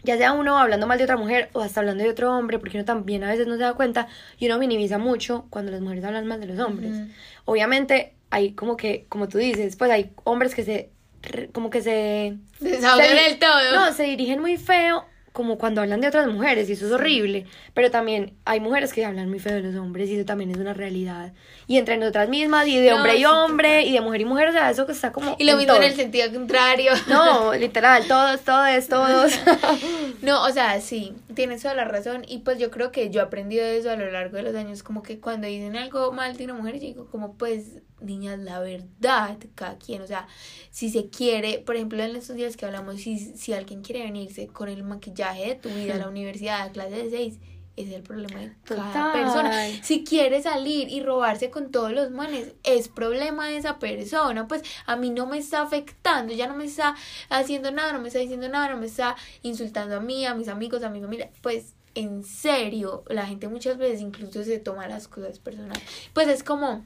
ya 0.06 0.18
sea 0.18 0.32
uno 0.32 0.58
hablando 0.58 0.88
mal 0.88 0.98
de 0.98 1.04
otra 1.04 1.18
mujer 1.18 1.50
o 1.54 1.62
hasta 1.62 1.82
hablando 1.82 2.04
de 2.04 2.10
otro 2.10 2.32
hombre, 2.32 2.60
porque 2.60 2.78
uno 2.78 2.86
también 2.86 3.24
a 3.24 3.30
veces 3.30 3.48
no 3.48 3.56
se 3.56 3.64
da 3.64 3.74
cuenta 3.74 4.08
y 4.38 4.46
uno 4.46 4.58
minimiza 4.60 4.98
mucho 4.98 5.46
cuando 5.50 5.72
las 5.72 5.82
mujeres 5.82 6.04
hablan 6.06 6.28
mal 6.28 6.40
de 6.40 6.48
los 6.48 6.60
hombres. 6.60 6.92
Obviamente 7.46 8.14
hay 8.30 8.54
como 8.54 8.78
que, 8.78 9.06
como 9.10 9.28
tú 9.28 9.38
dices, 9.38 9.76
pues 9.76 9.92
hay 9.92 10.12
hombres 10.24 10.56
que 10.56 10.64
se, 10.64 10.90
como 11.52 11.70
que 11.70 11.82
se... 11.82 12.38
Desahogan 12.60 13.16
del 13.16 13.40
todo. 13.40 13.74
No, 13.74 13.94
se 13.94 14.04
dirigen 14.04 14.40
muy 14.40 14.58
feo 14.58 15.06
como 15.36 15.58
cuando 15.58 15.82
hablan 15.82 16.00
de 16.00 16.08
otras 16.08 16.28
mujeres 16.28 16.70
y 16.70 16.74
eso 16.74 16.86
es 16.86 16.92
horrible, 16.94 17.46
pero 17.74 17.92
también 17.92 18.34
hay 18.46 18.62
mujeres 18.62 18.94
que 18.94 19.04
hablan 19.04 19.30
muy 19.30 19.40
feo 19.40 19.56
de 19.56 19.62
los 19.62 19.76
hombres 19.76 20.10
y 20.10 20.16
eso 20.16 20.26
también 20.26 20.50
es 20.50 20.58
una 20.58 20.74
realidad. 20.74 21.34
Y 21.68 21.78
entre 21.78 21.98
nosotras 21.98 22.30
mismas 22.30 22.66
y 22.68 22.80
de 22.80 22.90
No, 22.90 22.96
hombre 22.96 23.18
y 23.18 23.26
hombre 23.26 23.84
y 23.84 23.92
de 23.92 24.00
mujer 24.00 24.22
y 24.22 24.26
mujer, 24.26 24.48
o 24.48 24.52
sea, 24.54 24.72
eso 24.72 24.86
que 24.86 24.94
está 24.94 25.12
como... 25.12 25.36
y 25.38 25.44
lo 25.44 25.52
en 25.52 25.58
mismo 25.58 25.76
en 25.76 25.84
el 25.84 25.94
sentido 25.94 26.32
contrario 26.32 26.94
No, 27.08 27.54
literal, 27.54 28.08
todos, 28.08 28.42
todos, 28.42 28.88
todos. 28.88 29.34
No, 30.22 30.44
o 30.46 30.50
sea, 30.52 30.80
sí, 30.80 31.14
tienes 31.34 31.62
toda 31.62 31.76
la 31.76 31.84
razón. 31.84 32.24
Y 32.28 32.40
pues 32.40 32.58
yo 32.58 32.72
creo 32.72 32.92
que 32.92 33.10
yo 33.10 33.20
he 33.20 33.24
aprendido 33.24 33.66
eso 33.66 33.92
a 33.92 33.98
lo 33.98 34.10
largo 34.10 34.38
de 34.38 34.44
los 34.44 34.56
años. 34.56 34.84
Como 34.84 35.04
que 35.04 35.20
cuando 35.20 35.48
dicen 35.48 35.76
algo 35.76 36.14
mal 36.14 36.38
de 36.38 36.46
una 36.46 36.54
mujer, 36.54 36.76
yo 36.76 36.82
digo, 36.82 37.08
como 37.12 37.36
pues, 37.36 37.82
niñas, 38.02 38.40
la 38.40 38.60
verdad, 38.60 39.38
cada 39.56 39.78
quien. 39.78 40.02
O 40.02 40.08
sea, 40.08 40.28
si 40.72 40.90
se 40.90 41.10
quiere, 41.10 41.60
por 41.60 41.76
ejemplo, 41.76 42.02
en 42.04 42.16
estos 42.16 42.36
días 42.36 42.58
que 42.58 42.66
hablamos, 42.66 43.02
si, 43.02 43.18
si 43.18 43.54
alguien 43.54 43.82
quiere 43.82 44.04
venirse 44.04 44.48
con 44.48 44.70
el 44.70 44.84
maquillaje 44.84 45.48
de 45.48 45.56
tu 45.56 45.70
vida 45.70 45.96
a 45.96 45.98
la 45.98 46.10
universidad, 46.10 46.62
a 46.62 46.72
clase 46.72 47.04
de 47.04 47.10
seis, 47.10 47.40
ese 47.76 47.90
es 47.90 47.96
el 47.96 48.04
problema 48.04 48.40
de 48.40 48.54
cada 48.64 48.88
Total. 48.88 49.12
persona. 49.12 49.52
Si 49.84 50.06
quiere 50.06 50.42
salir 50.42 50.90
y 50.90 51.04
robarse 51.04 51.50
con 51.50 51.72
todos 51.72 51.92
los 51.92 52.10
manes, 52.10 52.54
es 52.64 52.88
problema 52.88 53.50
de 53.50 53.58
esa 53.58 53.80
persona. 53.80 54.48
Pues 54.48 54.62
a 54.86 54.96
mí 54.96 55.10
no 55.10 55.26
me 55.26 55.38
está 55.38 55.62
afectando, 55.62 56.34
ya 56.34 56.48
no 56.48 56.56
me 56.56 56.66
está 56.66 56.96
haciendo 57.30 57.72
nada, 57.72 57.92
no 57.92 58.00
me 58.00 58.08
está 58.08 58.20
diciendo 58.20 58.48
nada, 58.48 58.70
no 58.70 58.78
me 58.78 58.86
está 58.86 59.18
insultando 59.42 59.98
a 59.98 60.00
mí, 60.00 60.26
a 60.26 60.34
mis 60.36 60.48
amigos, 60.48 60.84
a 60.84 60.90
mi 60.90 61.02
familia. 61.02 61.30
Pues 61.42 61.74
en 61.96 62.24
serio, 62.24 63.04
la 63.08 63.26
gente 63.26 63.50
muchas 63.50 63.78
veces 63.78 64.00
incluso 64.00 64.44
se 64.44 64.60
toma 64.60 64.88
las 64.88 65.10
cosas 65.10 65.40
personales. 65.40 65.84
Pues 66.14 66.30
es 66.30 66.44
como 66.44 66.86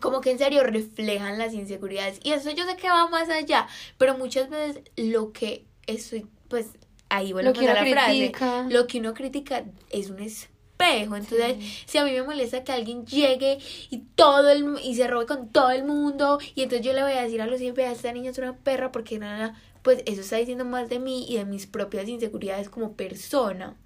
como 0.00 0.20
que 0.20 0.30
en 0.30 0.38
serio 0.38 0.62
reflejan 0.62 1.38
las 1.38 1.52
inseguridades 1.52 2.18
y 2.22 2.32
eso 2.32 2.50
yo 2.50 2.64
sé 2.64 2.76
que 2.76 2.88
va 2.88 3.08
más 3.08 3.28
allá, 3.28 3.66
pero 3.98 4.16
muchas 4.16 4.48
veces 4.48 4.82
lo 4.96 5.32
que 5.32 5.66
estoy 5.86 6.26
pues 6.48 6.68
ahí 7.08 7.32
que 7.32 7.68
a 7.68 7.74
la 7.74 7.86
frase, 7.86 8.10
critica. 8.10 8.66
lo 8.70 8.86
que 8.86 8.98
uno 9.00 9.14
critica 9.14 9.64
es 9.90 10.10
un 10.10 10.20
espejo, 10.20 11.16
entonces 11.16 11.56
si 11.86 11.98
a 11.98 12.04
mí 12.04 12.12
me 12.12 12.22
molesta 12.22 12.64
que 12.64 12.72
alguien 12.72 13.06
llegue 13.06 13.58
y 13.90 13.98
todo 14.14 14.50
el 14.50 14.78
y 14.82 14.94
se 14.94 15.06
robe 15.06 15.26
con 15.26 15.50
todo 15.50 15.70
el 15.70 15.84
mundo 15.84 16.38
y 16.54 16.62
entonces 16.62 16.86
yo 16.86 16.92
le 16.92 17.02
voy 17.02 17.12
a 17.12 17.22
decir 17.22 17.42
a 17.42 17.46
los 17.46 17.60
hijos, 17.60 17.76
vea, 17.76 17.92
esta 17.92 18.12
niña 18.12 18.30
es 18.30 18.38
una 18.38 18.56
perra 18.56 18.92
porque 18.92 19.18
nada, 19.18 19.60
pues 19.82 20.02
eso 20.06 20.22
está 20.22 20.36
diciendo 20.36 20.64
más 20.64 20.88
de 20.88 20.98
mí 20.98 21.26
y 21.28 21.36
de 21.36 21.44
mis 21.44 21.66
propias 21.66 22.08
inseguridades 22.08 22.68
como 22.68 22.94
persona. 22.94 23.76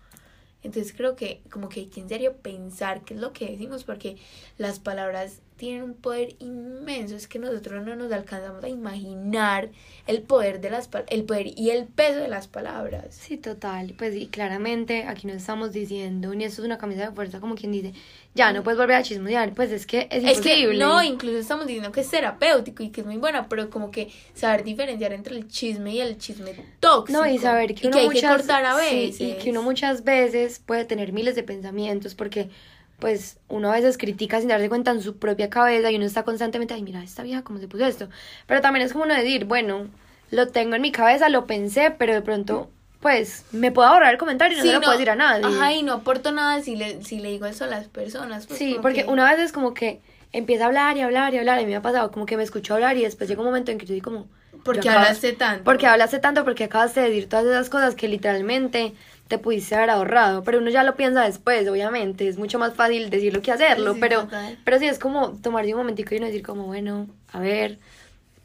Entonces 0.63 0.93
creo 0.97 1.15
que 1.15 1.43
como 1.51 1.69
que 1.69 1.81
hay 1.81 1.87
que 1.87 2.01
en 2.01 2.09
serio 2.09 2.37
pensar 2.39 3.05
qué 3.05 3.15
es 3.15 3.21
lo 3.21 3.33
que 3.33 3.51
decimos 3.51 3.85
porque 3.85 4.17
las 4.59 4.81
palabras 4.81 5.41
tienen 5.57 5.83
un 5.83 5.95
poder 5.95 6.37
inmenso, 6.39 7.17
es 7.17 7.27
que 7.29 7.39
nosotros 7.39 7.85
no 7.85 7.97
nos 7.97 8.13
alcanzamos 8.13 8.63
a 8.63 8.69
imaginar 8.69 9.71
el 10.07 10.23
poder 10.23 10.61
de 10.61 10.71
las 10.71 10.91
pal- 10.91 11.05
el 11.09 11.25
poder 11.25 11.47
y 11.57 11.71
el 11.71 11.87
peso 11.87 12.19
de 12.21 12.29
las 12.29 12.47
palabras. 12.47 13.15
Sí, 13.15 13.37
total. 13.37 13.95
Pues 13.97 14.15
y 14.15 14.27
claramente 14.27 15.05
aquí 15.05 15.27
no 15.27 15.33
estamos 15.33 15.73
diciendo, 15.73 16.35
ni 16.35 16.45
esto 16.45 16.63
es 16.63 16.67
una 16.67 16.79
camisa 16.79 17.09
de 17.09 17.15
fuerza 17.15 17.41
como 17.41 17.55
quien 17.55 17.73
dice, 17.73 17.93
ya 18.35 18.53
no 18.53 18.63
puedes 18.63 18.79
volver 18.79 18.97
a 18.97 19.03
chismosear. 19.03 19.55
Pues 19.55 19.73
es 19.73 19.87
que 19.87 20.09
es 20.11 20.25
Es 20.25 20.41
que 20.41 20.59
imposible. 20.59 20.79
no, 20.85 21.03
incluso 21.03 21.39
estamos 21.39 21.67
diciendo 21.67 21.91
que 21.91 22.01
es 22.03 22.11
terapéutico 22.11 22.83
y 22.83 22.91
que 22.91 23.01
es 23.01 23.07
muy 23.07 23.17
buena, 23.17 23.49
pero 23.49 23.71
como 23.71 23.91
que 23.91 24.13
saber 24.35 24.63
diferenciar 24.63 25.13
entre 25.15 25.35
el 25.37 25.49
chisme 25.49 25.95
y 25.95 26.01
el 26.01 26.19
chisme 26.19 26.53
tóxico. 26.81 27.19
No, 27.19 27.27
y 27.31 27.39
saber 27.39 27.75
que 27.75 27.87
y 27.87 27.89
uno 27.89 27.99
hay 27.99 28.07
muchas 28.07 28.21
que 28.23 28.37
cortar 28.37 28.65
a 28.67 28.79
sí, 28.81 28.95
veces. 28.97 29.21
y 29.21 29.33
que 29.43 29.51
uno 29.51 29.63
muchas 29.63 30.05
veces 30.05 30.59
puede 30.65 30.85
tener 30.85 31.13
miles 31.13 31.35
de 31.35 31.43
pensamientos 31.43 32.15
porque 32.15 32.51
pues 32.99 33.39
uno 33.49 33.71
a 33.71 33.75
veces 33.77 33.99
critica 33.99 34.39
sin 34.41 34.49
darse 34.49 34.69
cuenta 34.69 34.91
en 34.91 35.03
su 35.03 35.17
propia 35.19 35.51
cabeza 35.51 35.91
y 35.91 35.97
uno 35.97 36.05
está 36.07 36.23
constantemente, 36.23 36.75
ay, 36.75 36.83
mira, 36.83 37.03
esta 37.03 37.23
vieja 37.23 37.43
cómo 37.43 37.59
se 37.59 37.69
puso 37.69 37.85
esto. 37.87 38.09
Pero 38.47 38.61
también 38.61 38.87
es 38.87 38.93
como 38.93 39.05
uno 39.05 39.15
decir, 39.15 39.45
bueno, 39.45 39.87
lo 40.31 40.49
tengo 40.49 40.75
en 40.77 40.83
mi 40.83 40.93
cabeza, 40.93 41.29
lo 41.29 41.47
pensé, 41.47 41.91
pero 41.91 42.15
de 42.15 42.23
pronto 42.23 42.71
pues 43.01 43.45
me 43.53 43.71
puedo 43.71 43.87
ahorrar 43.89 44.13
el 44.13 44.19
comentario 44.19 44.57
y 44.57 44.59
no 44.61 44.67
se 44.67 44.73
lo 44.73 44.81
puedo 44.81 44.93
decir 44.93 45.11
a 45.11 45.15
nadie. 45.15 45.45
Ajá, 45.47 45.73
y 45.73 45.83
no 45.83 45.93
aporto 45.93 46.33
nada 46.33 46.61
si 46.63 46.75
le, 46.77 47.05
si 47.05 47.21
le 47.21 47.31
digo 47.31 47.47
eso 47.47 47.65
a 47.65 47.69
las 47.69 47.87
personas. 47.87 48.47
pues, 48.47 48.59
Sí, 48.59 48.77
porque 48.83 49.05
que- 49.05 49.11
una 49.11 49.31
vez 49.31 49.39
es 49.41 49.53
como 49.53 49.75
que 49.75 50.01
empieza 50.33 50.65
a 50.65 50.67
hablar 50.69 50.97
y 50.97 51.03
hablar 51.03 51.33
y 51.35 51.39
hablar, 51.39 51.59
y 51.61 51.63
a 51.63 51.67
mí 51.67 51.71
me 51.73 51.77
ha 51.77 51.83
pasado 51.83 52.11
como 52.11 52.27
que 52.27 52.37
me 52.37 52.43
escucho 52.43 52.75
hablar 52.75 52.97
y 52.97 53.03
después 53.03 53.29
llega 53.29 53.41
un 53.43 53.47
momento 53.47 53.71
en 53.71 53.79
que 53.79 53.87
yo 53.87 53.95
digo 53.95 54.11
como, 54.11 54.27
Porque 54.65 54.81
yo 54.81 54.91
acabo- 54.91 55.05
hablaste 55.05 55.33
tanto. 55.35 55.65
Porque 55.65 55.87
hablaste 55.87 56.19
tanto, 56.19 56.43
porque 56.45 56.65
acabas 56.65 56.95
de 56.95 57.03
decir 57.03 57.29
todas 57.29 57.45
esas 57.47 57.69
cosas 57.69 57.95
que 57.95 58.09
literalmente 58.09 58.95
te 59.29 59.39
pudiste 59.39 59.75
haber 59.75 59.91
ahorrado. 59.91 60.43
Pero 60.45 60.59
uno 60.59 60.71
ya 60.71 60.83
lo 60.85 60.97
piensa 60.97 61.23
después, 61.25 61.69
obviamente. 61.69 62.29
Es 62.29 62.39
mucho 62.39 62.59
más 62.59 62.75
fácil 62.75 63.11
decirlo 63.11 63.43
que 63.43 63.53
hacerlo. 63.53 63.95
Sí, 63.95 64.01
pero, 64.01 64.23
total. 64.23 64.59
pero 64.65 64.79
sí, 64.79 64.87
es 64.87 64.99
como 64.99 65.33
tomarse 65.33 65.73
un 65.73 65.79
momentico 65.79 66.15
y 66.15 66.19
uno 66.19 66.27
decir 66.27 66.43
como, 66.43 66.65
bueno, 66.65 67.09
a 67.33 67.41
ver, 67.41 67.79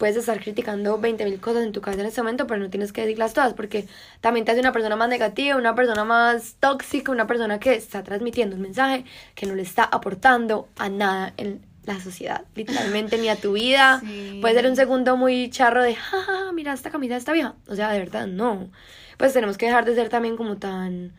puedes 0.01 0.15
estar 0.15 0.39
criticando 0.39 0.97
20 0.97 1.25
mil 1.25 1.39
cosas 1.39 1.63
en 1.63 1.73
tu 1.73 1.79
cabeza 1.79 2.01
en 2.01 2.07
este 2.07 2.21
momento, 2.23 2.47
pero 2.47 2.59
no 2.59 2.71
tienes 2.71 2.91
que 2.91 3.01
decirlas 3.01 3.35
todas, 3.35 3.53
porque 3.53 3.87
también 4.19 4.45
te 4.45 4.51
hace 4.51 4.59
una 4.59 4.71
persona 4.71 4.95
más 4.95 5.07
negativa, 5.07 5.55
una 5.55 5.75
persona 5.75 6.03
más 6.03 6.55
tóxica, 6.59 7.11
una 7.11 7.27
persona 7.27 7.59
que 7.59 7.75
está 7.75 8.01
transmitiendo 8.01 8.55
un 8.55 8.63
mensaje 8.63 9.05
que 9.35 9.45
no 9.45 9.53
le 9.53 9.61
está 9.61 9.83
aportando 9.83 10.67
a 10.77 10.89
nada 10.89 11.33
en 11.37 11.61
la 11.85 11.99
sociedad, 11.99 12.45
literalmente 12.55 13.19
ni 13.19 13.29
a 13.29 13.35
tu 13.35 13.53
vida. 13.53 14.01
Sí. 14.11 14.39
Puede 14.41 14.55
ser 14.55 14.65
un 14.65 14.75
segundo 14.75 15.17
muy 15.17 15.51
charro 15.51 15.83
de, 15.83 15.93
jaja, 15.93 16.51
mira 16.51 16.73
esta 16.73 16.89
camisa 16.89 17.13
de 17.13 17.19
esta 17.19 17.33
vieja. 17.33 17.53
O 17.67 17.75
sea, 17.75 17.91
de 17.91 17.99
verdad, 17.99 18.25
no. 18.25 18.71
Pues 19.21 19.33
tenemos 19.33 19.55
que 19.55 19.67
dejar 19.67 19.85
de 19.85 19.93
ser 19.93 20.09
también 20.09 20.35
como 20.35 20.57
tan 20.57 21.11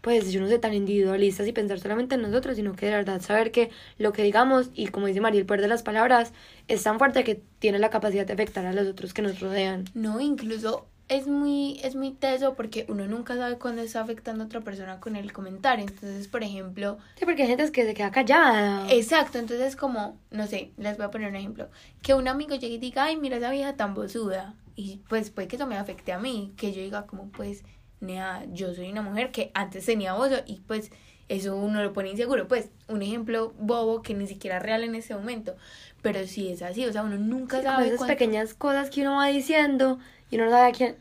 pues 0.00 0.32
yo 0.32 0.40
no 0.40 0.48
sé, 0.48 0.58
tan 0.58 0.74
individualistas 0.74 1.46
y 1.46 1.52
pensar 1.52 1.78
solamente 1.78 2.16
en 2.16 2.22
nosotros, 2.22 2.56
sino 2.56 2.74
que 2.74 2.86
de 2.86 2.92
verdad 2.92 3.20
saber 3.20 3.52
que 3.52 3.70
lo 3.96 4.12
que 4.12 4.24
digamos, 4.24 4.70
y 4.74 4.88
como 4.88 5.06
dice 5.06 5.20
María, 5.20 5.38
el 5.38 5.46
poder 5.46 5.60
de 5.60 5.68
las 5.68 5.84
palabras 5.84 6.32
es 6.66 6.82
tan 6.82 6.98
fuerte 6.98 7.22
que 7.22 7.40
tiene 7.60 7.78
la 7.78 7.90
capacidad 7.90 8.26
de 8.26 8.32
afectar 8.32 8.66
a 8.66 8.72
los 8.72 8.88
otros 8.88 9.14
que 9.14 9.22
nos 9.22 9.38
rodean. 9.38 9.84
No, 9.94 10.18
incluso 10.20 10.86
es 11.08 11.28
muy, 11.28 11.78
es 11.84 11.94
muy 11.94 12.10
teso 12.10 12.54
porque 12.54 12.86
uno 12.88 13.06
nunca 13.06 13.36
sabe 13.36 13.56
cuándo 13.56 13.82
está 13.82 14.00
afectando 14.00 14.42
a 14.42 14.46
otra 14.46 14.62
persona 14.62 14.98
con 14.98 15.14
el 15.14 15.32
comentario. 15.32 15.86
Entonces, 15.86 16.26
por 16.26 16.42
ejemplo, 16.42 16.98
Sí, 17.16 17.24
porque 17.24 17.42
hay 17.42 17.48
gente 17.48 17.70
que 17.70 17.84
se 17.84 17.94
queda 17.94 18.10
callada. 18.10 18.90
exacto, 18.90 19.38
entonces 19.38 19.76
como, 19.76 20.18
no 20.32 20.48
sé, 20.48 20.72
les 20.76 20.96
voy 20.96 21.06
a 21.06 21.10
poner 21.12 21.28
un 21.28 21.36
ejemplo. 21.36 21.68
Que 22.02 22.14
un 22.14 22.26
amigo 22.26 22.56
llegue 22.56 22.74
y 22.74 22.78
diga, 22.78 23.04
ay, 23.04 23.16
mira 23.16 23.36
esa 23.36 23.50
vieja 23.52 23.74
tan 23.76 23.94
bozuda. 23.94 24.54
Y 24.80 25.00
pues 25.08 25.30
puede 25.30 25.48
que 25.48 25.56
eso 25.56 25.66
me 25.66 25.76
afecte 25.76 26.12
a 26.12 26.20
mí. 26.20 26.52
Que 26.56 26.72
yo 26.72 26.80
diga 26.80 27.04
como, 27.06 27.30
pues, 27.32 27.64
nea, 28.00 28.44
yo 28.52 28.72
soy 28.74 28.92
una 28.92 29.02
mujer 29.02 29.32
que 29.32 29.50
antes 29.52 29.84
tenía 29.84 30.12
bozo 30.14 30.36
y 30.46 30.60
pues 30.68 30.92
eso 31.28 31.56
uno 31.56 31.82
lo 31.82 31.92
pone 31.92 32.10
inseguro. 32.10 32.46
Pues, 32.46 32.70
un 32.86 33.02
ejemplo 33.02 33.52
bobo 33.58 34.02
que 34.02 34.14
ni 34.14 34.28
siquiera 34.28 34.58
es 34.58 34.62
real 34.62 34.84
en 34.84 34.94
ese 34.94 35.16
momento. 35.16 35.56
Pero 36.00 36.24
sí 36.28 36.48
es 36.48 36.62
así, 36.62 36.86
o 36.86 36.92
sea, 36.92 37.02
uno 37.02 37.18
nunca 37.18 37.56
Como 37.58 37.68
sabe 37.70 37.86
esas 37.86 37.98
cuándo- 37.98 38.14
pequeñas 38.14 38.54
cosas 38.54 38.88
que 38.88 39.00
uno 39.00 39.16
va 39.16 39.26
diciendo 39.26 39.98
y 40.30 40.36
uno 40.36 40.44
no 40.44 40.52
sabe 40.52 40.68
a 40.68 40.72
quién, 40.72 40.96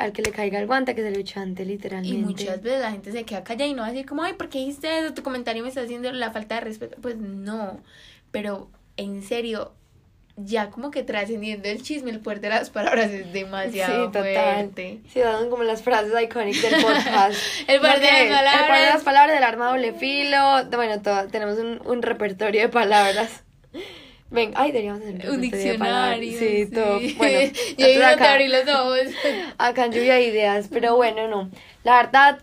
al 0.00 0.12
que 0.12 0.22
le 0.22 0.32
caiga 0.32 0.58
el 0.58 0.66
guante 0.66 0.96
que 0.96 1.02
se 1.02 1.12
le 1.12 1.22
chante 1.22 1.64
literalmente. 1.64 2.18
Y 2.18 2.20
muchas 2.20 2.60
veces 2.60 2.80
la 2.80 2.90
gente 2.90 3.12
se 3.12 3.24
queda 3.24 3.44
callada 3.44 3.70
y 3.70 3.74
no 3.74 3.82
va 3.82 3.86
a 3.88 3.92
decir 3.92 4.06
como, 4.06 4.24
ay, 4.24 4.32
¿por 4.32 4.48
qué 4.48 4.58
dijiste 4.58 4.98
eso? 4.98 5.14
Tu 5.14 5.22
comentario 5.22 5.62
me 5.62 5.68
está 5.68 5.82
haciendo 5.82 6.10
la 6.10 6.32
falta 6.32 6.56
de 6.56 6.62
respeto. 6.62 6.96
Pues 7.00 7.16
no, 7.16 7.80
pero 8.32 8.72
en 8.96 9.22
serio, 9.22 9.72
ya 10.44 10.70
como 10.70 10.90
que 10.90 11.02
trascendiendo 11.02 11.68
el 11.68 11.82
chisme, 11.82 12.10
el 12.10 12.20
poder 12.20 12.40
de 12.40 12.48
las 12.48 12.70
palabras 12.70 13.10
es 13.10 13.32
demasiado 13.32 14.06
Sí, 14.06 14.12
total. 14.12 14.34
fuerte. 14.34 15.00
Sí, 15.12 15.20
son 15.20 15.50
como 15.50 15.62
las 15.62 15.82
frases 15.82 16.12
icónicas 16.22 16.70
del 16.70 16.82
podcast. 16.82 17.38
El 17.66 17.80
poder 17.80 18.00
de 18.00 18.06
las 18.10 18.28
palabras. 18.28 18.54
El 18.60 18.66
poder 18.66 18.80
de 18.84 18.90
las 18.90 19.02
palabras, 19.02 19.34
del 19.34 19.44
arma 19.44 19.68
doble 19.70 19.92
filo. 19.92 20.64
Bueno, 20.72 21.02
todo, 21.02 21.26
tenemos 21.28 21.58
un, 21.58 21.80
un 21.84 22.02
repertorio 22.02 22.62
de 22.62 22.68
palabras. 22.68 23.42
Ven, 24.30 24.52
ay, 24.54 24.70
deberíamos 24.70 25.02
hacer 25.02 25.28
Un 25.28 25.40
de 25.40 25.48
diccionario. 25.48 26.38
Sí, 26.38 26.68
todo. 26.72 27.00
Bueno, 27.16 27.52
te 27.76 28.24
abrí 28.24 28.48
los 28.48 28.68
ojos. 28.68 29.00
acá 29.58 29.86
en 29.86 29.92
lluvia 29.92 30.14
de 30.14 30.22
ideas. 30.22 30.68
Pero 30.70 30.94
bueno, 30.96 31.26
no. 31.28 31.50
La 31.82 31.96
verdad, 31.96 32.38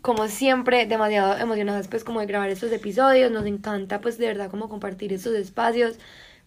como 0.00 0.28
siempre, 0.28 0.86
demasiado 0.86 1.36
emocionadas 1.38 1.88
pues 1.88 2.04
como 2.04 2.20
de 2.20 2.26
grabar 2.26 2.50
estos 2.50 2.70
episodios. 2.70 3.32
Nos 3.32 3.46
encanta 3.46 4.00
pues 4.00 4.16
de 4.18 4.28
verdad 4.28 4.50
como 4.50 4.68
compartir 4.68 5.12
estos 5.12 5.34
espacios. 5.34 5.96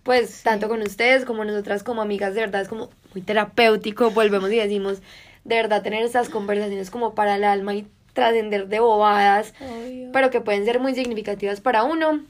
Pues 0.08 0.41
tanto 0.41 0.70
con 0.70 0.82
ustedes 0.82 1.26
como 1.26 1.43
nosotras 1.43 1.84
como 1.84 2.02
amigas, 2.02 2.34
de 2.34 2.39
verdad 2.41 2.62
es 2.62 2.70
como 2.70 2.89
muy 3.13 3.22
terapéutico. 3.22 4.10
Volvemos 4.10 4.50
y 4.52 4.56
decimos, 4.56 5.00
de 5.43 5.56
verdad 5.56 5.84
tener 5.84 6.02
estas 6.04 6.30
conversaciones 6.30 6.89
como 6.89 7.13
para 7.13 7.36
el 7.36 7.43
alma 7.43 7.76
y 7.76 7.88
trascender 8.13 8.67
de 8.70 8.80
bobadas, 8.80 9.54
pero 10.13 10.30
que 10.32 10.39
pueden 10.41 10.63
ser 10.65 10.80
muy 10.80 10.96
significativas 10.96 11.60
para 11.60 11.84
uno. 11.84 12.24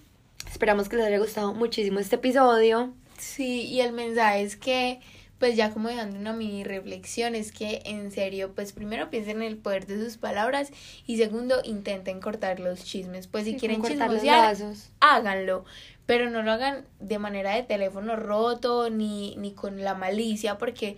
Esperamos 0.49 0.89
que 0.89 0.95
les 0.97 1.05
haya 1.05 1.19
gustado 1.19 1.53
muchísimo 1.53 1.99
este 1.99 2.15
episodio. 2.15 2.93
Sí, 3.19 3.61
y 3.67 3.81
el 3.81 3.93
mensaje 3.93 4.41
es 4.41 4.55
que, 4.57 4.99
pues 5.39 5.55
ya 5.55 5.69
como 5.71 5.89
dejando 5.89 6.17
una 6.17 6.33
mini 6.33 6.63
reflexión, 6.63 7.35
es 7.35 7.51
que 7.51 7.83
en 7.85 8.11
serio, 8.11 8.53
pues 8.55 8.73
primero 8.73 9.11
piensen 9.11 9.37
en 9.37 9.43
el 9.49 9.57
poder 9.57 9.85
de 9.85 10.03
sus 10.03 10.17
palabras 10.17 10.71
y 11.05 11.17
segundo, 11.17 11.61
intenten 11.63 12.21
cortar 12.21 12.59
los 12.59 12.83
chismes. 12.83 13.27
Pues 13.27 13.45
si 13.45 13.51
Sí, 13.53 13.57
quieren 13.59 13.77
como 13.81 13.89
cortar 13.89 14.07
los 14.09 14.21
chismosear, 14.21 14.47
lazos. 14.49 14.89
háganlo, 14.99 15.63
pero 16.07 16.31
no 16.31 16.41
lo 16.41 16.53
hagan 16.53 16.85
de 16.99 17.19
manera 17.19 17.53
de 17.53 17.61
teléfono 17.61 18.15
roto 18.15 18.89
ni, 18.89 19.35
ni 19.35 19.51
con 19.51 19.83
la 19.83 19.93
malicia, 19.93 20.57
porque 20.57 20.97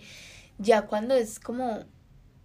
ya 0.56 0.86
cuando 0.86 1.14
es 1.14 1.38
como 1.38 1.84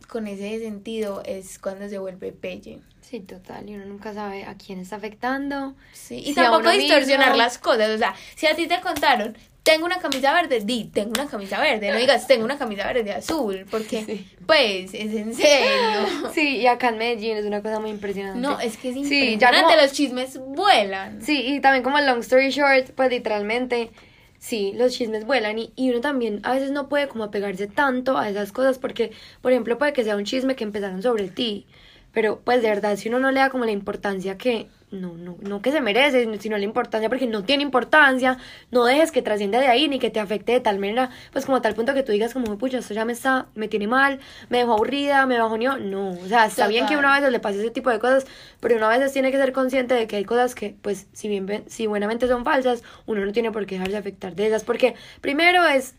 con 0.10 0.28
ese 0.28 0.60
sentido 0.60 1.21
es 1.25 1.60
cuando 1.60 1.88
se 1.88 1.99
vuelve 1.99 2.34
pelle. 2.34 2.82
Sí, 3.10 3.20
total, 3.20 3.70
y 3.70 3.76
uno 3.76 3.86
nunca 3.86 4.13
sabe 4.13 4.46
a 4.46 4.56
quién 4.56 4.80
está 4.80 4.96
afectando. 4.96 5.76
Sí, 5.94 6.15
y 6.26 6.34
Sí, 6.34 6.39
a 6.39 6.44
tampoco 6.46 6.72
distorsionar 6.72 7.28
mismo. 7.30 7.44
las 7.44 7.58
cosas. 7.60 7.89
O 7.89 7.98
sea, 7.98 8.15
si 8.36 8.48
a 8.48 8.56
ti 8.56 8.65
te 8.68 8.82
contaron, 8.82 9.38
tengo 9.62 9.86
una 9.86 10.00
camisa 10.00 10.34
verde, 10.34 10.62
di, 10.63 10.86
tengo 10.86 11.12
una 11.12 11.28
camisa 11.28 11.60
verde. 11.62 11.91
No 11.91 11.98
digas, 11.98 12.26
tengo 12.28 12.46
una 12.46 12.58
camisa 12.58 12.88
verde 12.91 13.12
azul, 13.13 13.65
porque, 13.70 14.04
Sí. 14.06 14.28
pues, 14.48 14.94
es 14.96 15.13
en 15.13 15.36
serio. 15.36 16.08
Sí, 16.34 16.58
y 16.58 16.68
acá 16.68 16.89
en 16.89 16.98
Medellín 16.98 17.38
es 17.38 17.46
una 17.46 17.62
cosa 17.62 17.80
muy 17.80 17.91
impresionante. 17.91 18.39
No, 18.39 18.60
es 18.60 18.76
que 18.78 18.89
es 18.89 18.96
Sí, 18.96 19.02
impresionante, 19.34 19.38
ya 19.39 19.63
como- 19.63 19.82
los 19.82 19.91
chismes 19.94 20.39
vuelan. 20.39 21.22
Sí, 21.22 21.41
y 21.46 21.60
también 21.60 21.84
como 21.84 22.00
long 22.02 22.20
story 22.22 22.50
short, 22.50 22.89
pues 22.96 23.10
literalmente, 23.12 23.91
sí, 24.39 24.74
los 24.76 24.94
chismes 24.94 25.26
vuelan 25.26 25.60
y, 25.60 25.72
y 25.76 25.91
uno 25.91 26.02
también 26.02 26.39
a 26.44 26.54
veces 26.54 26.72
no 26.72 26.89
puede 26.89 27.08
como 27.08 27.24
apegarse 27.26 27.68
tanto 27.68 28.18
a 28.18 28.28
esas 28.30 28.52
cosas 28.52 28.80
porque, 28.80 29.12
por 29.41 29.52
ejemplo, 29.52 29.78
puede 29.78 29.94
que 29.94 30.04
sea 30.04 30.15
un 30.15 30.26
chisme 30.26 30.56
que 30.56 30.63
empezaron 30.63 31.02
sobre 31.04 31.28
ti, 31.30 31.68
pero 32.15 32.39
pues 32.39 32.62
de 32.62 32.69
verdad, 32.69 32.95
si 32.95 33.10
uno 33.10 33.19
no 33.19 33.30
le 33.30 33.41
da 33.41 33.49
como 33.49 33.65
la 33.65 33.71
importancia 33.71 34.38
que, 34.38 34.69
no, 34.89 35.17
no, 35.17 35.38
no 35.41 35.62
que 35.62 35.73
se 35.73 35.82
merece, 35.82 36.25
sino 36.39 36.58
la 36.58 36.63
importancia 36.63 37.10
porque 37.10 37.28
no 37.28 37.43
tiene 37.43 37.62
importancia, 37.62 38.38
no 38.71 38.86
dejes 38.86 39.12
que 39.12 39.21
trascienda 39.21 39.60
de 39.60 39.67
ahí 39.67 39.89
ni 39.89 39.99
que 39.99 40.10
te 40.10 40.21
afecte 40.21 40.54
de 40.54 40.62
tal 40.62 40.80
manera, 40.80 41.10
pues 41.34 41.45
como 41.45 41.58
a 41.58 41.62
tal 41.62 41.75
punto 41.75 41.93
que 41.93 42.04
tú 42.04 42.13
digas 42.13 42.32
como, 42.32 42.58
pucha, 42.58 42.78
esto 42.78 42.93
ya 42.93 43.04
me 43.04 43.12
está, 43.12 43.47
me 43.54 43.67
tiene 43.67 43.88
mal, 43.88 44.21
me 44.47 44.60
dejó 44.60 44.75
aburrida, 44.75 45.25
me 45.25 45.38
bajoneó, 45.38 45.78
no, 45.78 46.12
o 46.12 46.28
sea, 46.28 46.45
está 46.45 46.67
bien 46.69 46.86
que 46.86 46.93
Total. 46.93 46.99
uno 46.99 47.13
a 47.13 47.15
veces 47.17 47.32
le 47.34 47.39
pase 47.41 47.60
ese 47.60 47.71
tipo 47.71 47.89
de 47.89 47.99
cosas, 47.99 48.25
pero 48.62 48.78
uno 48.78 48.86
a 48.86 48.97
veces 48.97 49.12
tiene 49.12 49.30
que 49.30 49.38
ser 49.38 49.51
consciente 49.51 49.93
de 49.93 50.08
que 50.08 50.15
hay 50.15 50.23
cosas 50.23 50.56
que, 50.56 50.73
pues, 50.82 51.08
si 51.12 51.28
bien 51.28 51.65
si 51.67 51.86
buenamente 51.86 52.30
son 52.30 52.45
falsas, 52.45 52.82
uno 53.06 53.25
no 53.25 53.34
tiene 53.34 53.51
por 53.51 53.65
qué 53.65 53.75
dejarse 53.75 53.97
afectar 53.97 54.36
de 54.36 54.47
ellas, 54.47 54.63
porque 54.63 54.95
primero 55.19 55.65
es, 55.65 55.95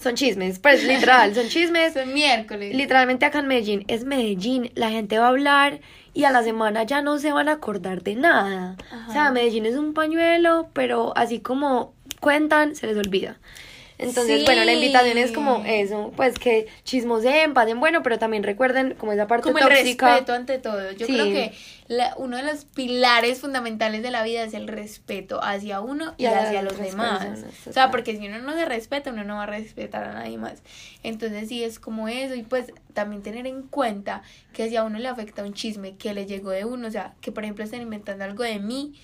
son 0.00 0.14
chismes, 0.14 0.58
pues 0.60 0.84
literal, 0.84 1.34
son 1.34 1.48
chismes. 1.48 1.94
Es 1.96 2.06
miércoles. 2.06 2.74
Literalmente 2.74 3.26
acá 3.26 3.40
en 3.40 3.48
Medellín 3.48 3.84
es 3.88 4.04
Medellín, 4.04 4.70
la 4.74 4.90
gente 4.90 5.18
va 5.18 5.26
a 5.26 5.28
hablar 5.30 5.80
y 6.14 6.24
a 6.24 6.30
la 6.30 6.42
semana 6.42 6.84
ya 6.84 7.02
no 7.02 7.18
se 7.18 7.32
van 7.32 7.48
a 7.48 7.52
acordar 7.52 8.02
de 8.02 8.14
nada. 8.14 8.76
O 9.08 9.12
sea. 9.12 9.30
Medellín 9.30 9.66
es 9.66 9.74
un 9.76 9.94
pañuelo, 9.94 10.68
pero 10.72 11.12
así 11.16 11.40
como 11.40 11.92
cuentan, 12.20 12.74
se 12.76 12.86
les 12.86 12.96
olvida. 12.96 13.38
Entonces, 13.98 14.40
Sí. 14.40 14.44
bueno, 14.44 14.64
la 14.64 14.72
invitación 14.74 15.18
es 15.18 15.32
como 15.32 15.64
eso, 15.66 16.12
pues 16.14 16.38
que 16.38 16.68
chismoseen, 16.84 17.52
pasen 17.52 17.80
bueno, 17.80 18.02
pero 18.04 18.16
también 18.18 18.44
recuerden 18.44 18.94
como 18.94 19.12
esa 19.12 19.26
parte 19.26 19.42
como 19.44 19.58
el 19.58 19.64
tóxica. 19.64 20.10
respeto 20.12 20.32
ante 20.34 20.58
todo. 20.58 20.92
Yo 20.92 21.06
Sí. 21.06 21.12
creo 21.14 21.24
que 21.26 21.52
la- 21.88 22.14
uno 22.18 22.36
de 22.36 22.42
los 22.42 22.64
pilares 22.66 23.40
fundamentales 23.40 24.02
de 24.02 24.10
la 24.10 24.22
vida 24.22 24.42
es 24.44 24.54
el 24.54 24.68
respeto 24.68 25.42
hacia 25.42 25.80
uno 25.80 26.14
y, 26.18 26.24
Y 26.24 26.26
hacia 26.26 26.62
los 26.62 26.78
demás. 26.78 27.24
personas, 27.24 27.66
o 27.66 27.72
sea, 27.72 27.90
porque 27.90 28.16
si 28.16 28.28
uno 28.28 28.38
no 28.40 28.54
se 28.54 28.64
respeta, 28.66 29.10
uno 29.10 29.24
no 29.24 29.36
va 29.36 29.44
a 29.44 29.46
respetar 29.46 30.04
a 30.04 30.12
nadie 30.12 30.36
más. 30.38 30.62
Entonces 31.02 31.48
sí 31.48 31.64
es 31.64 31.78
como 31.80 32.08
eso 32.08 32.34
y 32.34 32.42
pues 32.42 32.72
también 32.92 33.22
tener 33.22 33.46
en 33.46 33.62
cuenta 33.62 34.22
que 34.52 34.68
si 34.68 34.76
a 34.76 34.84
uno 34.84 34.98
le 34.98 35.08
afecta 35.08 35.42
un 35.42 35.54
chisme 35.54 35.96
que 35.96 36.12
le 36.14 36.26
llegó 36.26 36.50
de 36.50 36.64
uno, 36.64 36.88
o 36.88 36.90
sea, 36.90 37.14
que 37.20 37.32
por 37.32 37.42
ejemplo 37.44 37.64
estén 37.64 37.82
inventando 37.82 38.22
algo 38.24 38.44
de 38.44 38.58
mí. 38.58 38.94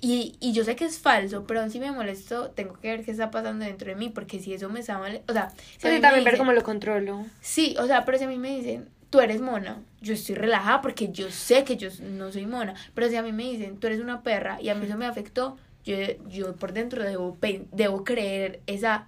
Y, 0.00 0.36
y 0.38 0.52
yo 0.52 0.62
sé 0.62 0.76
que 0.76 0.84
es 0.84 0.98
falso, 1.00 1.44
pero 1.44 1.60
aún 1.60 1.70
si 1.72 1.80
me 1.80 1.90
molesto, 1.90 2.50
tengo 2.50 2.74
que 2.78 2.88
ver 2.88 3.04
qué 3.04 3.10
está 3.10 3.32
pasando 3.32 3.64
dentro 3.64 3.88
de 3.88 3.96
mí, 3.96 4.08
porque 4.10 4.38
si 4.38 4.54
eso 4.54 4.68
me 4.68 4.78
está 4.78 4.96
mal, 4.98 5.22
o 5.28 5.32
sea, 5.32 5.50
si 5.76 5.88
a 5.88 5.90
mí 5.90 5.96
me 5.96 6.00
también 6.00 6.24
ver 6.24 6.34
dicen- 6.34 6.38
cómo 6.38 6.52
lo 6.52 6.62
controlo. 6.62 7.26
Sí, 7.40 7.74
o 7.80 7.86
sea, 7.88 8.04
pero 8.04 8.16
si 8.16 8.22
a 8.24 8.28
mí 8.28 8.38
me 8.38 8.56
dicen, 8.56 8.88
tú 9.10 9.20
eres 9.20 9.40
mona, 9.40 9.82
yo 10.00 10.14
estoy 10.14 10.34
relajada 10.34 10.80
porque 10.80 11.10
yo 11.10 11.30
sé 11.30 11.64
que 11.64 11.76
yo 11.76 11.88
no 12.02 12.30
soy 12.30 12.46
mona. 12.46 12.74
Pero 12.94 13.08
si 13.08 13.16
a 13.16 13.22
mí 13.22 13.32
me 13.32 13.44
dicen, 13.44 13.78
tú 13.78 13.86
eres 13.86 14.00
una 14.00 14.22
perra 14.22 14.60
y 14.60 14.68
a 14.68 14.74
mí 14.74 14.86
eso 14.86 14.96
me 14.96 15.06
afectó, 15.06 15.56
yo, 15.84 15.96
yo 16.28 16.54
por 16.56 16.72
dentro 16.72 17.02
debo, 17.02 17.36
debo 17.72 18.04
creer 18.04 18.60
esa, 18.66 19.06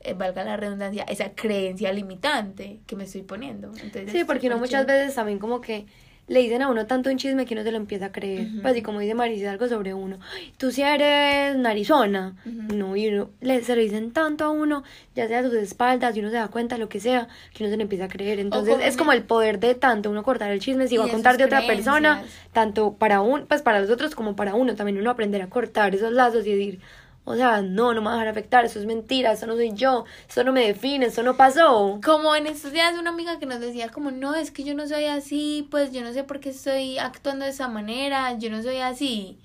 eh, 0.00 0.14
valga 0.14 0.44
la 0.44 0.56
redundancia, 0.56 1.04
esa 1.04 1.32
creencia 1.32 1.92
limitante 1.92 2.80
que 2.86 2.96
me 2.96 3.04
estoy 3.04 3.22
poniendo. 3.22 3.68
Entonces, 3.68 4.12
Sí, 4.12 4.24
porque 4.24 4.48
uno 4.48 4.58
muchas 4.58 4.86
veces 4.86 5.14
también 5.14 5.38
como 5.38 5.60
que 5.60 5.86
le 6.28 6.40
dicen 6.40 6.62
a 6.62 6.68
uno 6.68 6.86
tanto 6.86 7.10
un 7.10 7.16
chisme 7.16 7.46
que 7.46 7.54
uno 7.54 7.62
se 7.64 7.70
lo 7.72 7.78
empieza 7.78 8.06
a 8.06 8.12
creer. 8.12 8.46
Ujú. 8.48 8.62
Pues 8.62 8.76
y 8.76 8.82
como 8.82 9.00
dice 9.00 9.14
Marisa 9.14 9.50
algo 9.50 9.66
sobre 9.66 9.94
uno, 9.94 10.18
"Ay, 10.34 10.52
tú 10.58 10.70
sí 10.70 10.82
eres 10.82 11.56
narizona. 11.56 12.36
No, 12.44 12.94
y 12.96 13.08
uno 13.08 13.30
le, 13.40 13.62
se 13.64 13.74
lo 13.74 13.80
dicen 13.82 14.12
tanto 14.12 14.44
a 14.44 14.50
uno, 14.50 14.84
ya 15.16 15.26
sea 15.26 15.40
a 15.40 15.42
sus 15.42 15.54
espaldas, 15.54 16.16
y 16.16 16.20
uno 16.20 16.28
se 16.30 16.36
da 16.36 16.48
cuenta, 16.48 16.76
lo 16.78 16.88
que 16.88 17.00
sea, 17.00 17.28
que 17.54 17.64
uno 17.64 17.70
se 17.70 17.76
le 17.78 17.82
empieza 17.82 18.04
a 18.04 18.08
creer. 18.08 18.38
Entonces 18.40 18.74
como 18.74 18.84
es 18.86 18.96
como 18.96 19.12
el 19.12 19.22
poder 19.22 19.58
de 19.58 19.74
tanto 19.74 20.10
uno 20.10 20.22
cortar 20.22 20.50
el 20.50 20.60
chisme, 20.60 20.86
si 20.86 20.96
va 20.98 21.04
a 21.04 21.08
contar 21.08 21.36
de 21.38 21.44
otra 21.44 21.66
persona, 21.66 22.22
tanto 22.52 22.94
para 22.94 23.20
un, 23.22 23.46
pues 23.46 23.62
para 23.62 23.80
los 23.80 23.90
otros 23.90 24.14
como 24.14 24.36
para 24.36 24.54
uno, 24.54 24.74
también 24.74 24.98
uno 24.98 25.10
aprender 25.10 25.40
a 25.42 25.48
cortar 25.48 25.94
esos 25.94 26.12
lazos 26.12 26.46
y 26.46 26.50
decir, 26.54 26.80
O 27.28 27.36
sea, 27.36 27.60
no, 27.60 27.92
no 27.92 28.00
me 28.00 28.06
va 28.06 28.12
a 28.14 28.14
dejar 28.14 28.28
afectar, 28.28 28.64
eso 28.64 28.78
es 28.78 28.86
mentira, 28.86 29.32
eso 29.32 29.46
no 29.46 29.54
soy 29.54 29.74
yo, 29.74 30.06
eso 30.26 30.44
no 30.44 30.52
me 30.52 30.66
define, 30.66 31.04
eso 31.04 31.22
no 31.22 31.36
pasó. 31.36 32.00
Como 32.02 32.34
en 32.34 32.46
estos 32.46 32.72
días 32.72 32.98
una 32.98 33.10
amiga 33.10 33.38
que 33.38 33.44
nos 33.44 33.60
decía 33.60 33.90
como, 33.90 34.10
no, 34.10 34.34
es 34.34 34.50
que 34.50 34.64
yo 34.64 34.74
no 34.74 34.88
soy 34.88 35.04
así, 35.04 35.68
pues 35.70 35.92
yo 35.92 36.00
no 36.02 36.14
sé 36.14 36.24
por 36.24 36.40
qué 36.40 36.48
estoy 36.48 36.96
actuando 36.96 37.44
de 37.44 37.50
esa 37.50 37.68
manera, 37.68 38.38
yo 38.38 38.48
no 38.48 38.62
soy 38.62 38.78
así. 38.78 39.38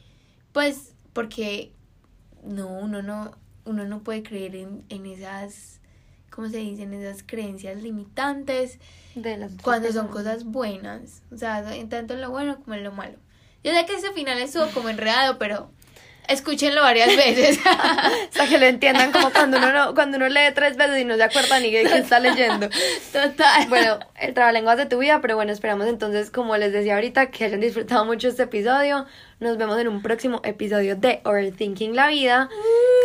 Pues 0.53 0.93
porque 1.11 1.73
no, 2.41 2.67
uno 2.67 3.01
no, 3.01 3.31
uno 3.65 3.83
no 3.83 4.01
puede 4.01 4.23
creer 4.23 4.55
en, 4.55 4.85
en 4.87 5.05
esas, 5.05 5.81
¿cómo 6.29 6.47
se 6.47 6.59
dicen? 6.59 6.93
Esas 6.93 7.21
creencias 7.21 7.83
limitantes 7.83 8.79
De 9.15 9.35
las 9.35 9.51
cuando 9.61 9.91
son 9.91 10.07
cosas 10.07 10.45
buenas. 10.45 11.21
O 11.33 11.37
sea, 11.37 11.65
tanto 11.89 12.13
en 12.13 12.21
lo 12.21 12.29
bueno 12.29 12.61
como 12.63 12.75
en 12.75 12.85
lo 12.85 12.93
malo. 12.93 13.17
Yo 13.61 13.73
sé 13.73 13.85
que 13.85 13.95
ese 13.95 14.13
final 14.13 14.37
estuvo 14.37 14.67
como 14.67 14.87
enredado, 14.87 15.37
pero 15.37 15.69
escúchenlo 16.27 16.81
varias 16.81 17.15
veces. 17.15 17.59
Hasta 17.65 18.47
que 18.47 18.57
lo 18.57 18.65
entiendan 18.65 19.11
como 19.11 19.29
cuando 19.31 19.57
uno, 19.57 19.71
no- 19.71 19.93
cuando 19.93 20.17
uno 20.17 20.27
lee 20.29 20.51
tres 20.55 20.77
veces 20.77 21.01
y 21.01 21.05
no 21.05 21.15
se 21.15 21.23
acuerda 21.23 21.59
ni 21.59 21.71
de 21.71 21.83
qué 21.83 21.97
está 21.97 22.19
leyendo. 22.19 22.69
Total. 23.11 23.67
Bueno, 23.69 23.99
el 24.19 24.33
trabalenguas 24.33 24.77
de 24.77 24.85
tu 24.85 24.99
vida, 24.99 25.19
pero 25.21 25.35
bueno, 25.35 25.51
esperamos 25.51 25.87
entonces, 25.87 26.29
como 26.31 26.55
les 26.57 26.71
decía 26.73 26.95
ahorita, 26.95 27.29
que 27.31 27.45
hayan 27.45 27.59
disfrutado 27.59 28.05
mucho 28.05 28.27
este 28.27 28.43
episodio. 28.43 29.05
Nos 29.39 29.57
vemos 29.57 29.77
en 29.79 29.87
un 29.89 30.01
próximo 30.01 30.39
episodio 30.43 30.95
de 30.95 31.21
Overthinking 31.25 31.95
la 31.95 32.07
Vida. 32.07 32.49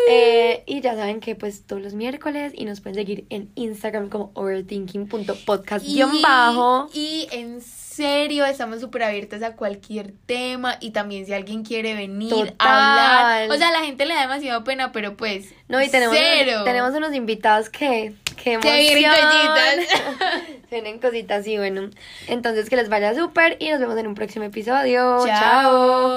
Eh, 0.09 0.63
y 0.67 0.81
ya 0.81 0.95
saben 0.95 1.21
que 1.21 1.35
pues 1.35 1.65
todos 1.67 1.83
los 1.83 1.95
miércoles 1.95 2.53
y 2.55 2.65
nos 2.65 2.81
pueden 2.81 2.95
seguir 2.95 3.25
en 3.29 3.51
Instagram 3.57 4.09
como 4.09 4.31
overthinking.podcast-bajo. 4.35 6.91
Y 6.95 7.27
en 7.33 7.61
serio, 7.99 8.47
estamos 8.47 8.81
súper 8.81 9.03
abiertas 9.03 9.43
a 9.43 9.57
cualquier 9.57 10.15
tema. 10.27 10.77
Y 10.81 10.93
también 10.93 11.27
si 11.27 11.35
alguien 11.35 11.65
quiere 11.65 11.95
venir 11.95 12.31
Total. 12.31 12.55
a 12.59 13.41
hablar. 13.41 13.51
O 13.51 13.59
sea, 13.59 13.69
a 13.69 13.73
la 13.73 13.81
gente 13.81 14.07
le 14.07 14.15
da 14.15 14.23
demasiado 14.23 14.65
pena, 14.65 14.93
pero 14.93 15.17
pues. 15.17 15.53
No, 15.69 15.83
y 15.83 15.89
tenemos, 15.91 16.17
cero. 16.19 16.53
unos, 16.53 16.65
tenemos 16.65 16.95
unos 16.95 17.15
invitados 17.15 17.69
que... 17.69 18.15
Que 18.37 18.57
Que 18.59 18.77
vienen 18.77 19.05
emoción. 19.05 19.25
cositas. 19.25 20.41
Vienen 20.71 20.99
cositas, 21.01 21.45
sí, 21.45 21.59
bueno. 21.59 21.91
Entonces 22.29 22.71
que 22.71 22.77
les 22.77 22.89
vaya 22.89 23.13
súper 23.15 23.57
y 23.59 23.69
nos 23.71 23.81
vemos 23.81 23.99
en 23.99 24.07
un 24.07 24.15
próximo 24.15 24.45
episodio. 24.45 25.27
Chao. 25.27 26.09